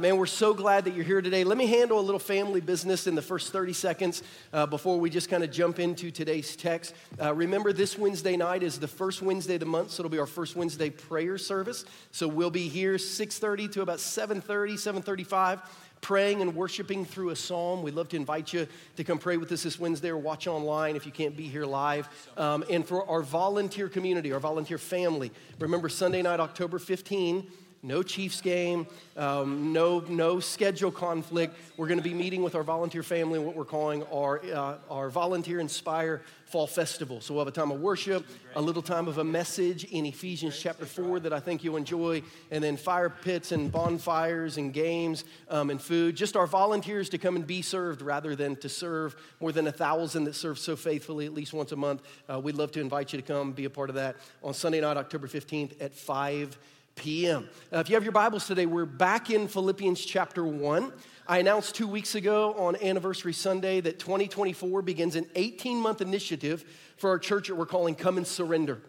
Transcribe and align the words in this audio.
Man, 0.00 0.16
we're 0.16 0.26
so 0.26 0.54
glad 0.54 0.84
that 0.84 0.94
you're 0.94 1.04
here 1.04 1.20
today. 1.20 1.42
Let 1.42 1.58
me 1.58 1.66
handle 1.66 1.98
a 1.98 2.00
little 2.00 2.20
family 2.20 2.60
business 2.60 3.08
in 3.08 3.16
the 3.16 3.20
first 3.20 3.52
30 3.52 3.72
seconds 3.72 4.22
uh, 4.52 4.64
before 4.64 5.00
we 5.00 5.10
just 5.10 5.28
kind 5.28 5.42
of 5.42 5.50
jump 5.50 5.80
into 5.80 6.12
today's 6.12 6.54
text. 6.54 6.94
Uh, 7.20 7.34
remember, 7.34 7.72
this 7.72 7.98
Wednesday 7.98 8.36
night 8.36 8.62
is 8.62 8.78
the 8.78 8.86
first 8.86 9.22
Wednesday 9.22 9.54
of 9.54 9.60
the 9.60 9.66
month, 9.66 9.90
so 9.90 10.02
it'll 10.02 10.10
be 10.10 10.20
our 10.20 10.26
first 10.26 10.54
Wednesday 10.54 10.88
prayer 10.88 11.36
service. 11.36 11.84
So 12.12 12.28
we'll 12.28 12.48
be 12.48 12.68
here 12.68 12.96
6:30 12.96 13.72
to 13.72 13.82
about 13.82 13.98
7:30, 13.98 14.76
7:35 14.78 15.62
praying 16.00 16.42
and 16.42 16.54
worshiping 16.54 17.04
through 17.04 17.30
a 17.30 17.36
psalm. 17.36 17.82
We'd 17.82 17.94
love 17.94 18.08
to 18.10 18.16
invite 18.16 18.52
you 18.52 18.68
to 18.94 19.02
come 19.02 19.18
pray 19.18 19.36
with 19.36 19.50
us 19.50 19.64
this 19.64 19.80
Wednesday 19.80 20.10
or 20.10 20.16
watch 20.16 20.46
online 20.46 20.94
if 20.94 21.06
you 21.06 21.10
can't 21.10 21.36
be 21.36 21.48
here 21.48 21.66
live. 21.66 22.08
Um, 22.36 22.64
and 22.70 22.86
for 22.86 23.04
our 23.10 23.22
volunteer 23.22 23.88
community, 23.88 24.32
our 24.32 24.38
volunteer 24.38 24.78
family, 24.78 25.32
remember 25.58 25.88
Sunday 25.88 26.22
night, 26.22 26.38
October 26.38 26.78
15, 26.78 27.50
no 27.82 28.02
Chiefs 28.02 28.40
game, 28.40 28.86
um, 29.16 29.72
no, 29.72 30.00
no 30.08 30.40
schedule 30.40 30.90
conflict. 30.90 31.56
We're 31.76 31.86
going 31.86 31.98
to 31.98 32.04
be 32.04 32.14
meeting 32.14 32.42
with 32.42 32.54
our 32.54 32.62
volunteer 32.64 33.02
family, 33.02 33.38
what 33.38 33.54
we're 33.54 33.64
calling 33.64 34.02
our, 34.12 34.40
uh, 34.44 34.74
our 34.90 35.10
Volunteer 35.10 35.60
Inspire 35.60 36.22
Fall 36.46 36.66
Festival. 36.66 37.20
So 37.20 37.34
we'll 37.34 37.44
have 37.44 37.52
a 37.52 37.56
time 37.56 37.70
of 37.70 37.80
worship, 37.80 38.26
a 38.56 38.62
little 38.62 38.82
time 38.82 39.06
of 39.06 39.18
a 39.18 39.24
message 39.24 39.84
in 39.84 40.06
Ephesians 40.06 40.58
chapter 40.58 40.86
4 40.86 41.20
that 41.20 41.32
I 41.32 41.40
think 41.40 41.62
you'll 41.62 41.76
enjoy, 41.76 42.22
and 42.50 42.64
then 42.64 42.76
fire 42.76 43.10
pits 43.10 43.52
and 43.52 43.70
bonfires 43.70 44.56
and 44.56 44.72
games 44.72 45.24
um, 45.50 45.70
and 45.70 45.80
food. 45.80 46.16
Just 46.16 46.36
our 46.36 46.46
volunteers 46.46 47.08
to 47.10 47.18
come 47.18 47.36
and 47.36 47.46
be 47.46 47.62
served 47.62 48.02
rather 48.02 48.34
than 48.34 48.56
to 48.56 48.68
serve 48.68 49.14
more 49.40 49.52
than 49.52 49.66
a 49.66 49.72
thousand 49.72 50.24
that 50.24 50.34
serve 50.34 50.58
so 50.58 50.74
faithfully 50.74 51.26
at 51.26 51.34
least 51.34 51.52
once 51.52 51.70
a 51.72 51.76
month. 51.76 52.02
Uh, 52.28 52.40
we'd 52.40 52.56
love 52.56 52.72
to 52.72 52.80
invite 52.80 53.12
you 53.12 53.20
to 53.20 53.26
come 53.26 53.52
be 53.52 53.66
a 53.66 53.70
part 53.70 53.88
of 53.88 53.96
that 53.96 54.16
on 54.42 54.54
Sunday 54.54 54.80
night, 54.80 54.96
October 54.96 55.28
15th 55.28 55.72
at 55.80 55.94
5 55.94 56.58
p.m. 56.98 57.48
Uh, 57.72 57.78
if 57.78 57.88
you 57.88 57.94
have 57.94 58.02
your 58.02 58.12
Bibles 58.12 58.46
today, 58.48 58.66
we're 58.66 58.84
back 58.84 59.30
in 59.30 59.46
Philippians 59.46 60.04
chapter 60.04 60.44
1. 60.44 60.92
I 61.28 61.38
announced 61.38 61.76
two 61.76 61.86
weeks 61.86 62.16
ago 62.16 62.54
on 62.54 62.74
Anniversary 62.82 63.32
Sunday 63.32 63.80
that 63.80 64.00
2024 64.00 64.82
begins 64.82 65.14
an 65.14 65.26
18 65.36 65.76
month 65.78 66.00
initiative 66.00 66.64
for 66.96 67.10
our 67.10 67.18
church 67.20 67.46
that 67.46 67.54
we're 67.54 67.66
calling 67.66 67.94
Come 67.94 68.16
and 68.16 68.26
Surrender. 68.26 68.82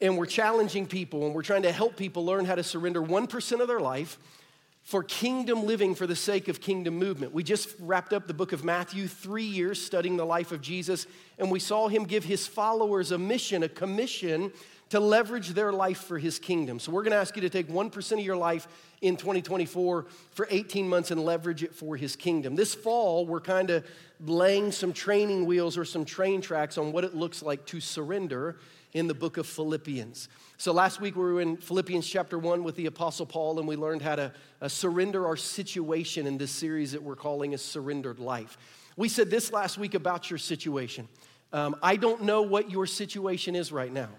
And 0.00 0.18
we're 0.18 0.26
challenging 0.26 0.86
people 0.86 1.24
and 1.24 1.34
we're 1.36 1.42
trying 1.42 1.62
to 1.62 1.70
help 1.70 1.96
people 1.96 2.24
learn 2.24 2.44
how 2.46 2.56
to 2.56 2.64
surrender 2.64 3.00
1% 3.00 3.60
of 3.60 3.68
their 3.68 3.80
life 3.80 4.18
for 4.82 5.04
kingdom 5.04 5.64
living 5.64 5.94
for 5.94 6.08
the 6.08 6.16
sake 6.16 6.48
of 6.48 6.60
kingdom 6.60 6.98
movement. 6.98 7.32
We 7.32 7.44
just 7.44 7.76
wrapped 7.78 8.12
up 8.12 8.26
the 8.26 8.34
book 8.34 8.52
of 8.52 8.64
Matthew, 8.64 9.06
three 9.06 9.44
years 9.44 9.80
studying 9.80 10.16
the 10.16 10.26
life 10.26 10.50
of 10.50 10.60
Jesus, 10.60 11.06
and 11.38 11.48
we 11.48 11.60
saw 11.60 11.86
him 11.86 12.04
give 12.04 12.24
his 12.24 12.48
followers 12.48 13.12
a 13.12 13.18
mission, 13.18 13.62
a 13.62 13.68
commission 13.68 14.52
to 14.92 15.00
leverage 15.00 15.48
their 15.54 15.72
life 15.72 16.04
for 16.04 16.18
his 16.18 16.38
kingdom. 16.38 16.78
So 16.78 16.92
we're 16.92 17.02
going 17.02 17.12
to 17.12 17.16
ask 17.16 17.34
you 17.34 17.40
to 17.40 17.48
take 17.48 17.66
1% 17.66 18.12
of 18.12 18.18
your 18.18 18.36
life 18.36 18.68
in 19.00 19.16
2024 19.16 20.04
for 20.32 20.46
18 20.50 20.86
months 20.86 21.10
and 21.10 21.24
leverage 21.24 21.62
it 21.62 21.74
for 21.74 21.96
his 21.96 22.14
kingdom. 22.14 22.56
This 22.56 22.74
fall, 22.74 23.24
we're 23.24 23.40
kind 23.40 23.70
of 23.70 23.86
laying 24.20 24.70
some 24.70 24.92
training 24.92 25.46
wheels 25.46 25.78
or 25.78 25.86
some 25.86 26.04
train 26.04 26.42
tracks 26.42 26.76
on 26.76 26.92
what 26.92 27.04
it 27.04 27.14
looks 27.14 27.42
like 27.42 27.64
to 27.68 27.80
surrender 27.80 28.58
in 28.92 29.06
the 29.06 29.14
book 29.14 29.38
of 29.38 29.46
Philippians. 29.46 30.28
So 30.58 30.74
last 30.74 31.00
week 31.00 31.16
we 31.16 31.22
were 31.22 31.40
in 31.40 31.56
Philippians 31.56 32.06
chapter 32.06 32.38
1 32.38 32.62
with 32.62 32.76
the 32.76 32.84
Apostle 32.84 33.24
Paul, 33.24 33.58
and 33.58 33.66
we 33.66 33.76
learned 33.76 34.02
how 34.02 34.16
to 34.16 34.30
uh, 34.60 34.68
surrender 34.68 35.26
our 35.26 35.38
situation 35.38 36.26
in 36.26 36.36
this 36.36 36.50
series 36.50 36.92
that 36.92 37.02
we're 37.02 37.16
calling 37.16 37.54
a 37.54 37.58
surrendered 37.58 38.18
life. 38.18 38.58
We 38.98 39.08
said 39.08 39.30
this 39.30 39.54
last 39.54 39.78
week 39.78 39.94
about 39.94 40.28
your 40.28 40.38
situation. 40.38 41.08
Um, 41.50 41.76
I 41.82 41.96
don't 41.96 42.24
know 42.24 42.42
what 42.42 42.70
your 42.70 42.84
situation 42.84 43.56
is 43.56 43.72
right 43.72 43.90
now. 43.90 44.10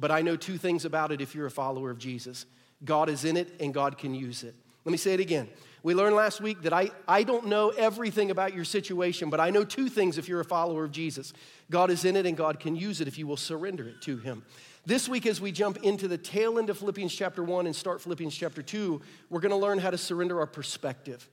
But 0.00 0.10
I 0.10 0.22
know 0.22 0.34
two 0.34 0.56
things 0.56 0.86
about 0.86 1.12
it 1.12 1.20
if 1.20 1.34
you're 1.34 1.46
a 1.46 1.50
follower 1.50 1.90
of 1.90 1.98
Jesus 1.98 2.46
God 2.82 3.10
is 3.10 3.26
in 3.26 3.36
it 3.36 3.54
and 3.60 3.74
God 3.74 3.98
can 3.98 4.14
use 4.14 4.42
it. 4.42 4.54
Let 4.86 4.92
me 4.92 4.96
say 4.96 5.12
it 5.12 5.20
again. 5.20 5.46
We 5.82 5.94
learned 5.94 6.16
last 6.16 6.40
week 6.40 6.62
that 6.62 6.72
I, 6.72 6.90
I 7.06 7.22
don't 7.22 7.46
know 7.46 7.70
everything 7.70 8.30
about 8.30 8.54
your 8.54 8.64
situation, 8.64 9.28
but 9.28 9.38
I 9.38 9.50
know 9.50 9.64
two 9.64 9.88
things 9.88 10.16
if 10.16 10.28
you're 10.28 10.40
a 10.40 10.44
follower 10.44 10.84
of 10.84 10.90
Jesus 10.90 11.32
God 11.70 11.90
is 11.90 12.04
in 12.04 12.16
it 12.16 12.26
and 12.26 12.36
God 12.36 12.58
can 12.58 12.74
use 12.74 13.00
it 13.00 13.08
if 13.08 13.18
you 13.18 13.26
will 13.26 13.36
surrender 13.36 13.86
it 13.86 14.00
to 14.02 14.16
Him. 14.16 14.42
This 14.86 15.08
week, 15.08 15.26
as 15.26 15.40
we 15.40 15.52
jump 15.52 15.76
into 15.82 16.08
the 16.08 16.16
tail 16.16 16.58
end 16.58 16.70
of 16.70 16.78
Philippians 16.78 17.14
chapter 17.14 17.44
1 17.44 17.66
and 17.66 17.76
start 17.76 18.00
Philippians 18.00 18.34
chapter 18.34 18.62
2, 18.62 19.00
we're 19.28 19.40
going 19.40 19.50
to 19.50 19.56
learn 19.56 19.78
how 19.78 19.90
to 19.90 19.98
surrender 19.98 20.40
our 20.40 20.46
perspective 20.46 21.28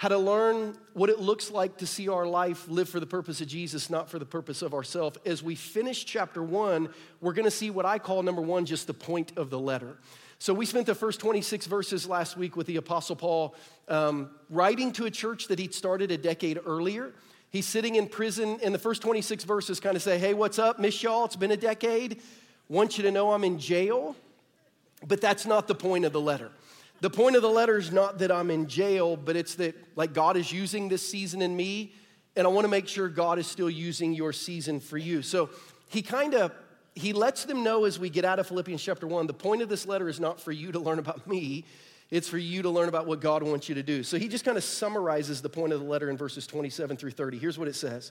how 0.00 0.08
to 0.08 0.16
learn 0.16 0.74
what 0.94 1.10
it 1.10 1.20
looks 1.20 1.50
like 1.50 1.76
to 1.76 1.86
see 1.86 2.08
our 2.08 2.26
life 2.26 2.66
live 2.68 2.88
for 2.88 3.00
the 3.00 3.06
purpose 3.06 3.42
of 3.42 3.46
Jesus, 3.46 3.90
not 3.90 4.08
for 4.08 4.18
the 4.18 4.24
purpose 4.24 4.62
of 4.62 4.72
ourselves. 4.72 5.18
As 5.26 5.42
we 5.42 5.54
finish 5.54 6.06
chapter 6.06 6.42
one, 6.42 6.88
we're 7.20 7.34
gonna 7.34 7.50
see 7.50 7.68
what 7.68 7.84
I 7.84 7.98
call 7.98 8.22
number 8.22 8.40
one, 8.40 8.64
just 8.64 8.86
the 8.86 8.94
point 8.94 9.32
of 9.36 9.50
the 9.50 9.58
letter. 9.58 9.98
So 10.38 10.54
we 10.54 10.64
spent 10.64 10.86
the 10.86 10.94
first 10.94 11.20
26 11.20 11.66
verses 11.66 12.08
last 12.08 12.38
week 12.38 12.56
with 12.56 12.66
the 12.66 12.76
Apostle 12.76 13.14
Paul 13.14 13.54
um, 13.88 14.30
writing 14.48 14.90
to 14.92 15.04
a 15.04 15.10
church 15.10 15.48
that 15.48 15.58
he'd 15.58 15.74
started 15.74 16.10
a 16.10 16.16
decade 16.16 16.58
earlier. 16.64 17.12
He's 17.50 17.66
sitting 17.66 17.96
in 17.96 18.06
prison, 18.06 18.58
and 18.62 18.74
the 18.74 18.78
first 18.78 19.02
26 19.02 19.44
verses 19.44 19.80
kind 19.80 19.96
of 19.96 20.02
say, 20.02 20.18
Hey, 20.18 20.32
what's 20.32 20.58
up? 20.58 20.78
Miss 20.78 21.02
y'all, 21.02 21.26
it's 21.26 21.36
been 21.36 21.50
a 21.50 21.58
decade. 21.58 22.22
Want 22.70 22.96
you 22.96 23.02
to 23.02 23.10
know 23.10 23.32
I'm 23.32 23.44
in 23.44 23.58
jail. 23.58 24.16
But 25.06 25.20
that's 25.20 25.44
not 25.44 25.68
the 25.68 25.74
point 25.74 26.06
of 26.06 26.14
the 26.14 26.22
letter. 26.22 26.52
The 27.00 27.10
point 27.10 27.36
of 27.36 27.42
the 27.42 27.48
letter 27.48 27.78
is 27.78 27.92
not 27.92 28.18
that 28.18 28.30
I'm 28.30 28.50
in 28.50 28.66
jail, 28.66 29.16
but 29.16 29.36
it's 29.36 29.54
that 29.56 29.74
like 29.96 30.12
God 30.12 30.36
is 30.36 30.52
using 30.52 30.88
this 30.88 31.06
season 31.08 31.40
in 31.40 31.56
me, 31.56 31.94
and 32.36 32.46
I 32.46 32.50
want 32.50 32.64
to 32.64 32.68
make 32.68 32.88
sure 32.88 33.08
God 33.08 33.38
is 33.38 33.46
still 33.46 33.70
using 33.70 34.12
your 34.12 34.32
season 34.32 34.80
for 34.80 34.98
you. 34.98 35.22
So 35.22 35.50
he 35.88 36.02
kind 36.02 36.34
of 36.34 36.52
he 36.94 37.12
lets 37.12 37.44
them 37.44 37.62
know 37.62 37.84
as 37.84 37.98
we 37.98 38.10
get 38.10 38.24
out 38.24 38.38
of 38.38 38.48
Philippians 38.48 38.82
chapter 38.82 39.06
1, 39.06 39.26
the 39.26 39.32
point 39.32 39.62
of 39.62 39.68
this 39.68 39.86
letter 39.86 40.08
is 40.08 40.18
not 40.18 40.40
for 40.40 40.52
you 40.52 40.72
to 40.72 40.78
learn 40.78 40.98
about 40.98 41.26
me, 41.26 41.64
it's 42.10 42.28
for 42.28 42.36
you 42.36 42.62
to 42.62 42.70
learn 42.70 42.88
about 42.88 43.06
what 43.06 43.20
God 43.20 43.42
wants 43.42 43.68
you 43.68 43.76
to 43.76 43.82
do. 43.82 44.02
So 44.02 44.18
he 44.18 44.28
just 44.28 44.44
kind 44.44 44.58
of 44.58 44.64
summarizes 44.64 45.40
the 45.40 45.48
point 45.48 45.72
of 45.72 45.80
the 45.80 45.86
letter 45.86 46.10
in 46.10 46.16
verses 46.16 46.46
27 46.46 46.96
through 46.96 47.12
30. 47.12 47.38
Here's 47.38 47.58
what 47.58 47.68
it 47.68 47.76
says. 47.76 48.10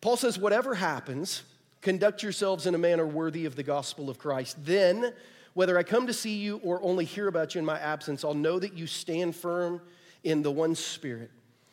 Paul 0.00 0.16
says, 0.16 0.38
"Whatever 0.38 0.74
happens, 0.74 1.42
conduct 1.80 2.22
yourselves 2.22 2.66
in 2.66 2.74
a 2.74 2.78
manner 2.78 3.06
worthy 3.06 3.44
of 3.44 3.56
the 3.56 3.62
gospel 3.62 4.10
of 4.10 4.18
Christ. 4.18 4.56
Then 4.64 5.14
whether 5.54 5.78
I 5.78 5.82
come 5.82 6.06
to 6.06 6.12
see 6.12 6.36
you 6.36 6.60
or 6.62 6.82
only 6.82 7.04
hear 7.04 7.28
about 7.28 7.54
you 7.54 7.58
in 7.58 7.64
my 7.64 7.78
absence, 7.78 8.24
I'll 8.24 8.34
know 8.34 8.58
that 8.58 8.74
you 8.74 8.86
stand 8.86 9.34
firm 9.34 9.80
in 10.24 10.42
the 10.42 10.50
one 10.50 10.74
Spirit, 10.74 11.30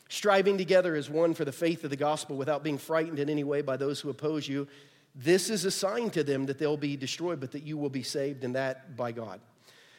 striving 0.09 0.57
together 0.57 0.95
as 0.95 1.09
one 1.09 1.33
for 1.33 1.45
the 1.45 1.51
faith 1.51 1.83
of 1.83 1.89
the 1.89 1.95
gospel 1.95 2.37
without 2.37 2.63
being 2.63 2.77
frightened 2.77 3.19
in 3.19 3.29
any 3.29 3.43
way 3.43 3.61
by 3.61 3.77
those 3.77 3.99
who 3.99 4.09
oppose 4.09 4.47
you. 4.47 4.67
This 5.15 5.49
is 5.49 5.65
a 5.65 5.71
sign 5.71 6.09
to 6.11 6.23
them 6.23 6.45
that 6.47 6.57
they'll 6.57 6.77
be 6.77 6.97
destroyed, 6.97 7.39
but 7.39 7.51
that 7.53 7.63
you 7.63 7.77
will 7.77 7.89
be 7.89 8.03
saved, 8.03 8.43
and 8.43 8.55
that 8.55 8.97
by 8.97 9.11
God. 9.11 9.39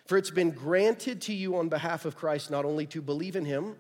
For 0.05 0.17
it's 0.17 0.31
been 0.31 0.51
granted 0.51 1.21
to 1.23 1.35
you 1.35 1.57
on 1.57 1.69
behalf 1.69 2.05
of 2.05 2.17
Christ 2.17 2.51
not 2.51 2.65
only 2.65 2.87
to 2.87 3.03
believe 3.03 3.35
in 3.35 3.45
him, 3.45 3.77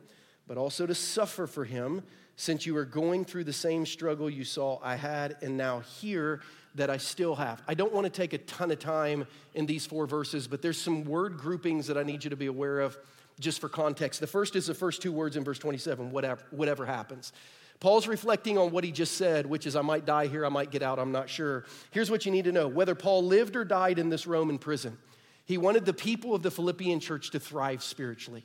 but 0.48 0.56
also 0.56 0.86
to 0.86 0.94
suffer 0.94 1.46
for 1.46 1.64
him, 1.64 2.02
since 2.36 2.66
you 2.66 2.76
are 2.76 2.84
going 2.84 3.24
through 3.24 3.44
the 3.44 3.52
same 3.52 3.86
struggle 3.86 4.28
you 4.28 4.44
saw 4.44 4.78
I 4.82 4.96
had 4.96 5.36
and 5.42 5.56
now 5.56 5.80
hear 5.80 6.40
that 6.76 6.90
I 6.90 6.96
still 6.96 7.34
have. 7.34 7.62
I 7.66 7.74
don't 7.74 7.92
want 7.92 8.04
to 8.04 8.10
take 8.10 8.32
a 8.32 8.38
ton 8.38 8.70
of 8.70 8.78
time 8.78 9.26
in 9.54 9.66
these 9.66 9.86
four 9.86 10.06
verses, 10.06 10.46
but 10.46 10.62
there's 10.62 10.80
some 10.80 11.04
word 11.04 11.38
groupings 11.38 11.86
that 11.88 11.98
I 11.98 12.02
need 12.02 12.24
you 12.24 12.30
to 12.30 12.36
be 12.36 12.46
aware 12.46 12.80
of 12.80 12.96
just 13.40 13.60
for 13.60 13.68
context. 13.68 14.20
The 14.20 14.26
first 14.26 14.56
is 14.56 14.66
the 14.66 14.74
first 14.74 15.02
two 15.02 15.12
words 15.12 15.36
in 15.36 15.44
verse 15.44 15.58
27 15.58 16.10
whatever, 16.10 16.42
whatever 16.50 16.86
happens. 16.86 17.32
Paul's 17.78 18.08
reflecting 18.08 18.56
on 18.56 18.70
what 18.70 18.84
he 18.84 18.92
just 18.92 19.16
said, 19.16 19.44
which 19.44 19.66
is, 19.66 19.76
I 19.76 19.82
might 19.82 20.06
die 20.06 20.28
here, 20.28 20.46
I 20.46 20.48
might 20.48 20.70
get 20.70 20.82
out, 20.82 20.98
I'm 20.98 21.12
not 21.12 21.28
sure. 21.28 21.64
Here's 21.90 22.10
what 22.10 22.24
you 22.24 22.32
need 22.32 22.44
to 22.44 22.52
know 22.52 22.68
whether 22.68 22.94
Paul 22.94 23.24
lived 23.24 23.54
or 23.54 23.64
died 23.64 23.98
in 23.98 24.08
this 24.08 24.26
Roman 24.26 24.58
prison, 24.58 24.96
he 25.44 25.58
wanted 25.58 25.84
the 25.84 25.92
people 25.92 26.34
of 26.34 26.42
the 26.42 26.50
Philippian 26.50 27.00
church 27.00 27.30
to 27.32 27.40
thrive 27.40 27.82
spiritually. 27.82 28.44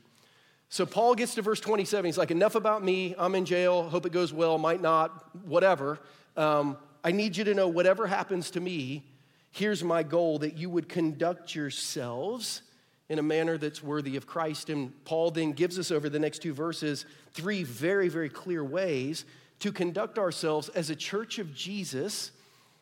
So 0.69 0.85
Paul 0.85 1.15
gets 1.15 1.35
to 1.35 1.41
verse 1.41 1.59
27. 1.59 2.05
He's 2.05 2.17
like, 2.17 2.31
Enough 2.31 2.55
about 2.55 2.81
me. 2.81 3.13
I'm 3.17 3.35
in 3.35 3.43
jail. 3.43 3.89
Hope 3.89 4.05
it 4.05 4.13
goes 4.13 4.31
well. 4.31 4.57
Might 4.57 4.81
not. 4.81 5.35
Whatever. 5.45 5.99
Um, 6.37 6.77
I 7.03 7.11
need 7.11 7.37
you 7.37 7.43
to 7.45 7.53
know 7.53 7.67
whatever 7.67 8.07
happens 8.07 8.51
to 8.51 8.59
me, 8.59 9.03
here's 9.51 9.83
my 9.83 10.03
goal 10.03 10.39
that 10.39 10.57
you 10.57 10.69
would 10.69 10.87
conduct 10.87 11.55
yourselves 11.55 12.61
in 13.09 13.19
a 13.19 13.23
manner 13.23 13.57
that's 13.57 13.83
worthy 13.83 14.15
of 14.15 14.25
Christ. 14.25 14.69
And 14.69 14.93
Paul 15.03 15.31
then 15.31 15.51
gives 15.51 15.77
us 15.77 15.91
over 15.91 16.09
the 16.09 16.19
next 16.19 16.39
two 16.39 16.53
verses 16.53 17.05
three 17.33 17.63
very, 17.63 18.07
very 18.07 18.29
clear 18.29 18.63
ways 18.63 19.25
to 19.59 19.71
conduct 19.71 20.17
ourselves 20.17 20.69
as 20.69 20.89
a 20.89 20.95
church 20.95 21.37
of 21.37 21.53
Jesus 21.53 22.31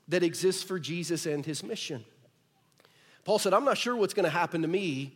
that 0.07 0.23
exists 0.23 0.63
for 0.63 0.79
Jesus 0.79 1.25
and 1.25 1.45
his 1.45 1.63
mission. 1.63 2.03
Paul 3.25 3.39
said, 3.39 3.53
I'm 3.53 3.65
not 3.65 3.77
sure 3.77 3.95
what's 3.95 4.13
going 4.13 4.25
to 4.25 4.29
happen 4.29 4.61
to 4.61 4.67
me, 4.67 5.13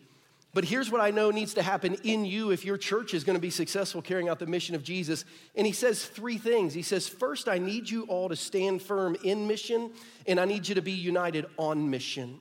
but 0.54 0.66
here's 0.66 0.92
what 0.92 1.02
I 1.02 1.10
know 1.10 1.32
needs 1.32 1.56
to 1.56 1.64
happen 1.64 1.96
in 2.04 2.26
you 2.26 2.52
if 2.52 2.64
your 2.64 2.78
church 2.78 3.16
is 3.16 3.24
going 3.24 3.36
to 3.36 3.42
be 3.42 3.50
successful 3.50 4.04
carrying 4.04 4.30
out 4.30 4.38
the 4.38 4.46
mission 4.46 4.76
of 4.76 4.84
Jesus. 4.84 5.26
And 5.56 5.66
he 5.66 5.74
says 5.74 6.06
three 6.06 6.38
things. 6.38 6.76
He 6.76 6.84
says, 6.84 7.08
First, 7.08 7.50
I 7.50 7.58
need 7.58 7.90
you 7.90 8.04
all 8.04 8.30
to 8.30 8.36
stand 8.36 8.84
firm 8.84 9.18
in 9.24 9.48
mission, 9.48 9.92
and 10.28 10.40
I 10.40 10.46
need 10.46 10.68
you 10.68 10.76
to 10.76 10.82
be 10.82 10.92
united 10.92 11.48
on 11.58 11.90
mission. 11.90 12.40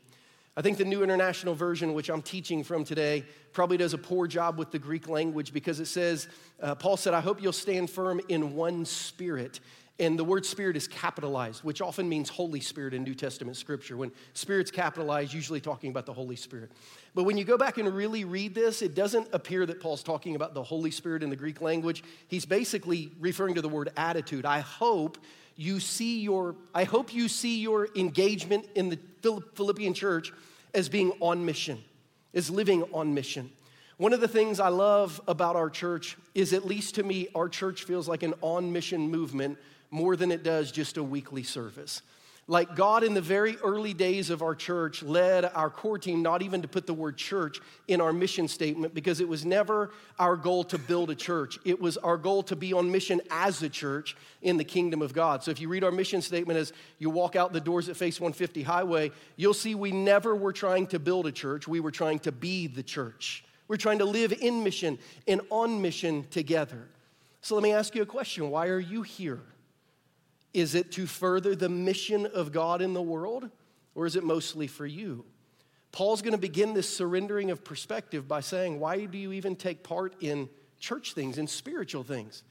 I 0.55 0.61
think 0.61 0.77
the 0.77 0.85
New 0.85 1.03
International 1.03 1.55
Version, 1.55 1.95
which 1.95 2.11
I'm 2.11 2.21
teaching 2.21 2.63
from 2.63 2.85
today, 2.85 3.25
probably 3.55 3.79
does 3.79 3.95
a 3.95 3.99
poor 3.99 4.27
job 4.27 4.59
with 4.59 4.71
the 4.71 4.79
Greek 4.79 5.09
language 5.09 5.55
because 5.55 5.81
it 5.81 5.87
says, 5.87 6.29
uh, 6.61 6.75
Paul 6.75 6.99
said, 6.99 7.15
I 7.15 7.21
hope 7.21 7.43
you'll 7.43 7.53
stand 7.55 7.89
firm 7.89 8.21
in 8.29 8.55
one 8.55 8.85
spirit 8.85 9.61
And 10.03 10.19
the 10.19 10.25
word 10.25 10.45
spirit 10.45 10.77
is 10.77 10.89
capitalized, 10.89 11.63
which 11.63 11.81
often 11.81 12.09
means 12.09 12.29
Holy 12.29 12.59
Spirit 12.59 12.93
in 12.93 13.05
New 13.05 13.15
Testament 13.15 13.57
scripture. 13.57 13.97
When 13.97 14.11
spirit's 14.35 14.73
capitalized, 14.73 15.33
usually 15.33 15.61
talking 15.61 15.91
about 15.91 16.07
the 16.07 16.13
Holy 16.13 16.35
Spirit. 16.35 16.73
But 17.15 17.23
when 17.23 17.39
you 17.39 17.45
go 17.45 17.57
back 17.57 17.79
and 17.79 17.89
really 17.95 18.25
read 18.25 18.53
this, 18.53 18.83
it 18.83 18.97
doesn't 18.97 19.29
appear 19.33 19.65
that 19.65 19.81
Paul's 19.81 20.03
talking 20.03 20.35
about 20.35 20.55
the 20.55 20.63
Holy 20.65 20.91
Spirit 20.91 21.23
in 21.23 21.31
the 21.31 21.37
Greek 21.37 21.61
language. 21.61 22.03
He's 22.27 22.45
basically 22.45 23.13
referring 23.21 23.55
to 23.55 23.63
the 23.63 23.69
word 23.69 23.93
attitude. 23.97 24.45
I 24.45 24.59
hope 24.59 25.19
you 25.55 25.79
see 25.79 26.21
your 26.21 26.57
I 26.75 26.83
hope 26.83 27.15
you 27.15 27.29
see 27.29 27.61
your 27.61 27.89
engagement 27.95 28.67
in 28.75 28.89
the 28.89 28.99
Philippian 29.55 29.95
church 29.95 30.33
as 30.75 30.89
being 30.89 31.13
on 31.21 31.45
mission, 31.45 31.79
as 32.35 32.51
living 32.51 32.83
on 32.93 33.15
mission. 33.15 33.53
One 33.99 34.13
of 34.13 34.21
the 34.21 34.27
things 34.27 34.59
I 34.59 34.67
love 34.67 35.21
about 35.29 35.55
our 35.55 35.71
church 35.71 36.17
is, 36.35 36.53
at 36.53 36.67
least 36.67 36.97
to 36.97 37.05
me, 37.05 37.29
our 37.37 37.49
church 37.49 37.85
feels 37.85 38.09
like 38.09 38.25
an 38.25 38.35
on 38.41 38.73
mission 38.73 39.09
movement 39.09 39.59
more 39.93 40.17
than 40.17 40.33
it 40.33 40.43
does 40.43 40.73
just 40.73 40.97
a 40.97 41.03
weekly 41.03 41.45
service. 41.45 42.03
Like 42.49 42.75
God, 42.75 43.05
in 43.05 43.15
the 43.15 43.21
very 43.21 43.57
early 43.59 43.95
days 43.95 44.29
of 44.29 44.43
our 44.43 44.57
church, 44.57 45.03
led 45.05 45.45
our 45.45 45.71
core 45.71 45.99
team 45.99 46.23
not 46.23 46.43
even 46.43 46.63
to 46.63 46.69
put 46.69 46.89
the 46.89 46.95
word 46.95 47.17
church 47.17 47.61
in 47.87 48.01
our 48.01 48.13
mission 48.13 48.49
statement 48.49 48.95
because 48.95 49.21
it 49.21 49.29
was 49.29 49.47
never 49.47 49.93
our 50.19 50.37
goal 50.37 50.65
to 50.65 50.79
build 50.79 51.11
a 51.11 51.15
church. 51.15 51.61
It 51.65 51.81
was 51.81 51.97
our 51.99 52.17
goal 52.17 52.43
to 52.45 52.57
be 52.57 52.73
on 52.73 52.91
mission 52.91 53.21
as 53.31 53.63
a 53.63 53.69
church 53.69 54.17
in 54.43 54.57
the 54.57 54.65
kingdom 54.65 55.03
of 55.03 55.13
God. 55.13 55.45
So 55.45 55.53
if 55.53 55.61
you 55.61 55.69
read 55.69 55.85
our 55.85 55.93
mission 55.93 56.21
statement 56.21 56.59
as 56.59 56.73
you 56.99 57.11
walk 57.11 57.37
out 57.37 57.53
the 57.53 57.61
doors 57.61 57.89
at 57.89 57.97
Face 57.97 58.21
150 58.21 58.65
Highway, 58.65 59.13
you'll 59.37 59.55
see 59.55 59.77
we 59.77 59.93
never 59.93 60.35
were 60.35 60.53
trying 60.53 60.89
to 60.89 60.99
build 60.99 61.29
a 61.29 61.33
church, 61.33 61.69
we 61.69 61.79
were 61.79 61.93
trying 61.93 62.19
to 62.21 62.33
be 62.33 62.67
the 62.67 62.83
church. 62.83 63.45
We're 63.69 63.77
trying 63.77 64.01
to 64.01 64.05
live 64.05 64.33
in 64.33 64.65
mission 64.65 64.99
and 65.29 65.43
on 65.49 65.81
mission 65.81 66.27
together. 66.31 66.89
So 67.41 67.55
let 67.55 67.63
me 67.63 67.73
ask 67.73 67.95
you 67.95 68.03
a 68.03 68.07
question 68.07 68.51
why 68.51 68.67
are 68.67 68.81
you 68.81 69.03
here? 69.03 69.41
Is 70.55 70.75
it 70.75 70.93
to 70.93 71.07
further 71.07 71.55
the 71.55 71.69
mission 71.69 72.27
of 72.27 72.53
God 72.53 72.83
in 72.83 72.93
the 72.93 73.03
world, 73.03 73.49
or 73.95 74.07
is 74.07 74.17
it 74.17 74.25
mostly 74.25 74.67
for 74.67 74.87
you? 74.87 75.25
Paul's 75.93 76.23
going 76.23 76.33
to 76.33 76.39
begin 76.39 76.75
this 76.75 76.89
surrendering 76.95 77.51
of 77.51 77.65
perspective 77.65 78.27
by 78.27 78.41
saying, 78.41 78.81
Why 78.81 79.05
do 79.05 79.19
you 79.19 79.33
even 79.33 79.57
take 79.57 79.83
part 79.83 80.15
in 80.21 80.49
church 80.79 81.13
things, 81.13 81.39
in 81.39 81.47
spiritual 81.47 82.03
things? 82.03 82.43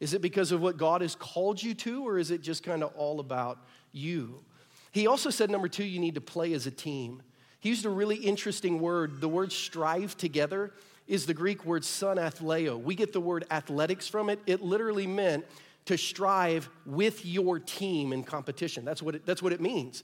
Is 0.00 0.12
it 0.12 0.20
because 0.20 0.52
of 0.52 0.60
what 0.60 0.76
God 0.76 1.00
has 1.00 1.14
called 1.14 1.62
you 1.62 1.74
to, 1.74 2.06
or 2.06 2.18
is 2.18 2.30
it 2.30 2.42
just 2.42 2.62
kind 2.62 2.82
of 2.82 2.94
all 2.94 3.20
about 3.20 3.58
you? 3.92 4.44
He 4.92 5.06
also 5.06 5.30
said, 5.30 5.50
number 5.50 5.68
two, 5.68 5.82
you 5.82 5.98
need 5.98 6.14
to 6.14 6.20
play 6.20 6.52
as 6.52 6.66
a 6.66 6.70
team. 6.70 7.22
He 7.58 7.68
used 7.68 7.84
a 7.84 7.90
really 7.90 8.16
interesting 8.16 8.80
word. 8.80 9.20
The 9.20 9.28
word 9.28 9.50
strive 9.50 10.16
together 10.16 10.72
is 11.06 11.26
the 11.26 11.34
Greek 11.34 11.64
word 11.64 11.82
sunathleo. 11.82 12.80
We 12.80 12.94
get 12.94 13.12
the 13.12 13.20
word 13.20 13.44
athletics 13.50 14.06
from 14.06 14.30
it. 14.30 14.38
It 14.46 14.62
literally 14.62 15.06
meant 15.06 15.46
to 15.86 15.98
strive 15.98 16.68
with 16.86 17.26
your 17.26 17.58
team 17.58 18.12
in 18.12 18.24
competition. 18.24 18.84
That's 18.84 19.02
what 19.02 19.16
it, 19.16 19.26
that's 19.26 19.42
what 19.42 19.52
it 19.52 19.60
means. 19.60 20.02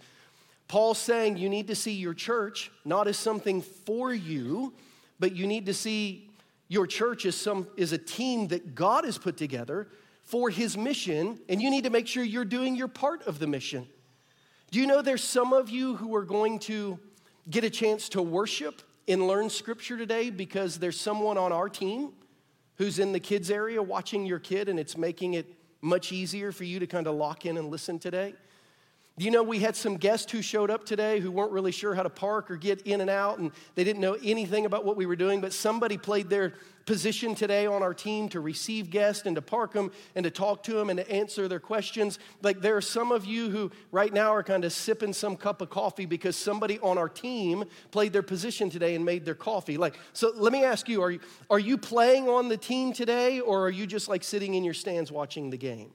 Paul's 0.69 0.99
saying 0.99 1.37
you 1.37 1.49
need 1.49 1.67
to 1.69 1.75
see 1.75 1.93
your 1.93 2.15
church 2.15 2.71
not 2.85 3.09
as 3.09 3.17
something 3.17 3.63
for 3.63 4.15
you, 4.15 4.73
but 5.19 5.35
you 5.35 5.47
need 5.47 5.67
to 5.67 5.75
see 5.75 6.31
your 6.69 6.87
church 6.87 7.27
as, 7.27 7.35
some, 7.35 7.67
as 7.77 7.93
a 7.93 7.99
team 7.99 8.49
that 8.49 8.75
God 8.75 9.05
has 9.05 9.19
put 9.19 9.37
together 9.37 9.89
for 10.23 10.49
his 10.49 10.77
mission, 10.77 11.41
and 11.49 11.61
you 11.61 11.71
need 11.71 11.83
to 11.83 11.91
make 11.91 12.07
sure 12.07 12.23
you're 12.23 12.45
doing 12.45 12.77
your 12.77 12.87
part 12.87 13.27
of 13.27 13.41
the 13.41 13.49
mission. 13.49 13.89
Do 14.71 14.79
you 14.79 14.87
know 14.87 15.03
there's 15.03 15.25
some 15.25 15.53
of 15.53 15.69
you 15.69 15.97
who 15.97 16.15
are 16.15 16.25
going 16.25 16.61
to 16.61 17.01
get 17.51 17.65
a 17.65 17.71
chance 17.71 18.09
to 18.11 18.23
worship 18.23 18.83
and 19.09 19.27
learn 19.27 19.51
scripture 19.51 19.97
today 19.97 20.31
because 20.31 20.79
there's 20.79 21.01
someone 21.01 21.37
on 21.37 21.51
our 21.51 21.69
team 21.69 22.13
who's 22.77 23.01
in 23.01 23.11
the 23.11 23.19
kids 23.19 23.51
area 23.51 23.83
watching 23.83 24.25
your 24.25 24.39
kid 24.39 24.69
and 24.69 24.79
it's 24.79 24.97
making 24.97 25.35
it 25.35 25.53
much 25.83 26.13
easier 26.13 26.53
for 26.53 26.65
you 26.65 26.79
to 26.79 26.87
kind 26.87 27.07
of 27.07 27.15
lock 27.15 27.47
in 27.47 27.57
and 27.57 27.71
listen 27.71 27.99
today? 27.99 28.35
You 29.21 29.31
know 29.31 29.43
we 29.43 29.59
had 29.59 29.77
some 29.77 29.99
guests 29.99 30.33
who 30.33 30.41
showed 30.41 30.71
up 30.71 30.87
today 30.87 31.21
who 31.21 31.31
weren't 31.31 31.53
really 31.53 31.73
sure 31.73 31.95
how 31.95 32.03
to 32.03 32.09
park 32.09 32.51
or 32.51 32.57
get 32.57 32.81
in 32.87 33.03
and 33.03 33.11
out, 33.11 33.39
and 33.39 33.53
they 33.75 33.85
didn't 33.85 34.01
know 34.01 34.17
anything 34.25 34.65
about 34.65 34.87
what 34.87 34.97
we 34.97 35.05
were 35.05 35.15
doing, 35.15 35.43
but 35.43 35.53
somebody 35.53 35.99
played 35.99 36.31
their 36.31 36.55
position 36.87 37.35
today 37.35 37.67
on 37.67 37.83
our 37.83 37.93
team 37.93 38.31
to 38.31 38.41
receive 38.41 38.89
guests 38.89 39.27
and 39.27 39.37
to 39.37 39.43
park 39.43 39.75
them 39.75 39.93
and 40.15 40.25
to 40.25 40.31
talk 40.31 40.63
to 40.63 40.73
them 40.73 40.89
and 40.89 41.01
to 41.01 41.11
answer 41.11 41.49
their 41.49 41.61
questions. 41.61 42.19
Like 42.41 42.63
there 42.63 42.75
are 42.79 42.81
some 42.81 43.13
of 43.13 43.27
you 43.27 43.51
who 43.51 43.71
right 43.93 44.11
now 44.11 44.33
are 44.33 44.43
kind 44.43 44.65
of 44.65 44.73
sipping 44.73 45.13
some 45.13 45.37
cup 45.37 45.61
of 45.61 45.69
coffee 45.69 46.07
because 46.07 46.35
somebody 46.35 46.79
on 46.79 46.97
our 46.97 47.11
team 47.11 47.65
played 47.91 48.15
their 48.15 48.23
position 48.23 48.71
today 48.71 48.95
and 48.95 49.05
made 49.05 49.27
their 49.27 49.35
coffee. 49.35 49.77
Like, 49.77 49.99
so 50.15 50.33
let 50.35 50.51
me 50.51 50.65
ask 50.65 50.89
you, 50.89 51.03
are 51.03 51.11
you, 51.11 51.21
are 51.51 51.59
you 51.59 51.77
playing 51.77 52.27
on 52.27 52.49
the 52.49 52.57
team 52.57 52.95
today 52.95 53.41
or 53.41 53.67
are 53.67 53.71
you 53.71 53.87
just 53.87 54.09
like 54.09 54.25
sitting 54.25 54.55
in 54.55 54.65
your 54.65 54.73
stands 54.73 55.13
watching 55.13 55.51
the 55.51 55.59
game? 55.59 55.91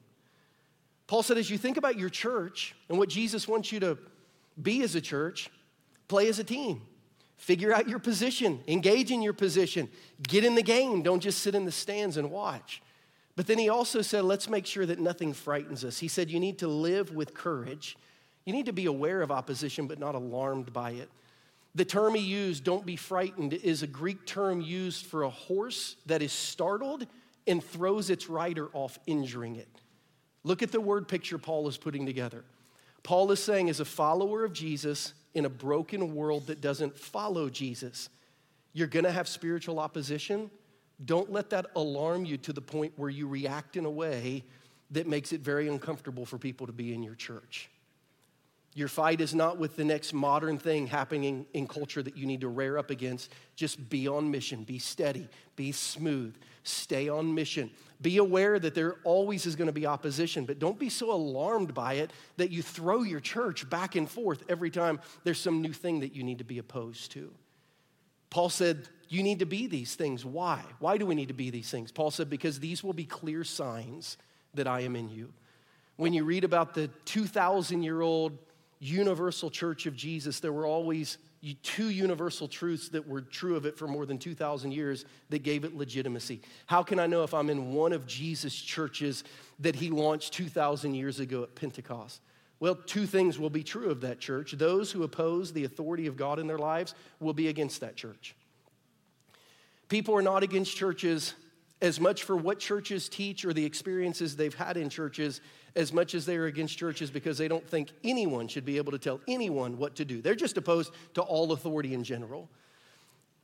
Paul 1.08 1.24
said, 1.24 1.38
as 1.38 1.50
you 1.50 1.58
think 1.58 1.78
about 1.78 1.98
your 1.98 2.10
church 2.10 2.76
and 2.90 2.98
what 2.98 3.10
Jesus 3.10 3.48
wants 3.48 3.72
you 3.72 3.80
to 3.82 3.98
be 4.62 4.82
as 4.82 4.96
a 4.96 5.02
church, 5.02 5.50
play 6.08 6.28
as 6.28 6.40
a 6.40 6.44
team. 6.44 6.82
Figure 7.38 7.74
out 7.74 7.90
your 7.90 8.00
position, 8.00 8.62
engage 8.68 9.12
in 9.12 9.22
your 9.22 9.34
position, 9.34 9.90
get 10.24 10.46
in 10.46 10.56
the 10.56 10.64
game. 10.64 11.04
Don't 11.04 11.20
just 11.20 11.40
sit 11.40 11.54
in 11.54 11.66
the 11.66 11.72
stands 11.72 12.18
and 12.18 12.32
watch. 12.32 12.82
But 13.36 13.48
then 13.48 13.58
he 13.58 13.68
also 13.68 14.02
said, 14.02 14.24
let's 14.24 14.50
make 14.50 14.66
sure 14.66 14.86
that 14.86 15.00
nothing 15.00 15.34
frightens 15.34 15.84
us. 15.84 16.00
He 16.00 16.08
said, 16.08 16.32
you 16.32 16.40
need 16.40 16.60
to 16.60 16.68
live 16.68 17.14
with 17.14 17.34
courage. 17.34 17.98
You 18.46 18.54
need 18.54 18.68
to 18.68 18.74
be 18.74 18.86
aware 18.86 19.22
of 19.22 19.32
opposition, 19.32 19.86
but 19.86 20.00
not 20.00 20.16
alarmed 20.16 20.72
by 20.72 20.92
it. 20.92 21.10
The 21.76 21.84
term 21.84 22.16
he 22.16 22.22
used, 22.22 22.64
don't 22.64 22.86
be 22.86 22.96
frightened, 22.96 23.54
is 23.54 23.84
a 23.84 23.88
Greek 23.88 24.26
term 24.26 24.62
used 24.62 25.06
for 25.06 25.24
a 25.24 25.30
horse 25.30 25.98
that 26.06 26.22
is 26.22 26.32
startled 26.32 27.06
and 27.46 27.62
throws 27.62 28.10
its 28.10 28.30
rider 28.30 28.70
off, 28.72 28.98
injuring 29.06 29.58
it. 29.58 29.68
Look 30.46 30.62
at 30.62 30.72
the 30.72 30.80
word 30.80 31.08
picture 31.08 31.40
Paul 31.40 31.68
is 31.68 31.76
putting 31.76 32.06
together. 32.06 32.46
Paul 33.02 33.32
is 33.32 33.44
saying, 33.44 33.68
as 33.68 33.80
a 33.80 33.86
follower 33.86 34.46
of 34.46 34.54
Jesus 34.54 35.16
in 35.34 35.44
a 35.44 35.50
broken 35.50 36.14
world 36.14 36.46
that 36.48 36.62
doesn't 36.62 36.98
follow 36.98 37.50
Jesus, 37.50 38.10
you're 38.72 38.88
gonna 38.88 39.12
have 39.12 39.28
spiritual 39.28 39.80
opposition. 39.80 40.52
Don't 41.04 41.32
let 41.32 41.50
that 41.50 41.66
alarm 41.76 42.26
you 42.26 42.38
to 42.38 42.54
the 42.54 42.62
point 42.62 42.94
where 42.96 43.10
you 43.10 43.28
react 43.28 43.76
in 43.76 43.86
a 43.86 43.90
way 43.90 44.44
that 44.92 45.08
makes 45.08 45.34
it 45.34 45.42
very 45.42 45.68
uncomfortable 45.68 46.28
for 46.28 46.38
people 46.38 46.68
to 46.68 46.74
be 46.74 46.94
in 46.94 47.02
your 47.02 47.16
church. 47.16 47.72
Your 48.76 48.88
fight 48.88 49.22
is 49.22 49.34
not 49.34 49.58
with 49.58 49.76
the 49.76 49.84
next 49.84 50.14
modern 50.14 50.60
thing 50.60 50.86
happening 50.86 51.48
in 51.54 51.68
culture 51.68 52.04
that 52.04 52.16
you 52.16 52.28
need 52.28 52.42
to 52.42 52.50
rear 52.50 52.78
up 52.78 52.92
against. 52.92 53.32
Just 53.56 53.90
be 53.90 54.08
on 54.08 54.30
mission, 54.30 54.64
be 54.64 54.78
steady, 54.78 55.28
be 55.56 55.72
smooth, 55.72 56.36
stay 56.68 57.10
on 57.10 57.34
mission. 57.34 57.72
Be 58.02 58.18
aware 58.18 58.60
that 58.60 58.76
there 58.76 58.96
always 59.04 59.46
is 59.46 59.56
going 59.56 59.68
to 59.68 59.74
be 59.74 59.86
opposition, 59.86 60.46
but 60.46 60.60
don't 60.60 60.78
be 60.78 60.90
so 60.90 61.12
alarmed 61.12 61.74
by 61.74 61.94
it 61.96 62.12
that 62.38 62.52
you 62.52 62.62
throw 62.62 63.04
your 63.04 63.22
church 63.22 63.70
back 63.70 63.96
and 63.96 64.10
forth 64.10 64.44
every 64.50 64.70
time 64.70 65.00
there's 65.24 65.40
some 65.40 65.62
new 65.62 65.72
thing 65.72 66.02
that 66.02 66.14
you 66.14 66.24
need 66.24 66.40
to 66.40 66.44
be 66.44 66.58
opposed 66.58 67.12
to. 67.12 67.32
Paul 68.30 68.50
said, 68.50 68.90
You 69.08 69.24
need 69.24 69.40
to 69.40 69.46
be 69.46 69.68
these 69.68 69.96
things. 69.96 70.26
Why? 70.26 70.62
Why 70.80 70.98
do 70.98 71.06
we 71.06 71.16
need 71.16 71.30
to 71.30 71.34
be 71.34 71.52
these 71.52 71.72
things? 71.72 71.92
Paul 71.92 72.12
said, 72.12 72.30
Because 72.30 72.60
these 72.60 72.84
will 72.84 72.94
be 72.94 73.06
clear 73.06 73.44
signs 73.44 74.18
that 74.56 74.68
I 74.68 74.82
am 74.82 74.96
in 74.96 75.10
you. 75.10 75.32
When 75.96 76.12
you 76.14 76.26
read 76.26 76.44
about 76.44 76.74
the 76.74 76.90
2,000 77.06 77.84
year 77.84 78.02
old 78.02 78.38
universal 78.80 79.50
church 79.50 79.86
of 79.86 79.96
Jesus, 79.96 80.42
there 80.42 80.52
were 80.52 80.66
always 80.66 81.18
two 81.54 81.90
universal 81.90 82.48
truths 82.48 82.90
that 82.90 83.08
were 83.08 83.22
true 83.22 83.56
of 83.56 83.66
it 83.66 83.78
for 83.78 83.88
more 83.88 84.06
than 84.06 84.18
2,000 84.18 84.72
years 84.72 85.06
that 85.30 85.44
gave 85.44 85.64
it 85.64 85.76
legitimacy. 85.76 86.42
How 86.66 86.82
can 86.82 87.00
I 87.00 87.08
know 87.08 87.24
if 87.24 87.34
I'm 87.34 87.50
in 87.50 87.74
one 87.74 87.94
of 87.94 88.08
Jesus' 88.08 88.56
churches 88.56 89.24
that 89.60 89.76
he 89.76 89.90
launched 89.90 90.34
2,000 90.34 90.96
years 90.96 91.20
ago 91.20 91.44
at 91.44 91.56
Pentecost? 91.56 92.22
Well, 92.60 92.76
two 92.76 93.06
things 93.06 93.38
will 93.38 93.50
be 93.50 93.64
true 93.64 93.90
of 93.90 94.02
that 94.02 94.20
church. 94.20 94.54
Those 94.54 94.92
who 94.92 95.04
oppose 95.04 95.54
the 95.54 95.66
authority 95.66 96.08
of 96.08 96.18
God 96.18 96.40
in 96.40 96.48
their 96.48 96.58
lives 96.58 96.96
will 97.20 97.34
be 97.34 97.48
against 97.50 97.82
that 97.82 97.96
church. 97.96 98.36
People 99.88 100.16
are 100.16 100.22
not 100.22 100.42
against 100.42 100.76
churches 100.76 101.34
as 101.82 102.00
much 102.00 102.24
for 102.24 102.36
what 102.36 102.58
churches 102.60 103.10
teach 103.10 103.46
or 103.46 103.54
the 103.54 103.66
experiences 103.66 104.36
they've 104.36 104.56
had 104.56 104.78
in 104.78 104.90
churches 104.90 105.42
as 105.76 105.92
much 105.92 106.16
as 106.16 106.26
they 106.26 106.38
are 106.38 106.46
against 106.46 106.78
churches 106.78 107.12
because 107.12 107.38
they 107.38 107.48
don't 107.48 107.68
think 107.68 107.92
anyone 108.04 108.48
should 108.48 108.66
be 108.66 108.78
able 108.78 108.92
to 108.92 108.98
tell 108.98 109.20
anyone 109.28 109.78
what 109.78 109.96
to 109.96 110.06
do. 110.06 110.22
They're 110.22 110.36
just 110.36 110.58
opposed 110.58 110.92
to 111.16 111.22
all 111.22 111.52
authority 111.52 111.94
in 111.94 112.04
general. 112.04 112.50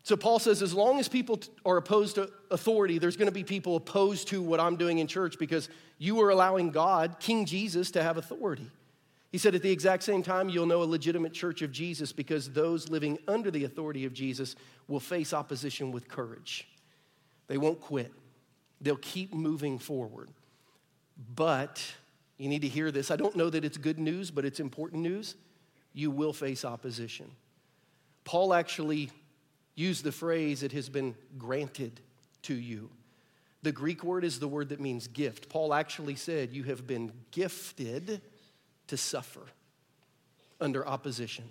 So 0.04 0.18
Paul 0.18 0.40
says, 0.40 0.62
as 0.62 0.74
long 0.74 1.00
as 1.00 1.08
people 1.08 1.40
are 1.66 1.78
opposed 1.78 2.16
to 2.16 2.32
authority, 2.50 2.98
there's 2.98 3.18
going 3.18 3.28
to 3.28 3.34
be 3.34 3.44
people 3.44 3.76
opposed 3.76 4.30
to 4.30 4.42
what 4.42 4.60
I'm 4.60 4.76
doing 4.76 4.98
in 4.98 5.08
church 5.08 5.38
because 5.38 5.70
you 6.00 6.20
are 6.22 6.30
allowing 6.30 6.72
God, 6.72 7.18
King 7.20 7.46
Jesus, 7.46 7.92
to 7.92 8.02
have 8.02 8.18
authority. 8.18 8.68
He 9.32 9.38
said, 9.38 9.54
at 9.54 9.62
the 9.62 9.72
exact 9.72 10.04
same 10.04 10.24
time, 10.24 10.50
you'll 10.50 10.66
know 10.66 10.82
a 10.82 10.86
legitimate 10.86 11.34
church 11.34 11.62
of 11.62 11.72
Jesus 11.72 12.12
because 12.12 12.50
those 12.50 12.90
living 12.90 13.20
under 13.28 13.52
the 13.52 13.64
authority 13.64 14.06
of 14.06 14.14
Jesus 14.14 14.56
will 14.88 15.00
face 15.00 15.34
opposition 15.34 15.92
with 15.92 16.08
courage. 16.08 16.68
They 17.48 17.58
won't 17.58 17.80
quit, 17.80 18.12
they'll 18.82 18.98
keep 18.98 19.34
moving 19.34 19.78
forward. 19.78 20.30
But 21.36 21.82
you 22.42 22.50
need 22.50 22.64
to 22.64 22.68
hear 22.68 22.90
this. 22.90 23.12
I 23.12 23.18
don't 23.18 23.36
know 23.36 23.52
that 23.52 23.64
it's 23.64 23.78
good 23.78 24.00
news, 24.00 24.32
but 24.32 24.46
it's 24.46 24.60
important 24.60 25.04
news. 25.04 25.36
You 25.94 26.10
will 26.10 26.34
face 26.34 26.66
opposition. 26.66 27.30
Paul 28.24 28.54
actually 28.54 29.12
used 29.76 30.04
the 30.04 30.12
phrase, 30.12 30.64
it 30.64 30.72
has 30.72 30.90
been 30.90 31.16
granted 31.38 32.00
to 32.44 32.56
you. 32.56 32.90
The 33.62 33.72
Greek 33.72 34.04
word 34.04 34.24
is 34.24 34.40
the 34.40 34.48
word 34.48 34.70
that 34.70 34.80
means 34.80 35.08
gift. 35.08 35.50
Paul 35.50 35.72
actually 35.72 36.16
said, 36.16 36.52
You 36.52 36.64
have 36.64 36.88
been 36.88 37.12
gifted 37.30 38.22
to 38.88 38.98
suffer 38.98 39.42
under 40.60 40.88
opposition. 40.88 41.46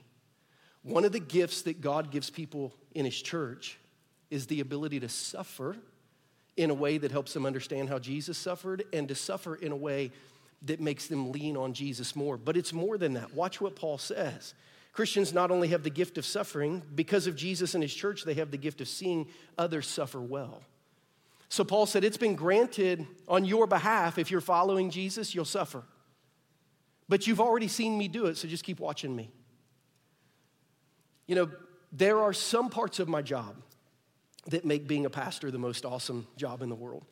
One 0.83 1.05
of 1.05 1.13
the 1.13 1.21
gifts 1.21 1.63
that 1.63 1.81
God 1.81 2.11
gives 2.11 2.31
people 2.31 2.75
in 2.97 3.05
His 3.05 3.21
church 3.21 3.79
is 4.29 4.49
the 4.49 4.59
ability 4.59 4.99
to 5.01 5.09
suffer 5.09 5.77
in 6.57 6.71
a 6.71 6.75
way 6.75 6.99
that 6.99 7.13
helps 7.13 7.33
them 7.33 7.47
understand 7.47 7.89
how 7.89 8.01
Jesus 8.01 8.37
suffered 8.37 8.85
and 8.93 9.07
to 9.07 9.15
suffer 9.15 9.55
in 9.55 9.71
a 9.71 9.77
way 9.77 10.11
that 10.63 10.81
makes 10.81 11.07
them 11.07 11.33
lean 11.33 11.57
on 11.57 11.73
Jesus 11.73 12.15
more. 12.15 12.37
But 12.37 12.57
it's 12.57 12.73
more 12.73 12.99
than 12.99 13.15
that. 13.15 13.35
Watch 13.35 13.61
what 13.61 13.77
Paul 13.77 13.99
says. 13.99 14.55
Christians 14.93 15.33
not 15.33 15.51
only 15.51 15.69
have 15.69 15.83
the 15.83 15.91
gift 15.91 16.19
of 16.19 16.27
suffering, 16.27 16.83
because 16.95 17.27
of 17.27 17.37
Jesus 17.37 17.75
and 17.75 17.83
his 17.83 17.95
church, 17.95 18.25
they 18.25 18.35
have 18.35 18.51
the 18.51 18.59
gift 18.59 18.81
of 18.81 18.89
seeing 18.89 19.29
others 19.57 19.87
suffer 19.87 20.21
well. 20.21 20.63
So 21.49 21.65
Paul 21.65 21.87
said, 21.87 22.05
It's 22.05 22.17
been 22.17 22.35
granted 22.35 23.07
on 23.29 23.45
your 23.45 23.67
behalf. 23.67 24.19
If 24.19 24.31
you're 24.31 24.41
following 24.41 24.91
Jesus, 24.91 25.35
you'll 25.35 25.45
suffer. 25.45 25.85
But 27.09 27.27
you've 27.27 27.41
already 27.41 27.69
seen 27.69 27.99
me 27.99 28.07
do 28.07 28.27
it, 28.27 28.37
so 28.37 28.47
just 28.47 28.65
keep 28.65 28.79
watching 28.79 29.15
me. 29.15 29.31
You 31.27 31.35
know, 31.37 31.51
there 31.93 32.21
are 32.21 32.33
some 32.33 32.71
parts 32.71 33.01
of 33.01 33.09
my 33.09 33.23
job 33.23 33.57
that 34.47 34.65
make 34.65 34.87
being 34.87 35.07
a 35.07 35.11
pastor 35.11 35.51
the 35.51 35.59
most 35.59 35.85
awesome 35.85 36.27
job 36.37 36.63
in 36.63 36.69
the 36.69 36.75
world. 36.75 37.05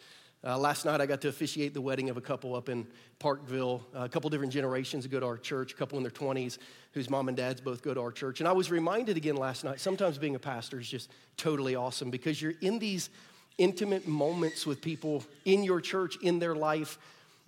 Uh, 0.44 0.56
last 0.56 0.84
night, 0.84 1.00
I 1.00 1.06
got 1.06 1.20
to 1.22 1.28
officiate 1.28 1.74
the 1.74 1.80
wedding 1.80 2.10
of 2.10 2.16
a 2.16 2.20
couple 2.20 2.54
up 2.54 2.68
in 2.68 2.86
Parkville. 3.18 3.84
Uh, 3.94 4.04
a 4.04 4.08
couple 4.08 4.30
different 4.30 4.52
generations 4.52 5.06
go 5.08 5.18
to 5.18 5.26
our 5.26 5.36
church, 5.36 5.72
a 5.72 5.76
couple 5.76 5.98
in 5.98 6.04
their 6.04 6.12
20s 6.12 6.58
whose 6.92 7.10
mom 7.10 7.28
and 7.28 7.36
dads 7.36 7.60
both 7.60 7.82
go 7.82 7.92
to 7.92 8.00
our 8.00 8.12
church. 8.12 8.38
And 8.38 8.48
I 8.48 8.52
was 8.52 8.70
reminded 8.70 9.16
again 9.16 9.36
last 9.36 9.64
night 9.64 9.80
sometimes 9.80 10.16
being 10.16 10.36
a 10.36 10.38
pastor 10.38 10.78
is 10.78 10.88
just 10.88 11.10
totally 11.36 11.74
awesome 11.74 12.10
because 12.10 12.40
you're 12.40 12.54
in 12.60 12.78
these 12.78 13.10
intimate 13.58 14.06
moments 14.06 14.64
with 14.64 14.80
people 14.80 15.24
in 15.44 15.64
your 15.64 15.80
church, 15.80 16.16
in 16.22 16.38
their 16.38 16.54
life, 16.54 16.98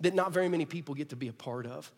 that 0.01 0.13
not 0.13 0.33
very 0.33 0.49
many 0.49 0.65
people 0.65 0.93
get 0.93 1.09
to 1.09 1.15
be 1.15 1.29
a 1.29 1.33
part 1.33 1.65
of. 1.65 1.89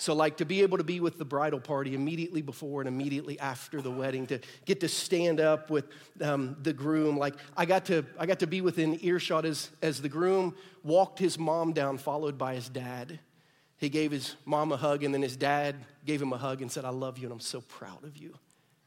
So, 0.00 0.14
like 0.14 0.36
to 0.36 0.44
be 0.44 0.62
able 0.62 0.78
to 0.78 0.84
be 0.84 1.00
with 1.00 1.18
the 1.18 1.24
bridal 1.24 1.58
party 1.58 1.94
immediately 1.94 2.40
before 2.40 2.80
and 2.80 2.88
immediately 2.88 3.38
after 3.40 3.82
the 3.82 3.90
wedding, 3.90 4.28
to 4.28 4.38
get 4.64 4.78
to 4.80 4.88
stand 4.88 5.40
up 5.40 5.70
with 5.70 5.86
um, 6.22 6.56
the 6.62 6.72
groom. 6.72 7.18
Like 7.18 7.34
I 7.56 7.66
got 7.66 7.84
to, 7.86 8.06
I 8.16 8.24
got 8.26 8.38
to 8.38 8.46
be 8.46 8.60
within 8.60 9.00
earshot 9.02 9.44
as, 9.44 9.70
as 9.82 10.00
the 10.00 10.08
groom 10.08 10.54
walked 10.84 11.18
his 11.18 11.36
mom 11.36 11.72
down, 11.72 11.98
followed 11.98 12.38
by 12.38 12.54
his 12.54 12.68
dad. 12.68 13.18
He 13.76 13.88
gave 13.88 14.12
his 14.12 14.36
mom 14.44 14.70
a 14.70 14.76
hug, 14.76 15.02
and 15.02 15.12
then 15.12 15.22
his 15.22 15.36
dad 15.36 15.74
gave 16.04 16.22
him 16.22 16.32
a 16.32 16.38
hug 16.38 16.62
and 16.62 16.70
said, 16.70 16.84
I 16.84 16.90
love 16.90 17.18
you, 17.18 17.24
and 17.24 17.32
I'm 17.32 17.40
so 17.40 17.60
proud 17.60 18.04
of 18.04 18.16
you. 18.16 18.34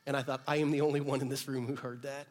And 0.06 0.16
I 0.16 0.22
thought, 0.22 0.42
I 0.48 0.58
am 0.58 0.72
the 0.72 0.82
only 0.82 1.02
one 1.02 1.20
in 1.20 1.28
this 1.28 1.48
room 1.48 1.68
who 1.68 1.76
heard 1.76 2.04
that. 2.04 2.28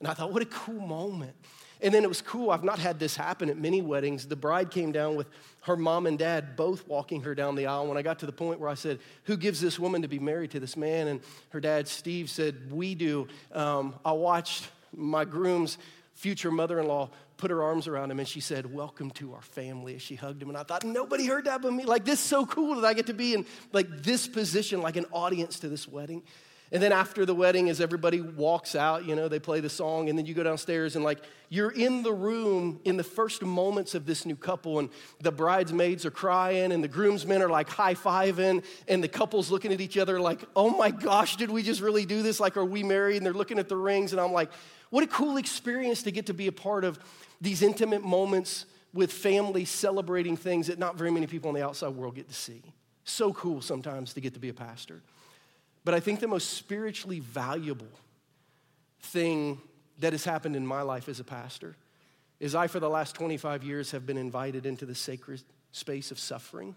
And 0.00 0.08
I 0.08 0.14
thought, 0.14 0.32
what 0.32 0.42
a 0.42 0.46
cool 0.46 0.80
moment. 0.86 1.34
And 1.82 1.92
then 1.92 2.04
it 2.04 2.08
was 2.08 2.22
cool. 2.22 2.50
I've 2.50 2.64
not 2.64 2.78
had 2.78 2.98
this 2.98 3.16
happen 3.16 3.50
at 3.50 3.58
many 3.58 3.82
weddings. 3.82 4.26
The 4.26 4.36
bride 4.36 4.70
came 4.70 4.92
down 4.92 5.16
with 5.16 5.26
her 5.62 5.76
mom 5.76 6.06
and 6.06 6.18
dad 6.18 6.56
both 6.56 6.86
walking 6.88 7.22
her 7.22 7.34
down 7.34 7.54
the 7.54 7.66
aisle. 7.66 7.86
When 7.86 7.98
I 7.98 8.02
got 8.02 8.20
to 8.20 8.26
the 8.26 8.32
point 8.32 8.60
where 8.60 8.70
I 8.70 8.74
said, 8.74 8.98
Who 9.24 9.36
gives 9.36 9.60
this 9.60 9.78
woman 9.78 10.02
to 10.02 10.08
be 10.08 10.18
married 10.18 10.52
to 10.52 10.60
this 10.60 10.76
man? 10.76 11.08
And 11.08 11.20
her 11.50 11.60
dad, 11.60 11.88
Steve, 11.88 12.30
said, 12.30 12.72
We 12.72 12.94
do. 12.94 13.28
Um, 13.52 13.94
I 14.04 14.12
watched 14.12 14.70
my 14.96 15.24
groom's 15.24 15.78
future 16.14 16.50
mother 16.50 16.78
in 16.78 16.86
law 16.86 17.10
put 17.36 17.50
her 17.50 17.62
arms 17.62 17.88
around 17.88 18.10
him 18.10 18.18
and 18.18 18.28
she 18.28 18.40
said, 18.40 18.72
Welcome 18.72 19.10
to 19.12 19.34
our 19.34 19.42
family 19.42 19.94
as 19.94 20.02
she 20.02 20.14
hugged 20.14 20.42
him. 20.42 20.48
And 20.48 20.58
I 20.58 20.62
thought, 20.62 20.84
Nobody 20.84 21.26
heard 21.26 21.44
that 21.44 21.62
but 21.62 21.72
me. 21.72 21.84
Like, 21.84 22.04
this 22.04 22.18
is 22.18 22.24
so 22.24 22.46
cool 22.46 22.80
that 22.80 22.86
I 22.86 22.94
get 22.94 23.06
to 23.06 23.14
be 23.14 23.34
in 23.34 23.44
like 23.72 24.02
this 24.02 24.26
position, 24.26 24.80
like 24.80 24.96
an 24.96 25.06
audience 25.12 25.60
to 25.60 25.68
this 25.68 25.88
wedding. 25.88 26.22
And 26.74 26.82
then 26.82 26.90
after 26.90 27.24
the 27.24 27.36
wedding, 27.36 27.70
as 27.70 27.80
everybody 27.80 28.20
walks 28.20 28.74
out, 28.74 29.04
you 29.04 29.14
know, 29.14 29.28
they 29.28 29.38
play 29.38 29.60
the 29.60 29.68
song, 29.68 30.08
and 30.08 30.18
then 30.18 30.26
you 30.26 30.34
go 30.34 30.42
downstairs, 30.42 30.96
and 30.96 31.04
like 31.04 31.20
you're 31.48 31.70
in 31.70 32.02
the 32.02 32.12
room 32.12 32.80
in 32.84 32.96
the 32.96 33.04
first 33.04 33.42
moments 33.42 33.94
of 33.94 34.06
this 34.06 34.26
new 34.26 34.34
couple, 34.34 34.80
and 34.80 34.90
the 35.20 35.30
bridesmaids 35.30 36.04
are 36.04 36.10
crying, 36.10 36.72
and 36.72 36.82
the 36.82 36.88
groomsmen 36.88 37.42
are 37.42 37.48
like 37.48 37.68
high 37.68 37.94
fiving, 37.94 38.64
and 38.88 39.04
the 39.04 39.08
couple's 39.08 39.52
looking 39.52 39.72
at 39.72 39.80
each 39.80 39.96
other 39.96 40.18
like, 40.18 40.40
oh 40.56 40.76
my 40.76 40.90
gosh, 40.90 41.36
did 41.36 41.48
we 41.48 41.62
just 41.62 41.80
really 41.80 42.04
do 42.04 42.22
this? 42.22 42.40
Like, 42.40 42.56
are 42.56 42.64
we 42.64 42.82
married? 42.82 43.18
And 43.18 43.24
they're 43.24 43.32
looking 43.32 43.60
at 43.60 43.68
the 43.68 43.76
rings, 43.76 44.10
and 44.10 44.20
I'm 44.20 44.32
like, 44.32 44.50
what 44.90 45.04
a 45.04 45.06
cool 45.06 45.36
experience 45.36 46.02
to 46.02 46.10
get 46.10 46.26
to 46.26 46.34
be 46.34 46.48
a 46.48 46.52
part 46.52 46.82
of 46.82 46.98
these 47.40 47.62
intimate 47.62 48.02
moments 48.02 48.66
with 48.92 49.12
family 49.12 49.64
celebrating 49.64 50.36
things 50.36 50.66
that 50.66 50.80
not 50.80 50.96
very 50.96 51.12
many 51.12 51.28
people 51.28 51.50
in 51.50 51.54
the 51.54 51.64
outside 51.64 51.94
world 51.94 52.16
get 52.16 52.26
to 52.26 52.34
see. 52.34 52.62
So 53.04 53.32
cool 53.32 53.60
sometimes 53.60 54.12
to 54.14 54.20
get 54.20 54.34
to 54.34 54.40
be 54.40 54.48
a 54.48 54.54
pastor. 54.54 55.02
But 55.84 55.94
I 55.94 56.00
think 56.00 56.20
the 56.20 56.28
most 56.28 56.54
spiritually 56.54 57.20
valuable 57.20 57.88
thing 59.00 59.60
that 59.98 60.12
has 60.12 60.24
happened 60.24 60.56
in 60.56 60.66
my 60.66 60.82
life 60.82 61.08
as 61.08 61.20
a 61.20 61.24
pastor 61.24 61.76
is 62.40 62.54
I, 62.54 62.66
for 62.66 62.80
the 62.80 62.90
last 62.90 63.14
25 63.14 63.62
years, 63.62 63.90
have 63.92 64.06
been 64.06 64.16
invited 64.16 64.66
into 64.66 64.86
the 64.86 64.94
sacred 64.94 65.42
space 65.72 66.10
of 66.10 66.18
suffering. 66.18 66.74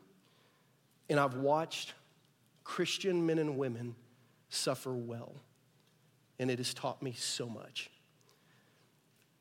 And 1.10 1.20
I've 1.20 1.36
watched 1.36 1.94
Christian 2.64 3.26
men 3.26 3.40
and 3.40 3.58
women 3.58 3.96
suffer 4.50 4.94
well. 4.94 5.34
And 6.40 6.52
it 6.52 6.60
has 6.60 6.74
taught 6.74 7.02
me 7.02 7.14
so 7.14 7.48
much. 7.48 7.90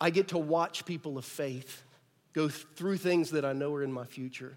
I 0.00 0.10
get 0.10 0.28
to 0.28 0.38
watch 0.38 0.84
people 0.84 1.18
of 1.18 1.24
faith 1.24 1.82
go 2.32 2.48
through 2.48 2.98
things 2.98 3.30
that 3.30 3.44
I 3.44 3.52
know 3.52 3.74
are 3.74 3.82
in 3.82 3.92
my 3.92 4.04
future. 4.04 4.56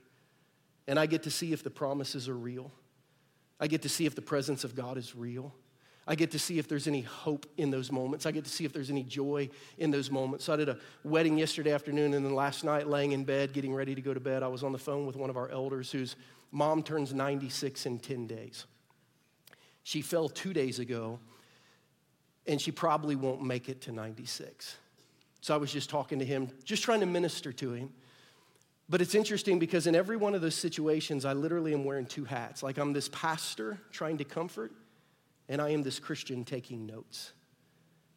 And 0.87 0.99
I 0.99 1.05
get 1.05 1.23
to 1.23 1.31
see 1.31 1.53
if 1.53 1.63
the 1.63 1.69
promises 1.69 2.29
are 2.29 2.37
real. 2.37 2.71
I 3.59 3.67
get 3.67 3.81
to 3.81 3.89
see 3.89 4.05
if 4.05 4.15
the 4.15 4.21
presence 4.21 4.63
of 4.63 4.75
God 4.75 4.97
is 4.97 5.15
real. 5.15 5.53
I 6.07 6.15
get 6.15 6.31
to 6.31 6.39
see 6.39 6.57
if 6.57 6.67
there's 6.67 6.87
any 6.87 7.01
hope 7.01 7.45
in 7.57 7.69
those 7.69 7.91
moments. 7.91 8.25
I 8.25 8.31
get 8.31 8.43
to 8.45 8.49
see 8.49 8.65
if 8.65 8.73
there's 8.73 8.89
any 8.89 9.03
joy 9.03 9.47
in 9.77 9.91
those 9.91 10.09
moments. 10.09 10.45
So 10.45 10.53
I 10.53 10.55
did 10.55 10.67
a 10.67 10.77
wedding 11.03 11.37
yesterday 11.37 11.71
afternoon, 11.71 12.15
and 12.15 12.25
then 12.25 12.33
last 12.33 12.63
night, 12.63 12.87
laying 12.87 13.11
in 13.11 13.25
bed, 13.25 13.53
getting 13.53 13.75
ready 13.75 13.93
to 13.93 14.01
go 14.01 14.13
to 14.13 14.19
bed, 14.19 14.41
I 14.41 14.47
was 14.47 14.63
on 14.63 14.71
the 14.71 14.79
phone 14.79 15.05
with 15.05 15.15
one 15.15 15.29
of 15.29 15.37
our 15.37 15.49
elders 15.49 15.91
whose 15.91 16.15
mom 16.51 16.81
turns 16.81 17.13
96 17.13 17.85
in 17.85 17.99
10 17.99 18.25
days. 18.25 18.65
She 19.83 20.01
fell 20.01 20.29
two 20.29 20.51
days 20.51 20.79
ago, 20.79 21.19
and 22.47 22.59
she 22.59 22.71
probably 22.71 23.15
won't 23.15 23.43
make 23.43 23.69
it 23.69 23.81
to 23.81 23.91
96. 23.91 24.77
So 25.41 25.53
I 25.53 25.57
was 25.57 25.71
just 25.71 25.91
talking 25.91 26.17
to 26.17 26.25
him, 26.25 26.49
just 26.63 26.83
trying 26.83 27.01
to 27.01 27.05
minister 27.05 27.53
to 27.53 27.73
him. 27.73 27.93
But 28.89 29.01
it's 29.01 29.13
interesting 29.13 29.59
because 29.59 29.85
in 29.85 29.95
every 29.95 30.17
one 30.17 30.33
of 30.33 30.41
those 30.41 30.55
situations, 30.55 31.23
I 31.23 31.33
literally 31.33 31.73
am 31.73 31.85
wearing 31.85 32.07
two 32.07 32.25
hats. 32.25 32.63
Like 32.63 32.79
I'm 32.79 32.91
this 32.91 33.07
pastor 33.09 33.79
trying 33.91 34.17
to 34.17 34.23
comfort, 34.23 34.71
and 35.47 35.61
I 35.61 35.69
am 35.69 35.83
this 35.83 35.99
Christian 35.99 36.43
taking 36.43 36.87
notes. 36.87 37.33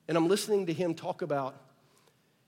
And 0.08 0.16
I'm 0.16 0.28
listening 0.28 0.66
to 0.66 0.72
him 0.72 0.94
talk 0.94 1.20
about 1.20 1.60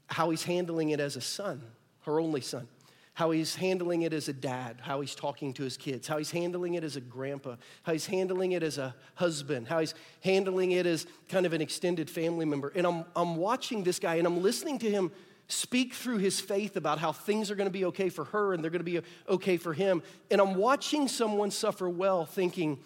how 0.07 0.31
he's 0.31 0.43
handling 0.43 0.91
it 0.91 1.01
as 1.01 1.17
a 1.17 1.21
son, 1.21 1.63
her 2.03 2.19
only 2.19 2.41
son, 2.41 2.67
how 3.13 3.31
he's 3.31 3.55
handling 3.55 4.03
it 4.03 4.15
as 4.15 4.29
a 4.29 4.33
dad, 4.33 4.79
how 4.81 5.03
he's 5.03 5.15
talking 5.15 5.53
to 5.55 5.63
his 5.63 5.77
kids, 5.77 6.09
how 6.09 6.17
he's 6.17 6.31
handling 6.31 6.75
it 6.75 6.85
as 6.85 6.97
a 6.97 7.01
grandpa, 7.01 7.57
how 7.83 7.93
he's 7.93 8.07
handling 8.07 8.53
it 8.53 8.63
as 8.63 8.79
a 8.79 8.95
husband, 9.15 9.69
how 9.69 9.81
he's 9.81 9.95
handling 10.23 10.73
it 10.73 10.87
as 10.87 11.07
kind 11.29 11.45
of 11.45 11.53
an 11.53 11.61
extended 11.61 12.09
family 12.09 12.47
member. 12.47 12.73
And 12.75 12.87
I'm, 12.87 13.05
I'm 13.15 13.37
watching 13.37 13.85
this 13.85 13.99
guy 13.99 14.17
and 14.17 14.27
I'm 14.27 14.43
listening 14.43 14.79
to 14.81 14.91
him 14.91 15.13
speak 15.49 15.93
through 15.93 16.19
his 16.19 16.41
faith 16.41 16.77
about 16.77 16.99
how 16.99 17.13
things 17.13 17.51
are 17.51 17.55
going 17.55 17.69
to 17.69 17.73
be 17.73 17.85
okay 17.87 18.09
for 18.09 18.25
her 18.27 18.55
and 18.55 18.63
they're 18.63 18.71
going 18.71 18.85
to 18.85 18.85
be 18.85 19.01
okay 19.29 19.57
for 19.57 19.73
him. 19.73 20.03
And 20.31 20.41
I'm 20.41 20.55
watching 20.55 21.09
someone 21.09 21.51
suffer 21.51 21.89
well, 21.89 22.25
thinking, 22.25 22.79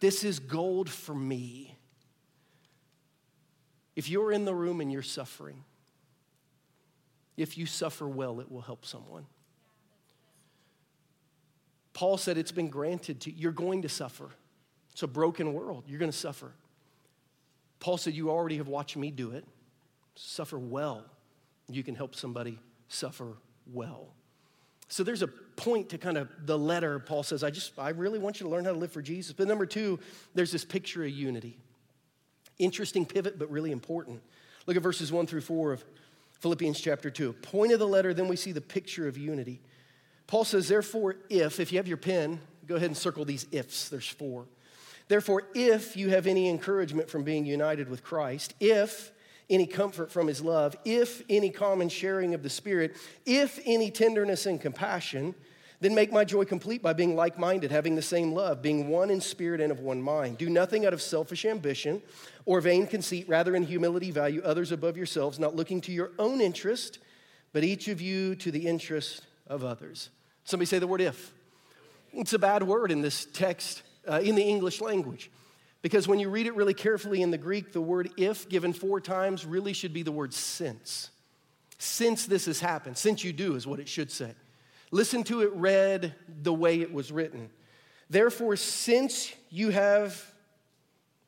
this 0.00 0.24
is 0.24 0.38
gold 0.38 0.88
for 0.88 1.14
me. 1.14 1.76
If 3.94 4.08
you're 4.10 4.32
in 4.32 4.44
the 4.44 4.54
room 4.54 4.80
and 4.80 4.92
you're 4.92 5.02
suffering, 5.02 5.64
if 7.36 7.58
you 7.58 7.66
suffer 7.66 8.08
well, 8.08 8.40
it 8.40 8.50
will 8.50 8.62
help 8.62 8.84
someone. 8.84 9.26
Paul 11.92 12.18
said 12.18 12.36
it's 12.36 12.52
been 12.52 12.68
granted 12.68 13.20
to 13.22 13.30
you. 13.30 13.36
You're 13.38 13.52
going 13.52 13.82
to 13.82 13.88
suffer. 13.88 14.28
It's 14.92 15.02
a 15.02 15.06
broken 15.06 15.54
world. 15.54 15.84
You're 15.86 15.98
going 15.98 16.10
to 16.10 16.16
suffer. 16.16 16.52
Paul 17.80 17.96
said, 17.96 18.14
You 18.14 18.30
already 18.30 18.58
have 18.58 18.68
watched 18.68 18.96
me 18.96 19.10
do 19.10 19.30
it. 19.30 19.46
Suffer 20.14 20.58
well 20.58 21.04
you 21.68 21.82
can 21.82 21.94
help 21.94 22.14
somebody 22.14 22.58
suffer 22.88 23.36
well. 23.72 24.08
So 24.88 25.02
there's 25.02 25.22
a 25.22 25.26
point 25.26 25.88
to 25.88 25.98
kind 25.98 26.16
of 26.16 26.28
the 26.44 26.56
letter 26.56 27.00
Paul 27.00 27.24
says, 27.24 27.42
I 27.42 27.50
just, 27.50 27.76
I 27.78 27.88
really 27.90 28.20
want 28.20 28.38
you 28.38 28.44
to 28.44 28.50
learn 28.50 28.64
how 28.64 28.72
to 28.72 28.78
live 28.78 28.92
for 28.92 29.02
Jesus. 29.02 29.32
But 29.32 29.48
number 29.48 29.66
two, 29.66 29.98
there's 30.34 30.52
this 30.52 30.64
picture 30.64 31.02
of 31.02 31.10
unity. 31.10 31.58
Interesting 32.58 33.04
pivot, 33.04 33.38
but 33.38 33.50
really 33.50 33.72
important. 33.72 34.22
Look 34.66 34.76
at 34.76 34.82
verses 34.82 35.10
one 35.10 35.26
through 35.26 35.40
four 35.40 35.72
of 35.72 35.84
Philippians 36.40 36.80
chapter 36.80 37.10
two. 37.10 37.32
Point 37.32 37.72
of 37.72 37.78
the 37.78 37.86
letter, 37.86 38.14
then 38.14 38.28
we 38.28 38.36
see 38.36 38.52
the 38.52 38.60
picture 38.60 39.08
of 39.08 39.18
unity. 39.18 39.60
Paul 40.26 40.44
says, 40.44 40.68
therefore, 40.68 41.16
if, 41.30 41.58
if 41.58 41.72
you 41.72 41.78
have 41.78 41.88
your 41.88 41.96
pen, 41.96 42.40
go 42.66 42.76
ahead 42.76 42.88
and 42.88 42.96
circle 42.96 43.24
these 43.24 43.46
ifs. 43.52 43.88
There's 43.88 44.08
four. 44.08 44.46
Therefore, 45.08 45.44
if 45.54 45.96
you 45.96 46.10
have 46.10 46.26
any 46.26 46.48
encouragement 46.48 47.08
from 47.08 47.22
being 47.22 47.44
united 47.44 47.88
with 47.88 48.02
Christ, 48.02 48.54
if 48.60 49.12
any 49.48 49.66
comfort 49.66 50.10
from 50.10 50.26
his 50.26 50.40
love, 50.40 50.76
if 50.84 51.22
any 51.28 51.50
common 51.50 51.88
sharing 51.88 52.34
of 52.34 52.42
the 52.42 52.50
Spirit, 52.50 52.96
if 53.24 53.60
any 53.64 53.90
tenderness 53.90 54.46
and 54.46 54.60
compassion, 54.60 55.34
then 55.80 55.94
make 55.94 56.10
my 56.10 56.24
joy 56.24 56.44
complete 56.44 56.82
by 56.82 56.92
being 56.92 57.14
like 57.14 57.38
minded, 57.38 57.70
having 57.70 57.94
the 57.94 58.02
same 58.02 58.32
love, 58.32 58.62
being 58.62 58.88
one 58.88 59.10
in 59.10 59.20
spirit 59.20 59.60
and 59.60 59.70
of 59.70 59.80
one 59.80 60.00
mind. 60.00 60.38
Do 60.38 60.48
nothing 60.48 60.86
out 60.86 60.94
of 60.94 61.02
selfish 61.02 61.44
ambition 61.44 62.00
or 62.46 62.62
vain 62.62 62.86
conceit, 62.86 63.28
rather, 63.28 63.54
in 63.54 63.62
humility, 63.62 64.10
value 64.10 64.40
others 64.42 64.72
above 64.72 64.96
yourselves, 64.96 65.38
not 65.38 65.54
looking 65.54 65.82
to 65.82 65.92
your 65.92 66.12
own 66.18 66.40
interest 66.40 66.98
but 67.56 67.64
each 67.64 67.88
of 67.88 68.02
you 68.02 68.34
to 68.34 68.50
the 68.50 68.66
interest 68.66 69.22
of 69.46 69.64
others. 69.64 70.10
Somebody 70.44 70.66
say 70.66 70.78
the 70.78 70.86
word 70.86 71.00
if. 71.00 71.32
It's 72.12 72.34
a 72.34 72.38
bad 72.38 72.62
word 72.62 72.90
in 72.90 73.00
this 73.00 73.24
text, 73.32 73.82
uh, 74.06 74.20
in 74.22 74.34
the 74.34 74.42
English 74.42 74.82
language. 74.82 75.30
Because 75.86 76.08
when 76.08 76.18
you 76.18 76.30
read 76.30 76.48
it 76.48 76.56
really 76.56 76.74
carefully 76.74 77.22
in 77.22 77.30
the 77.30 77.38
Greek, 77.38 77.70
the 77.70 77.80
word 77.80 78.10
if, 78.16 78.48
given 78.48 78.72
four 78.72 79.00
times, 79.00 79.46
really 79.46 79.72
should 79.72 79.92
be 79.92 80.02
the 80.02 80.10
word 80.10 80.34
since. 80.34 81.10
Since 81.78 82.26
this 82.26 82.46
has 82.46 82.58
happened, 82.58 82.98
since 82.98 83.22
you 83.22 83.32
do 83.32 83.54
is 83.54 83.68
what 83.68 83.78
it 83.78 83.88
should 83.88 84.10
say. 84.10 84.34
Listen 84.90 85.22
to 85.22 85.42
it 85.42 85.52
read 85.52 86.12
the 86.42 86.52
way 86.52 86.80
it 86.80 86.92
was 86.92 87.12
written. 87.12 87.50
Therefore, 88.10 88.56
since 88.56 89.32
you 89.48 89.70
have, 89.70 90.20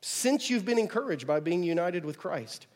since 0.01 0.49
you've 0.49 0.65
been 0.65 0.77
encouraged 0.77 1.25
by 1.25 1.39
being 1.39 1.63
united 1.63 2.03
with 2.03 2.17
Christ, 2.17 2.67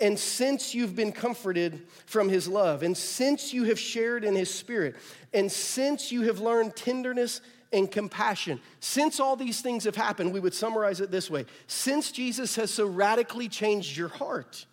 and 0.00 0.18
since 0.18 0.74
you've 0.74 0.94
been 0.94 1.12
comforted 1.12 1.86
from 2.04 2.28
his 2.28 2.46
love, 2.46 2.82
and 2.82 2.94
since 2.94 3.54
you 3.54 3.64
have 3.64 3.78
shared 3.80 4.22
in 4.22 4.34
his 4.34 4.52
spirit, 4.52 4.96
and 5.32 5.50
since 5.50 6.12
you 6.12 6.24
have 6.24 6.40
learned 6.40 6.76
tenderness 6.76 7.40
and 7.72 7.90
compassion. 7.90 8.60
Since 8.80 9.20
all 9.20 9.36
these 9.36 9.60
things 9.60 9.84
have 9.84 9.96
happened, 9.96 10.32
we 10.32 10.40
would 10.40 10.54
summarize 10.54 11.00
it 11.00 11.10
this 11.10 11.30
way 11.30 11.46
Since 11.66 12.12
Jesus 12.12 12.56
has 12.56 12.70
so 12.70 12.86
radically 12.86 13.48
changed 13.48 13.96
your 13.96 14.08
heart, 14.08 14.66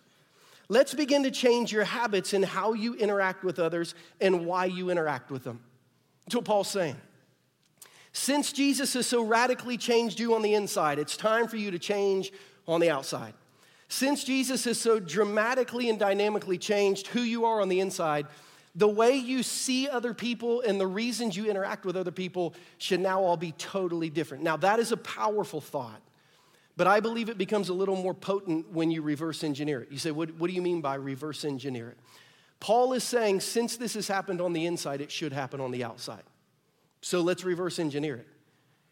let's 0.68 0.94
begin 0.94 1.22
to 1.24 1.30
change 1.30 1.72
your 1.72 1.84
habits 1.84 2.32
in 2.32 2.42
how 2.42 2.72
you 2.72 2.94
interact 2.94 3.44
with 3.44 3.58
others 3.58 3.94
and 4.20 4.46
why 4.46 4.66
you 4.66 4.90
interact 4.90 5.30
with 5.30 5.44
them. 5.44 5.60
That's 6.26 6.36
what 6.36 6.44
Paul's 6.44 6.68
saying. 6.68 6.96
Since 8.12 8.52
Jesus 8.52 8.94
has 8.94 9.06
so 9.06 9.22
radically 9.22 9.76
changed 9.76 10.18
you 10.18 10.34
on 10.34 10.42
the 10.42 10.54
inside, 10.54 10.98
it's 10.98 11.16
time 11.16 11.46
for 11.46 11.56
you 11.56 11.70
to 11.70 11.78
change 11.78 12.32
on 12.66 12.80
the 12.80 12.90
outside. 12.90 13.34
Since 13.88 14.24
Jesus 14.24 14.64
has 14.64 14.80
so 14.80 15.00
dramatically 15.00 15.90
and 15.90 15.98
dynamically 15.98 16.58
changed 16.58 17.08
who 17.08 17.20
you 17.20 17.44
are 17.44 17.60
on 17.60 17.68
the 17.68 17.80
inside, 17.80 18.26
the 18.74 18.88
way 18.88 19.16
you 19.16 19.42
see 19.42 19.88
other 19.88 20.14
people 20.14 20.60
and 20.60 20.80
the 20.80 20.86
reasons 20.86 21.36
you 21.36 21.50
interact 21.50 21.84
with 21.84 21.96
other 21.96 22.12
people 22.12 22.54
should 22.78 23.00
now 23.00 23.22
all 23.22 23.36
be 23.36 23.52
totally 23.52 24.10
different. 24.10 24.44
Now, 24.44 24.56
that 24.58 24.78
is 24.78 24.92
a 24.92 24.96
powerful 24.96 25.60
thought, 25.60 26.00
but 26.76 26.86
I 26.86 27.00
believe 27.00 27.28
it 27.28 27.38
becomes 27.38 27.68
a 27.68 27.74
little 27.74 27.96
more 27.96 28.14
potent 28.14 28.70
when 28.72 28.90
you 28.90 29.02
reverse 29.02 29.42
engineer 29.42 29.82
it. 29.82 29.90
You 29.90 29.98
say, 29.98 30.12
what, 30.12 30.34
what 30.36 30.48
do 30.48 30.54
you 30.54 30.62
mean 30.62 30.80
by 30.80 30.94
reverse 30.94 31.44
engineer 31.44 31.90
it? 31.90 31.98
Paul 32.60 32.92
is 32.92 33.02
saying, 33.02 33.40
since 33.40 33.76
this 33.76 33.94
has 33.94 34.06
happened 34.06 34.40
on 34.40 34.52
the 34.52 34.66
inside, 34.66 35.00
it 35.00 35.10
should 35.10 35.32
happen 35.32 35.60
on 35.60 35.70
the 35.70 35.82
outside. 35.82 36.22
So 37.00 37.22
let's 37.22 37.42
reverse 37.42 37.78
engineer 37.78 38.16
it. 38.16 38.28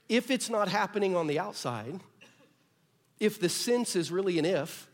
If 0.08 0.30
it's 0.30 0.48
not 0.48 0.68
happening 0.68 1.14
on 1.14 1.26
the 1.26 1.38
outside, 1.38 2.00
if 3.20 3.38
the 3.38 3.48
sense 3.48 3.94
is 3.94 4.10
really 4.10 4.38
an 4.38 4.46
if, 4.46 4.88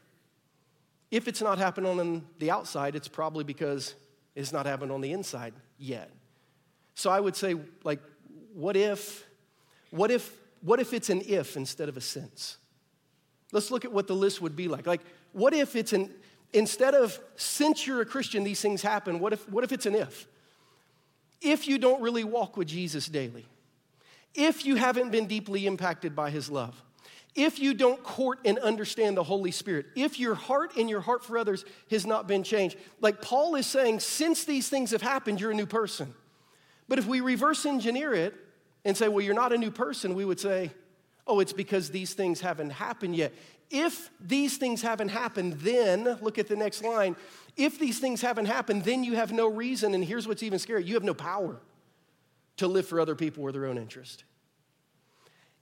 if 1.10 1.28
it's 1.28 1.40
not 1.40 1.58
happening 1.58 2.00
on 2.00 2.24
the 2.38 2.50
outside, 2.50 2.96
it's 2.96 3.06
probably 3.06 3.44
because 3.44 3.94
it's 4.34 4.52
not 4.52 4.66
happened 4.66 4.92
on 4.92 5.00
the 5.00 5.12
inside 5.12 5.54
yet. 5.78 6.10
So 6.94 7.10
I 7.10 7.20
would 7.20 7.36
say, 7.36 7.56
like, 7.82 8.00
what 8.52 8.76
if, 8.76 9.24
what 9.90 10.10
if, 10.10 10.36
what 10.60 10.80
if 10.80 10.92
it's 10.92 11.10
an 11.10 11.22
if 11.26 11.56
instead 11.56 11.88
of 11.88 11.96
a 11.96 12.00
since? 12.00 12.58
Let's 13.52 13.70
look 13.70 13.84
at 13.84 13.92
what 13.92 14.06
the 14.06 14.14
list 14.14 14.40
would 14.42 14.56
be 14.56 14.68
like. 14.68 14.86
Like, 14.86 15.02
what 15.32 15.54
if 15.54 15.76
it's 15.76 15.92
an, 15.92 16.10
instead 16.52 16.94
of 16.94 17.18
since 17.36 17.86
you're 17.86 18.00
a 18.00 18.06
Christian, 18.06 18.44
these 18.44 18.60
things 18.60 18.82
happen, 18.82 19.18
what 19.18 19.32
if, 19.32 19.48
what 19.48 19.64
if 19.64 19.72
it's 19.72 19.86
an 19.86 19.94
if? 19.94 20.26
If 21.40 21.68
you 21.68 21.78
don't 21.78 22.00
really 22.00 22.24
walk 22.24 22.56
with 22.56 22.68
Jesus 22.68 23.06
daily, 23.06 23.46
if 24.34 24.64
you 24.64 24.76
haven't 24.76 25.10
been 25.10 25.26
deeply 25.26 25.66
impacted 25.66 26.16
by 26.16 26.30
his 26.30 26.50
love, 26.50 26.82
if 27.34 27.58
you 27.58 27.74
don't 27.74 28.02
court 28.02 28.38
and 28.44 28.58
understand 28.58 29.16
the 29.16 29.24
Holy 29.24 29.50
Spirit, 29.50 29.86
if 29.96 30.20
your 30.20 30.34
heart 30.34 30.76
and 30.76 30.88
your 30.88 31.00
heart 31.00 31.24
for 31.24 31.36
others 31.36 31.64
has 31.90 32.06
not 32.06 32.28
been 32.28 32.44
changed, 32.44 32.76
like 33.00 33.20
Paul 33.20 33.56
is 33.56 33.66
saying, 33.66 34.00
since 34.00 34.44
these 34.44 34.68
things 34.68 34.92
have 34.92 35.02
happened, 35.02 35.40
you're 35.40 35.50
a 35.50 35.54
new 35.54 35.66
person. 35.66 36.14
But 36.88 36.98
if 36.98 37.06
we 37.06 37.20
reverse 37.20 37.66
engineer 37.66 38.14
it 38.14 38.34
and 38.84 38.96
say, 38.96 39.08
well, 39.08 39.24
you're 39.24 39.34
not 39.34 39.52
a 39.52 39.58
new 39.58 39.70
person, 39.70 40.14
we 40.14 40.24
would 40.24 40.38
say, 40.38 40.70
oh, 41.26 41.40
it's 41.40 41.52
because 41.52 41.90
these 41.90 42.14
things 42.14 42.40
haven't 42.40 42.70
happened 42.70 43.16
yet. 43.16 43.32
If 43.70 44.10
these 44.20 44.56
things 44.58 44.82
haven't 44.82 45.08
happened, 45.08 45.54
then, 45.54 46.18
look 46.20 46.38
at 46.38 46.48
the 46.48 46.56
next 46.56 46.84
line, 46.84 47.16
if 47.56 47.78
these 47.78 47.98
things 47.98 48.20
haven't 48.20 48.46
happened, 48.46 48.84
then 48.84 49.02
you 49.02 49.16
have 49.16 49.32
no 49.32 49.48
reason, 49.48 49.94
and 49.94 50.04
here's 50.04 50.28
what's 50.28 50.42
even 50.42 50.58
scary 50.58 50.84
you 50.84 50.94
have 50.94 51.02
no 51.02 51.14
power 51.14 51.60
to 52.58 52.68
live 52.68 52.86
for 52.86 53.00
other 53.00 53.16
people 53.16 53.42
or 53.42 53.50
their 53.50 53.66
own 53.66 53.78
interest. 53.78 54.24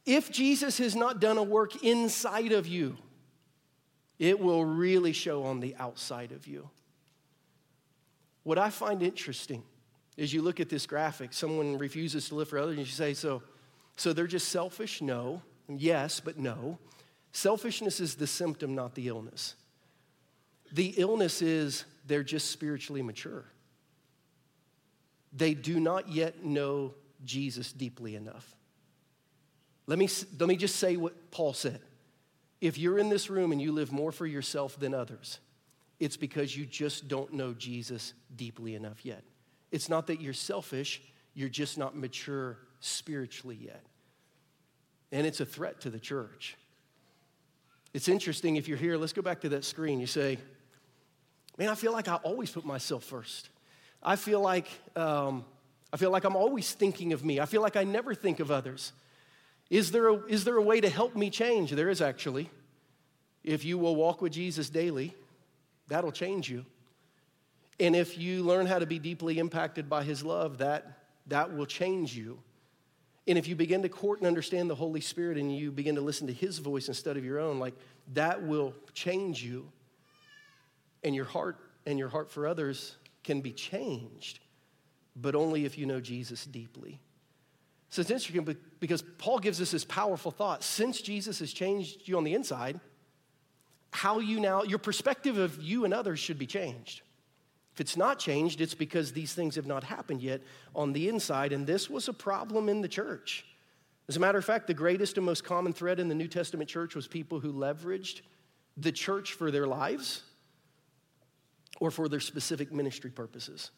If 0.04 0.30
Jesus 0.30 0.78
has 0.78 0.96
not 0.96 1.20
done 1.20 1.38
a 1.38 1.42
work 1.42 1.82
inside 1.84 2.52
of 2.52 2.66
you, 2.66 2.96
it 4.18 4.38
will 4.38 4.64
really 4.64 5.12
show 5.12 5.44
on 5.44 5.60
the 5.60 5.74
outside 5.76 6.32
of 6.32 6.46
you. 6.46 6.68
What 8.42 8.58
I 8.58 8.70
find 8.70 9.02
interesting 9.02 9.62
is 10.16 10.32
you 10.32 10.42
look 10.42 10.60
at 10.60 10.68
this 10.68 10.86
graphic, 10.86 11.32
someone 11.32 11.78
refuses 11.78 12.28
to 12.28 12.34
live 12.34 12.48
for 12.48 12.58
others, 12.58 12.76
and 12.76 12.86
you 12.86 12.92
say, 12.92 13.14
so, 13.14 13.42
so 13.96 14.12
they're 14.12 14.26
just 14.26 14.48
selfish? 14.48 15.00
No. 15.00 15.42
Yes, 15.68 16.20
but 16.20 16.38
no. 16.38 16.78
Selfishness 17.32 18.00
is 18.00 18.16
the 18.16 18.26
symptom, 18.26 18.74
not 18.74 18.94
the 18.94 19.08
illness. 19.08 19.54
The 20.72 20.94
illness 20.96 21.42
is 21.42 21.84
they're 22.06 22.22
just 22.22 22.50
spiritually 22.50 23.02
mature. 23.02 23.44
They 25.32 25.54
do 25.54 25.80
not 25.80 26.08
yet 26.10 26.44
know 26.44 26.94
Jesus 27.24 27.72
deeply 27.72 28.16
enough. 28.16 28.54
Let 29.87 29.99
me, 29.99 30.09
let 30.38 30.49
me 30.49 30.57
just 30.57 30.77
say 30.77 30.97
what 30.97 31.31
Paul 31.31 31.53
said. 31.53 31.81
If 32.61 32.79
you're 32.79 32.99
in 32.99 33.09
this 33.09 33.29
room 33.29 33.53
and 33.53 33.61
you 33.61 33.73
live 33.73 33.90
more 33.90 34.12
for 34.12 34.27
yourself 34.27 34.79
than 34.79 34.95
others, 34.95 35.40
it's 35.99 36.16
because 36.16 36.57
you 36.57 36.64
just 36.64 37.09
don't 37.09 37.33
know 37.33 37.53
Jesus 37.53 38.14
deeply 38.35 38.75
enough 38.75 39.05
yet. 39.05 39.25
It's 39.71 39.88
not 39.88 40.07
that 40.09 40.21
you're 40.21 40.33
selfish, 40.33 41.03
you're 41.35 41.49
just 41.49 41.79
not 41.79 41.97
mature 41.97 42.59
spiritually 42.81 43.59
yet. 43.61 43.85
And 45.11 45.27
it's 45.27 45.40
a 45.40 45.47
threat 45.47 45.81
to 45.81 45.90
the 45.90 45.99
church. 45.99 46.57
It's 47.95 48.09
interesting 48.09 48.57
if 48.57 48.68
you're 48.68 48.79
here, 48.79 48.97
let's 48.97 49.12
go 49.12 49.23
back 49.23 49.40
to 49.42 49.51
that 49.51 49.64
screen. 49.64 50.01
You 50.01 50.07
say, 50.07 50.38
Man, 51.59 51.68
I 51.68 51.75
feel 51.75 51.92
like 51.92 52.09
I 52.09 52.14
always 52.16 52.51
put 52.51 52.64
myself 52.64 53.05
first. 53.05 53.51
I 54.03 54.16
feel 54.16 54.40
like, 54.40 54.68
um, 54.97 55.45
I 55.92 55.97
feel 55.99 56.11
like 56.11 56.25
I'm 56.25 56.37
always 56.37 56.73
thinking 56.73 57.12
of 57.12 57.25
me. 57.25 57.40
I 57.40 57.47
feel 57.47 57.61
like 57.61 57.77
I 57.77 57.85
never 57.85 58.14
think 58.14 58.40
of 58.40 58.51
others. 58.51 58.92
Is 59.72 59.90
there, 59.90 60.08
a, 60.08 60.16
is 60.26 60.44
there 60.44 60.58
a 60.58 60.62
way 60.62 60.82
to 60.82 60.88
help 60.90 61.16
me 61.16 61.30
change? 61.30 61.70
There 61.70 61.88
is 61.88 62.02
actually. 62.02 62.50
If 63.42 63.64
you 63.64 63.78
will 63.78 63.96
walk 63.96 64.20
with 64.20 64.30
Jesus 64.30 64.68
daily, 64.68 65.16
that'll 65.88 66.12
change 66.12 66.50
you. 66.50 66.66
And 67.80 67.96
if 67.96 68.18
you 68.18 68.42
learn 68.42 68.66
how 68.66 68.80
to 68.80 68.85
be 68.85 68.98
deeply 68.98 69.38
impacted 69.38 69.88
by 69.88 70.02
his 70.02 70.22
love, 70.22 70.58
that, 70.58 70.98
that 71.28 71.56
will 71.56 71.64
change 71.64 72.14
you. 72.14 72.38
And 73.26 73.38
if 73.38 73.48
you 73.48 73.56
begin 73.56 73.80
to 73.80 73.88
court 73.88 74.18
and 74.18 74.26
understand 74.26 74.68
the 74.68 74.74
Holy 74.74 75.00
Spirit 75.00 75.38
and 75.38 75.56
you 75.56 75.72
begin 75.72 75.94
to 75.94 76.02
listen 76.02 76.26
to 76.26 76.35
his 76.35 76.58
voice 76.58 76.88
instead 76.88 77.16
of 77.16 77.24
your 77.24 77.38
own, 77.40 77.58
like 77.58 77.74
that 78.12 78.42
will 78.42 78.74
change 78.92 79.42
you. 79.42 79.66
And 81.02 81.14
your 81.14 81.24
heart 81.24 81.56
and 81.87 81.98
your 81.98 82.11
heart 82.11 82.30
for 82.30 82.46
others 82.46 82.96
can 83.24 83.40
be 83.40 83.52
changed, 83.52 84.40
but 85.16 85.35
only 85.35 85.64
if 85.64 85.78
you 85.78 85.87
know 85.87 85.98
Jesus 85.98 86.44
deeply. 86.44 87.00
So 87.92 88.00
it's 88.00 88.11
interesting 88.11 88.57
because 88.81 89.02
Paul 89.18 89.38
gives 89.38 89.61
us 89.61 89.70
this 89.70 89.85
powerful 89.85 90.31
thought. 90.31 90.64
Since 90.64 91.02
Jesus 91.02 91.40
has 91.40 91.52
changed 91.52 92.09
you 92.09 92.16
on 92.16 92.24
the 92.24 92.33
inside, 92.33 92.81
how 93.90 94.18
you 94.18 94.40
now, 94.40 94.62
your 94.62 94.78
perspective 94.78 95.37
of 95.37 95.61
you 95.61 95.85
and 95.85 95.92
others 95.92 96.18
should 96.18 96.38
be 96.38 96.46
changed. 96.46 97.02
If 97.74 97.83
it's 97.83 97.94
not 97.94 98.18
changed, 98.18 98.62
it's 98.62 98.72
because 98.72 99.12
these 99.12 99.35
things 99.35 99.57
have 99.57 99.66
not 99.66 99.85
happened 99.85 100.22
yet 100.22 100.40
on 100.74 100.94
the 100.94 101.11
inside, 101.11 101.52
and 101.52 101.66
this 101.66 101.90
was 101.90 102.09
a 102.09 102.14
problem 102.14 102.70
in 102.70 102.81
the 102.81 102.88
church. 102.88 103.44
As 104.09 104.16
a 104.16 104.20
matter 104.20 104.38
of 104.38 104.44
fact, 104.46 104.68
the 104.68 104.72
greatest 104.72 105.18
and 105.18 105.26
most 105.26 105.44
common 105.44 105.74
thread 105.74 106.00
in 106.00 106.09
the 106.09 106.14
New 106.14 106.28
Testament 106.28 106.70
church 106.70 106.94
was 106.94 107.07
people 107.07 107.40
who 107.40 107.52
leveraged 107.52 108.22
the 108.78 108.90
church 108.90 109.35
for 109.35 109.50
their 109.50 109.66
lives 109.66 110.22
or 111.78 111.90
for 111.90 112.09
their 112.09 112.20
specific 112.20 112.72
ministry 112.72 113.11
purposes. 113.11 113.70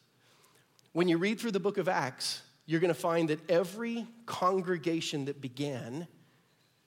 When 0.93 1.09
you 1.09 1.17
read 1.17 1.37
through 1.37 1.51
the 1.51 1.59
book 1.59 1.77
of 1.77 1.89
Acts, 1.89 2.41
you're 2.65 2.79
going 2.79 2.93
to 2.93 2.99
find 2.99 3.29
that 3.29 3.49
every 3.49 4.07
congregation 4.25 5.25
that 5.25 5.41
began 5.41 6.07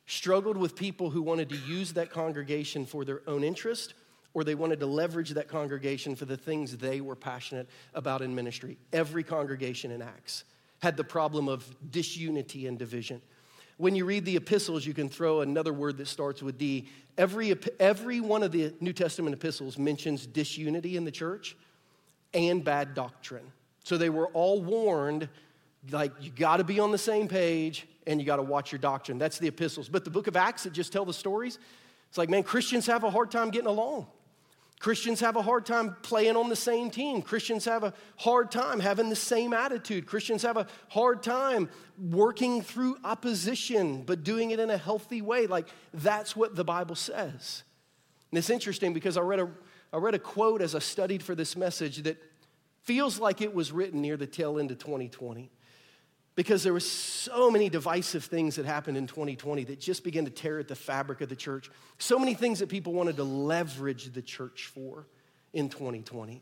struggled 0.07 0.57
with 0.57 0.75
people 0.75 1.11
who 1.11 1.23
wanted 1.23 1.49
to 1.51 1.57
use 1.57 1.93
that 1.93 2.11
congregation 2.11 2.87
for 2.87 3.05
their 3.05 3.21
own 3.27 3.45
interest 3.45 3.95
or 4.35 4.45
they 4.45 4.55
wanted 4.55 4.81
to 4.81 4.87
leverage 4.87 5.31
that 5.31 5.49
congregation 5.49 6.15
for 6.15 6.25
the 6.25 6.37
things 6.37 6.77
they 6.77 7.01
were 7.01 7.17
passionate 7.17 7.69
about 7.95 8.23
in 8.23 8.35
ministry. 8.35 8.79
Every 8.93 9.23
congregation 9.23 9.91
in 9.91 10.03
Acts 10.03 10.45
had 10.81 10.97
the 10.97 11.05
problem 11.05 11.49
of 11.49 11.65
disunity 11.91 12.67
and 12.67 12.79
division. 12.79 13.21
When 13.79 13.95
you 13.95 14.05
read 14.05 14.25
the 14.25 14.37
epistles, 14.37 14.85
you 14.85 14.95
can 14.95 15.09
throw 15.09 15.41
another 15.41 15.73
word 15.73 15.99
that 15.99 16.09
starts 16.09 16.43
with 16.43 16.59
D. 16.59 16.89
Every, 17.17 17.57
every 17.79 18.21
one 18.21 18.43
of 18.43 18.53
the 18.53 18.75
New 18.81 18.93
Testament 18.93 19.35
epistles 19.35 19.79
mentions 19.79 20.27
disunity 20.27 20.97
in 20.97 21.05
the 21.05 21.11
church 21.11 21.57
and 22.35 22.63
bad 22.65 22.95
doctrine. 22.95 23.53
So 23.85 23.97
they 23.97 24.11
were 24.11 24.27
all 24.29 24.61
warned 24.61 25.29
like 25.91 26.13
you 26.21 26.31
got 26.31 26.59
to 26.59 26.65
be 26.65 26.81
on 26.81 26.91
the 26.91 26.99
same 26.99 27.29
page 27.29 27.87
and 28.07 28.21
you 28.21 28.27
got 28.27 28.37
to 28.37 28.43
watch 28.43 28.73
your 28.73 28.79
doctrine. 28.79 29.19
That's 29.19 29.39
the 29.39 29.49
epistles. 29.49 29.89
But 29.89 30.05
the 30.05 30.11
book 30.11 30.27
of 30.27 30.37
Acts 30.37 30.65
that 30.65 30.73
just 30.73 30.93
tell 30.93 31.05
the 31.05 31.13
stories, 31.13 31.59
it's 32.09 32.19
like, 32.19 32.31
man, 32.31 32.43
Christians 32.43 32.87
have 32.87 33.05
a 33.05 33.11
hard 33.11 33.31
time 33.31 33.51
getting 33.51 33.69
along. 33.69 34.07
Christians 34.79 35.19
have 35.21 35.35
a 35.35 35.43
hard 35.43 35.67
time 35.67 35.97
playing 36.03 36.37
on 36.37 36.49
the 36.49 36.57
same 36.57 36.91
team. 36.91 37.21
Christians 37.21 37.65
have 37.65 37.83
a 37.83 37.93
hard 38.17 38.51
time 38.51 38.79
having 38.79 39.09
the 39.09 39.17
same 39.17 39.53
attitude. 39.53 40.07
Christians 40.07 40.43
have 40.43 40.57
a 40.57 40.69
hard 40.89 41.23
time 41.23 41.69
working 42.11 42.63
through 42.63 42.97
opposition, 43.03 44.03
but 44.03 44.23
doing 44.23 44.53
it 44.53 44.61
in 44.61 44.71
a 44.71 44.79
healthy 44.79 45.21
way. 45.21 45.49
Like 45.49 45.67
that's 45.93 46.37
what 46.37 46.55
the 46.55 46.65
Bible 46.65 46.95
says. 46.95 47.65
And 48.31 48.39
it's 48.39 48.51
interesting 48.51 48.93
because 48.93 49.17
I 49.17 49.23
read 49.23 49.41
a, 49.41 49.51
I 49.93 49.97
read 49.97 50.15
a 50.15 50.19
quote 50.19 50.63
as 50.63 50.77
I 50.77 50.79
studied 50.79 51.25
for 51.25 51.35
this 51.35 51.57
message 51.57 51.99
that 52.05 52.17
feels 52.85 53.19
like 53.19 53.41
it 53.41 53.53
was 53.53 53.73
written 53.73 54.01
near 54.01 54.17
the 54.17 54.29
tail 54.29 54.61
end 54.61 54.71
of 54.71 54.79
2020 54.79 55.51
because 56.39 56.63
there 56.63 56.73
were 56.73 56.79
so 56.79 57.51
many 57.51 57.69
divisive 57.69 58.23
things 58.23 58.55
that 58.55 58.65
happened 58.65 58.97
in 58.97 59.09
2020 59.09 59.65
that 59.65 59.81
just 59.81 60.05
began 60.05 60.25
to 60.25 60.31
tear 60.31 60.61
at 60.61 60.69
the 60.69 60.77
fabric 60.77 61.21
of 61.21 61.29
the 61.29 61.35
church. 61.35 61.69
So 61.99 62.17
many 62.17 62.33
things 62.33 62.61
that 62.61 62.69
people 62.69 62.93
wanted 62.93 63.17
to 63.17 63.25
leverage 63.25 64.13
the 64.13 64.23
church 64.23 64.71
for 64.73 65.09
in 65.53 65.69
2020. 65.69 66.41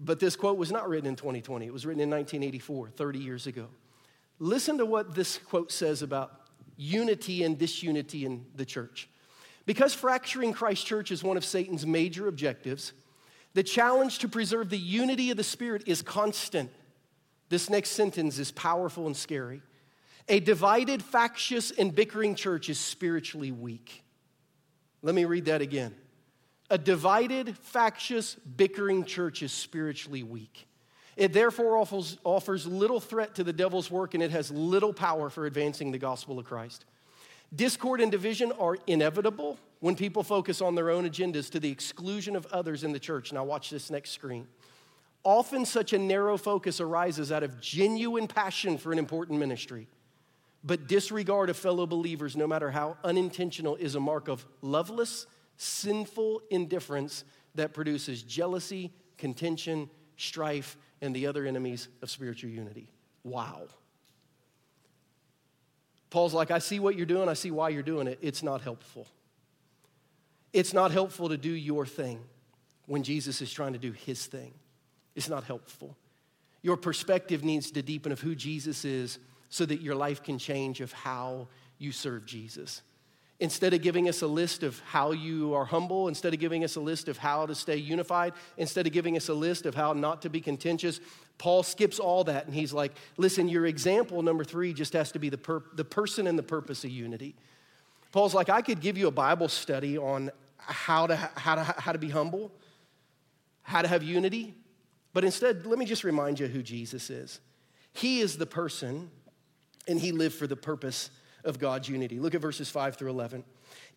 But 0.00 0.18
this 0.18 0.34
quote 0.34 0.58
was 0.58 0.72
not 0.72 0.88
written 0.88 1.08
in 1.08 1.14
2020, 1.14 1.64
it 1.64 1.72
was 1.72 1.86
written 1.86 2.00
in 2.00 2.10
1984, 2.10 2.88
30 2.88 3.18
years 3.20 3.46
ago. 3.46 3.68
Listen 4.40 4.78
to 4.78 4.84
what 4.84 5.14
this 5.14 5.38
quote 5.38 5.70
says 5.70 6.02
about 6.02 6.48
unity 6.76 7.44
and 7.44 7.56
disunity 7.56 8.24
in 8.24 8.44
the 8.56 8.64
church. 8.64 9.08
Because 9.64 9.94
fracturing 9.94 10.52
Christ 10.52 10.86
Church 10.86 11.12
is 11.12 11.22
one 11.22 11.36
of 11.36 11.44
Satan's 11.44 11.86
major 11.86 12.26
objectives, 12.26 12.94
the 13.54 13.62
challenge 13.62 14.18
to 14.18 14.28
preserve 14.28 14.70
the 14.70 14.76
unity 14.76 15.30
of 15.30 15.36
the 15.36 15.44
Spirit 15.44 15.84
is 15.86 16.02
constant. 16.02 16.72
This 17.50 17.68
next 17.68 17.90
sentence 17.90 18.38
is 18.38 18.50
powerful 18.52 19.06
and 19.06 19.16
scary. 19.16 19.60
A 20.28 20.40
divided, 20.40 21.02
factious, 21.02 21.72
and 21.72 21.94
bickering 21.94 22.36
church 22.36 22.70
is 22.70 22.78
spiritually 22.78 23.50
weak. 23.50 24.02
Let 25.02 25.14
me 25.14 25.24
read 25.24 25.46
that 25.46 25.60
again. 25.60 25.94
A 26.70 26.78
divided, 26.78 27.58
factious, 27.58 28.34
bickering 28.34 29.04
church 29.04 29.42
is 29.42 29.50
spiritually 29.50 30.22
weak. 30.22 30.68
It 31.16 31.32
therefore 31.32 31.76
offers, 31.76 32.16
offers 32.22 32.66
little 32.66 33.00
threat 33.00 33.34
to 33.34 33.44
the 33.44 33.52
devil's 33.52 33.90
work 33.90 34.14
and 34.14 34.22
it 34.22 34.30
has 34.30 34.52
little 34.52 34.92
power 34.92 35.28
for 35.28 35.46
advancing 35.46 35.90
the 35.90 35.98
gospel 35.98 36.38
of 36.38 36.46
Christ. 36.46 36.84
Discord 37.54 38.00
and 38.00 38.12
division 38.12 38.52
are 38.52 38.78
inevitable 38.86 39.58
when 39.80 39.96
people 39.96 40.22
focus 40.22 40.60
on 40.60 40.76
their 40.76 40.90
own 40.90 41.08
agendas 41.08 41.50
to 41.50 41.58
the 41.58 41.70
exclusion 41.70 42.36
of 42.36 42.46
others 42.46 42.84
in 42.84 42.92
the 42.92 43.00
church. 43.00 43.32
Now, 43.32 43.42
watch 43.42 43.70
this 43.70 43.90
next 43.90 44.10
screen. 44.10 44.46
Often, 45.22 45.66
such 45.66 45.92
a 45.92 45.98
narrow 45.98 46.38
focus 46.38 46.80
arises 46.80 47.30
out 47.30 47.42
of 47.42 47.60
genuine 47.60 48.26
passion 48.26 48.78
for 48.78 48.92
an 48.92 48.98
important 48.98 49.38
ministry. 49.38 49.86
But 50.64 50.88
disregard 50.88 51.50
of 51.50 51.56
fellow 51.56 51.86
believers, 51.86 52.36
no 52.36 52.46
matter 52.46 52.70
how 52.70 52.96
unintentional, 53.04 53.76
is 53.76 53.94
a 53.94 54.00
mark 54.00 54.28
of 54.28 54.44
loveless, 54.62 55.26
sinful 55.56 56.42
indifference 56.50 57.24
that 57.54 57.74
produces 57.74 58.22
jealousy, 58.22 58.92
contention, 59.18 59.90
strife, 60.16 60.76
and 61.00 61.14
the 61.14 61.26
other 61.26 61.46
enemies 61.46 61.88
of 62.02 62.10
spiritual 62.10 62.50
unity. 62.50 62.90
Wow. 63.24 63.68
Paul's 66.10 66.34
like, 66.34 66.50
I 66.50 66.58
see 66.58 66.80
what 66.80 66.96
you're 66.96 67.06
doing, 67.06 67.28
I 67.28 67.34
see 67.34 67.50
why 67.50 67.68
you're 67.68 67.82
doing 67.82 68.06
it. 68.06 68.18
It's 68.20 68.42
not 68.42 68.60
helpful. 68.60 69.06
It's 70.52 70.74
not 70.74 70.90
helpful 70.90 71.28
to 71.28 71.36
do 71.36 71.52
your 71.52 71.86
thing 71.86 72.20
when 72.86 73.02
Jesus 73.02 73.40
is 73.40 73.52
trying 73.52 73.72
to 73.74 73.78
do 73.78 73.92
his 73.92 74.26
thing. 74.26 74.52
It's 75.14 75.28
not 75.28 75.44
helpful. 75.44 75.96
Your 76.62 76.76
perspective 76.76 77.42
needs 77.44 77.70
to 77.72 77.82
deepen 77.82 78.12
of 78.12 78.20
who 78.20 78.34
Jesus 78.34 78.84
is 78.84 79.18
so 79.48 79.66
that 79.66 79.80
your 79.80 79.94
life 79.94 80.22
can 80.22 80.38
change 80.38 80.80
of 80.80 80.92
how 80.92 81.48
you 81.78 81.92
serve 81.92 82.26
Jesus. 82.26 82.82
Instead 83.40 83.72
of 83.72 83.80
giving 83.80 84.06
us 84.06 84.20
a 84.20 84.26
list 84.26 84.62
of 84.62 84.78
how 84.80 85.12
you 85.12 85.54
are 85.54 85.64
humble, 85.64 86.08
instead 86.08 86.34
of 86.34 86.40
giving 86.40 86.62
us 86.62 86.76
a 86.76 86.80
list 86.80 87.08
of 87.08 87.16
how 87.16 87.46
to 87.46 87.54
stay 87.54 87.76
unified, 87.76 88.34
instead 88.58 88.86
of 88.86 88.92
giving 88.92 89.16
us 89.16 89.30
a 89.30 89.34
list 89.34 89.64
of 89.64 89.74
how 89.74 89.94
not 89.94 90.20
to 90.20 90.28
be 90.28 90.42
contentious, 90.42 91.00
Paul 91.38 91.62
skips 91.62 91.98
all 91.98 92.22
that 92.24 92.44
and 92.44 92.54
he's 92.54 92.74
like, 92.74 92.92
listen, 93.16 93.48
your 93.48 93.64
example, 93.64 94.20
number 94.20 94.44
three, 94.44 94.74
just 94.74 94.92
has 94.92 95.10
to 95.12 95.18
be 95.18 95.30
the, 95.30 95.38
per- 95.38 95.64
the 95.74 95.86
person 95.86 96.26
and 96.26 96.38
the 96.38 96.42
purpose 96.42 96.84
of 96.84 96.90
unity. 96.90 97.34
Paul's 98.12 98.34
like, 98.34 98.50
I 98.50 98.60
could 98.60 98.80
give 98.80 98.98
you 98.98 99.06
a 99.06 99.12
Bible 99.12 99.48
study 99.48 99.96
on 99.96 100.30
how 100.58 101.06
to, 101.06 101.16
how 101.16 101.54
to, 101.54 101.62
how 101.62 101.92
to 101.92 101.98
be 101.98 102.10
humble, 102.10 102.52
how 103.62 103.80
to 103.80 103.88
have 103.88 104.02
unity, 104.02 104.54
but 105.12 105.24
instead, 105.24 105.66
let 105.66 105.78
me 105.78 105.84
just 105.84 106.04
remind 106.04 106.38
you 106.38 106.46
who 106.46 106.62
Jesus 106.62 107.10
is. 107.10 107.40
He 107.92 108.20
is 108.20 108.38
the 108.38 108.46
person, 108.46 109.10
and 109.88 109.98
he 109.98 110.12
lived 110.12 110.34
for 110.34 110.46
the 110.46 110.56
purpose 110.56 111.10
of 111.44 111.58
God's 111.58 111.88
unity. 111.88 112.20
Look 112.20 112.34
at 112.34 112.40
verses 112.40 112.70
5 112.70 112.96
through 112.96 113.10
11. 113.10 113.44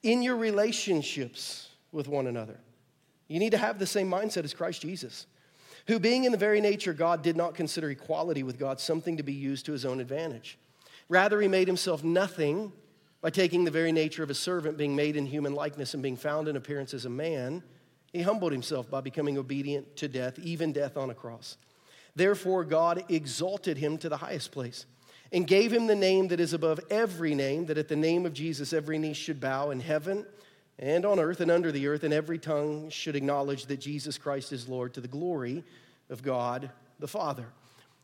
In 0.02 0.22
your 0.22 0.36
relationships 0.36 1.70
with 1.92 2.08
one 2.08 2.28
another, 2.28 2.60
you 3.28 3.40
need 3.40 3.52
to 3.52 3.58
have 3.58 3.80
the 3.80 3.86
same 3.86 4.10
mindset 4.10 4.44
as 4.44 4.54
Christ 4.54 4.82
Jesus, 4.82 5.28
who, 5.88 6.00
being 6.00 6.24
in 6.24 6.32
the 6.32 6.38
very 6.38 6.62
nature 6.62 6.92
of 6.92 6.98
God, 6.98 7.22
did 7.22 7.38
not 7.38 7.56
consider 7.56 7.90
equality 7.90 8.44
with 8.44 8.58
God 8.58 8.80
something 8.80 9.18
to 9.18 9.24
be 9.24 9.34
used 9.34 9.66
to 9.68 9.72
his 9.72 9.86
own 9.86 10.00
advantage. 10.00 10.58
Rather, 11.10 11.40
he 11.42 11.48
made 11.48 11.68
himself 11.68 12.04
nothing 12.04 12.72
by 13.22 13.30
taking 13.30 13.64
the 13.64 13.72
very 13.72 13.92
nature 13.92 14.24
of 14.24 14.30
a 14.30 14.36
servant, 14.36 14.78
being 14.78 14.96
made 14.96 15.16
in 15.16 15.26
human 15.26 15.54
likeness 15.54 15.94
and 15.94 16.02
being 16.02 16.18
found 16.18 16.48
in 16.48 16.56
appearance 16.56 16.94
as 16.94 17.06
a 17.06 17.10
man 17.10 17.64
he 18.14 18.22
humbled 18.22 18.52
himself 18.52 18.90
by 18.90 19.02
becoming 19.02 19.38
obedient 19.38 19.98
to 19.98 20.08
death, 20.08 20.38
even 20.40 20.72
death 20.72 20.96
on 20.96 21.10
a 21.10 21.16
cross. 21.16 21.58
Therefore, 22.16 22.64
God 22.64 23.04
exalted 23.10 23.78
him 23.78 23.98
to 23.98 24.08
the 24.08 24.18
highest 24.18 24.52
place 24.52 24.86
and 25.32 25.48
gave 25.48 25.74
him 25.74 25.88
the 25.88 25.96
name 25.96 26.28
that 26.28 26.40
is 26.40 26.54
above 26.54 26.80
every 26.92 27.34
name, 27.34 27.66
that 27.66 27.80
at 27.80 27.88
the 27.88 27.96
name 27.96 28.28
of 28.28 28.34
Jesus 28.34 28.72
every 28.72 29.00
knee 29.00 29.14
should 29.14 29.42
bow 29.42 29.72
in 29.72 29.80
heaven 29.80 30.26
and 30.78 31.06
on 31.06 31.20
earth 31.20 31.42
and 31.42 31.50
under 31.50 31.72
the 31.72 31.88
earth, 31.88 32.04
and 32.04 32.14
every 32.14 32.38
tongue 32.38 32.90
should 32.90 33.16
acknowledge 33.16 33.66
that 33.66 33.78
Jesus 33.78 34.18
Christ 34.18 34.52
is 34.52 34.70
Lord 34.70 34.94
to 34.94 35.02
the 35.02 35.08
glory 35.08 35.64
of 36.10 36.22
God 36.22 36.70
the 37.00 37.08
Father. 37.08 37.46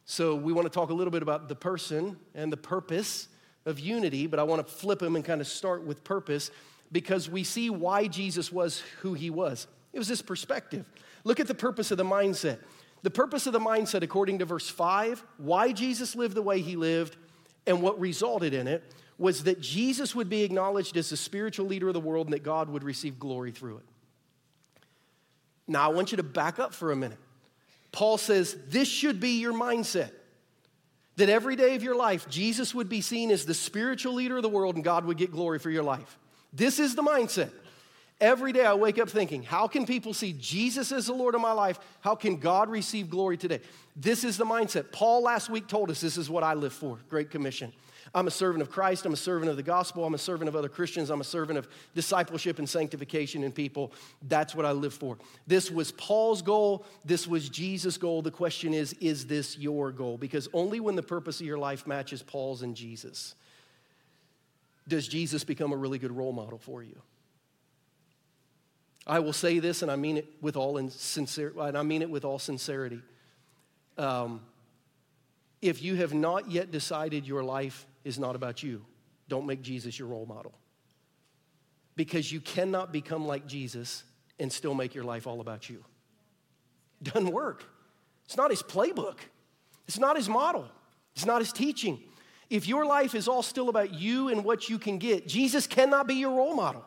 So, 0.06 0.36
we 0.36 0.54
want 0.54 0.66
to 0.66 0.72
talk 0.72 0.90
a 0.90 0.94
little 0.94 1.12
bit 1.12 1.22
about 1.22 1.48
the 1.48 1.56
person 1.56 2.18
and 2.34 2.52
the 2.52 2.58
purpose 2.58 3.28
of 3.66 3.80
unity, 3.80 4.26
but 4.26 4.40
I 4.40 4.44
want 4.44 4.66
to 4.66 4.74
flip 4.74 5.00
them 5.00 5.16
and 5.16 5.24
kind 5.24 5.40
of 5.40 5.48
start 5.48 5.84
with 5.84 6.04
purpose 6.04 6.50
because 6.92 7.30
we 7.30 7.44
see 7.44 7.70
why 7.70 8.08
Jesus 8.08 8.52
was 8.52 8.80
who 9.02 9.14
he 9.14 9.30
was. 9.30 9.68
It 9.94 10.00
was 10.00 10.08
this 10.08 10.22
perspective. 10.22 10.86
Look 11.24 11.40
at 11.40 11.48
the 11.48 11.56
purpose 11.56 11.92
of 11.92 11.98
the 11.98 12.06
mindset. 12.06 12.60
The 13.02 13.10
purpose 13.10 13.48
of 13.48 13.54
the 13.54 13.60
mindset, 13.60 14.04
according 14.04 14.40
to 14.40 14.46
verse 14.46 14.70
5, 14.70 15.24
why 15.38 15.72
Jesus 15.72 16.16
lived 16.16 16.36
the 16.36 16.42
way 16.42 16.62
he 16.62 16.76
lived 16.76 17.16
and 17.66 17.82
what 17.82 18.00
resulted 18.00 18.54
in 18.54 18.68
it 18.68 18.84
was 19.18 19.44
that 19.44 19.60
Jesus 19.60 20.16
would 20.16 20.30
be 20.30 20.44
acknowledged 20.44 20.98
as 20.98 21.10
the 21.10 21.18
spiritual 21.18 21.66
leader 21.66 21.88
of 21.88 21.94
the 21.94 22.00
world 22.00 22.28
and 22.28 22.34
that 22.34 22.44
God 22.44 22.70
would 22.70 22.84
receive 22.84 23.20
glory 23.20 23.52
through 23.52 23.78
it. 23.78 23.86
Now, 25.68 25.90
I 25.90 25.94
want 25.94 26.12
you 26.12 26.18
to 26.18 26.24
back 26.24 26.58
up 26.58 26.74
for 26.74 26.92
a 26.92 26.96
minute. 26.96 27.20
Paul 27.92 28.18
says 28.18 28.56
this 28.68 28.88
should 28.88 29.20
be 29.20 29.40
your 29.40 29.54
mindset 29.54 30.12
that 31.18 31.30
every 31.30 31.56
day 31.56 31.76
of 31.76 31.84
your 31.84 31.96
life, 31.96 32.30
Jesus 32.30 32.74
would 32.74 32.90
be 32.90 33.02
seen 33.02 33.30
as 33.30 33.46
the 33.46 33.54
spiritual 33.54 34.14
leader 34.14 34.38
of 34.38 34.44
the 34.44 34.50
world 34.50 34.76
and 34.76 34.84
God 34.84 35.06
would 35.06 35.18
get 35.18 35.32
glory 35.32 35.60
for 35.60 35.70
your 35.70 35.84
life. 35.84 36.18
This 36.54 36.80
is 36.80 36.96
the 36.96 37.04
mindset. 37.04 37.52
Every 38.22 38.52
day 38.52 38.66
I 38.66 38.74
wake 38.74 39.00
up 39.00 39.10
thinking, 39.10 39.44
how 39.44 39.68
can 39.68 39.86
people 39.86 40.14
see 40.14 40.34
Jesus 40.34 40.92
as 40.92 41.06
the 41.06 41.14
Lord 41.14 41.36
of 41.36 41.42
my 41.42 41.54
life? 41.54 41.80
How 42.02 42.16
can 42.16 42.38
God 42.38 42.70
receive 42.70 43.10
glory 43.10 43.38
today? 43.38 43.62
This 43.96 44.26
is 44.26 44.38
the 44.38 44.46
mindset. 44.46 44.92
Paul 44.92 45.24
last 45.24 45.50
week 45.50 45.68
told 45.68 45.90
us 45.90 46.02
this 46.02 46.18
is 46.18 46.30
what 46.30 46.44
I 46.44 46.54
live 46.54 46.74
for 46.74 47.00
Great 47.10 47.32
Commission. 47.32 47.72
I'm 48.14 48.28
a 48.28 48.32
servant 48.32 48.62
of 48.62 48.72
Christ. 48.72 49.06
I'm 49.06 49.14
a 49.14 49.18
servant 49.18 49.52
of 49.52 49.56
the 49.56 49.64
gospel. 49.64 50.04
I'm 50.04 50.16
a 50.16 50.18
servant 50.18 50.50
of 50.50 50.56
other 50.56 50.68
Christians. 50.68 51.10
I'm 51.10 51.22
a 51.22 51.26
servant 51.26 51.60
of 51.60 51.68
discipleship 51.96 52.60
and 52.60 52.68
sanctification 52.68 53.44
in 53.44 53.52
people. 53.52 53.94
That's 54.28 54.56
what 54.56 54.66
I 54.66 54.72
live 54.72 54.94
for. 54.94 55.18
This 55.48 55.70
was 55.72 55.92
Paul's 55.92 56.42
goal. 56.42 56.86
This 57.06 57.28
was 57.28 57.48
Jesus' 57.48 57.98
goal. 57.98 58.22
The 58.22 58.32
question 58.32 58.74
is, 58.74 58.94
is 58.94 59.28
this 59.28 59.58
your 59.58 59.92
goal? 59.92 60.18
Because 60.18 60.50
only 60.54 60.80
when 60.80 60.96
the 60.96 61.04
purpose 61.04 61.40
of 61.40 61.46
your 61.46 61.60
life 61.60 61.88
matches 61.88 62.22
Paul's 62.22 62.64
and 62.64 62.76
Jesus 62.76 63.36
does 64.88 65.08
Jesus 65.08 65.44
become 65.44 65.72
a 65.72 65.78
really 65.78 66.00
good 66.00 66.12
role 66.12 66.34
model 66.34 66.58
for 66.58 66.82
you. 66.82 67.00
I 69.10 69.20
will 69.20 69.34
say 69.34 69.58
this, 69.58 69.82
and 69.82 69.90
I 69.90 69.96
mean 69.96 70.18
it 70.18 70.28
with 70.40 70.56
all 70.56 70.88
sincere, 70.90 71.52
and 71.58 71.76
I 71.76 71.82
mean 71.82 72.04
it 72.04 72.10
with 72.12 72.24
all 72.24 72.38
sincerity. 72.38 73.02
Um, 73.98 74.42
if 75.64 75.82
you 75.82 75.96
have 75.96 76.14
not 76.14 76.52
yet 76.52 76.72
decided 76.72 77.26
your 77.26 77.44
life 77.44 77.88
is 78.04 78.20
not 78.20 78.36
about 78.36 78.62
you, 78.62 78.86
don't 79.28 79.48
make 79.48 79.64
Jesus 79.64 79.98
your 79.98 80.08
role 80.08 80.28
model. 80.28 80.54
Because 81.96 82.32
you 82.32 82.40
cannot 82.40 82.94
become 82.94 83.26
like 83.26 83.48
Jesus 83.48 84.04
and 84.40 84.54
still 84.54 84.76
make 84.76 84.94
your 84.94 85.04
life 85.04 85.26
all 85.26 85.42
about 85.42 85.72
you. 85.72 85.84
Doesn't 87.02 87.32
work. 87.32 87.64
It's 88.26 88.38
not 88.38 88.52
his 88.52 88.62
playbook. 88.62 89.18
It's 89.88 89.98
not 89.98 90.18
his 90.18 90.30
model. 90.30 90.70
It's 91.16 91.26
not 91.26 91.42
his 91.42 91.52
teaching. 91.52 92.00
If 92.52 92.68
your 92.68 92.86
life 92.86 93.16
is 93.16 93.28
all 93.28 93.42
still 93.42 93.70
about 93.70 93.92
you 93.92 94.30
and 94.30 94.46
what 94.46 94.70
you 94.70 94.78
can 94.78 95.00
get, 95.00 95.28
Jesus 95.28 95.66
cannot 95.66 96.08
be 96.08 96.16
your 96.16 96.38
role 96.38 96.56
model. 96.56 96.86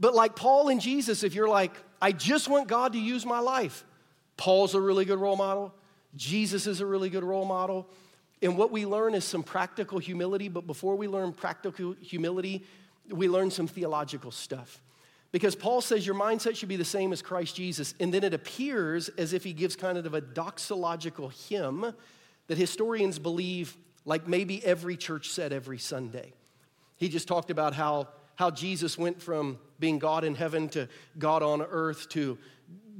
But 0.00 0.14
like 0.14 0.36
Paul 0.36 0.68
and 0.68 0.80
Jesus, 0.80 1.22
if 1.22 1.34
you're 1.34 1.48
like, 1.48 1.72
I 2.00 2.12
just 2.12 2.48
want 2.48 2.68
God 2.68 2.92
to 2.92 2.98
use 2.98 3.26
my 3.26 3.40
life, 3.40 3.84
Paul's 4.36 4.74
a 4.74 4.80
really 4.80 5.04
good 5.04 5.18
role 5.18 5.36
model. 5.36 5.74
Jesus 6.16 6.66
is 6.66 6.80
a 6.80 6.86
really 6.86 7.10
good 7.10 7.24
role 7.24 7.44
model. 7.44 7.88
And 8.40 8.56
what 8.56 8.70
we 8.70 8.86
learn 8.86 9.14
is 9.14 9.24
some 9.24 9.42
practical 9.42 9.98
humility, 9.98 10.48
but 10.48 10.66
before 10.66 10.94
we 10.94 11.08
learn 11.08 11.32
practical 11.32 11.96
humility, 12.00 12.64
we 13.10 13.28
learn 13.28 13.50
some 13.50 13.66
theological 13.66 14.30
stuff. 14.30 14.80
Because 15.32 15.54
Paul 15.54 15.80
says 15.80 16.06
your 16.06 16.14
mindset 16.14 16.56
should 16.56 16.68
be 16.68 16.76
the 16.76 16.84
same 16.84 17.12
as 17.12 17.20
Christ 17.20 17.56
Jesus. 17.56 17.94
And 18.00 18.14
then 18.14 18.24
it 18.24 18.32
appears 18.32 19.08
as 19.10 19.32
if 19.32 19.44
he 19.44 19.52
gives 19.52 19.76
kind 19.76 19.98
of 19.98 20.14
a 20.14 20.22
doxological 20.22 21.32
hymn 21.48 21.92
that 22.46 22.56
historians 22.56 23.18
believe, 23.18 23.76
like 24.06 24.26
maybe 24.26 24.64
every 24.64 24.96
church 24.96 25.28
said 25.28 25.52
every 25.52 25.78
Sunday. 25.78 26.32
He 26.96 27.08
just 27.08 27.28
talked 27.28 27.50
about 27.50 27.74
how, 27.74 28.08
how 28.38 28.52
Jesus 28.52 28.96
went 28.96 29.20
from 29.20 29.58
being 29.80 29.98
God 29.98 30.22
in 30.22 30.36
heaven 30.36 30.68
to 30.68 30.88
God 31.18 31.42
on 31.42 31.60
earth 31.60 32.08
to 32.10 32.38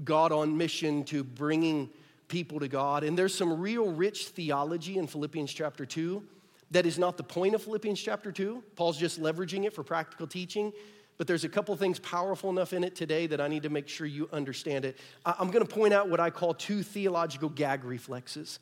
God 0.03 0.33
on 0.33 0.57
mission 0.57 1.05
to 1.05 1.23
bringing 1.23 1.91
people 2.27 2.59
to 2.59 2.67
God. 2.67 3.05
And 3.05 3.17
there's 3.17 3.35
some 3.35 3.61
real 3.61 3.93
rich 3.93 4.27
theology 4.27 4.99
in 4.99 5.07
Philippians 5.07 5.53
chapter 5.53 5.87
2 5.87 6.25
that 6.73 6.87
is 6.87 6.99
not 6.99 7.17
the 7.17 7.23
point 7.23 7.55
of 7.55 7.63
Philippians 7.63 8.01
chapter 8.01 8.33
2. 8.33 8.65
Paul's 8.75 8.99
just 8.99 9.23
leveraging 9.23 9.65
it 9.65 9.73
for 9.73 9.85
practical 9.85 10.27
teaching. 10.27 10.73
But 11.19 11.29
there's 11.29 11.45
a 11.45 11.49
couple 11.49 11.77
things 11.77 12.01
powerful 12.01 12.51
enough 12.51 12.73
in 12.73 12.83
it 12.83 12.97
today 12.97 13.29
that 13.29 13.41
I 13.41 13.47
need 13.47 13.63
to 13.63 13.71
make 13.71 13.87
sure 13.87 14.09
you 14.09 14.29
understand 14.33 14.85
it. 14.85 14.99
I'm 15.25 15.53
going 15.53 15.65
to 15.65 15.73
point 15.73 15.95
out 15.95 16.09
what 16.09 16.19
I 16.19 16.31
call 16.31 16.53
two 16.53 16.83
theological 16.83 17.49
gag 17.49 17.85
reflexes. 17.85 18.59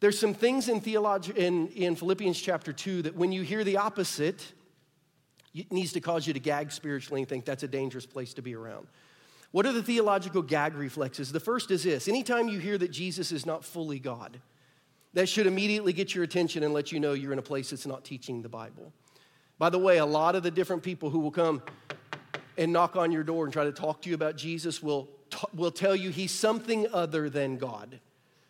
There's 0.00 0.18
some 0.18 0.34
things 0.34 0.68
in, 0.68 0.82
in, 0.82 1.68
in 1.68 1.96
Philippians 1.96 2.38
chapter 2.38 2.74
2 2.74 3.02
that 3.02 3.16
when 3.16 3.32
you 3.32 3.40
hear 3.40 3.64
the 3.64 3.78
opposite, 3.78 4.40
it 4.40 4.54
needs 5.70 5.92
to 5.92 6.00
cause 6.00 6.26
you 6.26 6.32
to 6.32 6.40
gag 6.40 6.72
spiritually 6.72 7.22
and 7.22 7.28
think 7.28 7.44
that's 7.44 7.62
a 7.62 7.68
dangerous 7.68 8.06
place 8.06 8.34
to 8.34 8.42
be 8.42 8.54
around. 8.54 8.86
What 9.52 9.64
are 9.64 9.72
the 9.72 9.82
theological 9.82 10.42
gag 10.42 10.74
reflexes? 10.74 11.32
The 11.32 11.40
first 11.40 11.70
is 11.70 11.84
this 11.84 12.08
anytime 12.08 12.48
you 12.48 12.58
hear 12.58 12.76
that 12.78 12.90
Jesus 12.90 13.32
is 13.32 13.46
not 13.46 13.64
fully 13.64 13.98
God, 13.98 14.40
that 15.14 15.28
should 15.28 15.46
immediately 15.46 15.92
get 15.92 16.14
your 16.14 16.24
attention 16.24 16.62
and 16.62 16.74
let 16.74 16.92
you 16.92 17.00
know 17.00 17.14
you're 17.14 17.32
in 17.32 17.38
a 17.38 17.42
place 17.42 17.70
that's 17.70 17.86
not 17.86 18.04
teaching 18.04 18.42
the 18.42 18.48
Bible. 18.48 18.92
By 19.58 19.70
the 19.70 19.78
way, 19.78 19.98
a 19.98 20.06
lot 20.06 20.34
of 20.34 20.42
the 20.42 20.50
different 20.50 20.82
people 20.82 21.08
who 21.08 21.20
will 21.20 21.30
come 21.30 21.62
and 22.58 22.72
knock 22.72 22.96
on 22.96 23.10
your 23.12 23.22
door 23.22 23.44
and 23.44 23.52
try 23.52 23.64
to 23.64 23.72
talk 23.72 24.02
to 24.02 24.08
you 24.10 24.14
about 24.14 24.36
Jesus 24.36 24.82
will, 24.82 25.08
t- 25.30 25.38
will 25.54 25.70
tell 25.70 25.96
you 25.96 26.10
he's 26.10 26.32
something 26.32 26.86
other 26.92 27.30
than 27.30 27.56
God. 27.56 28.00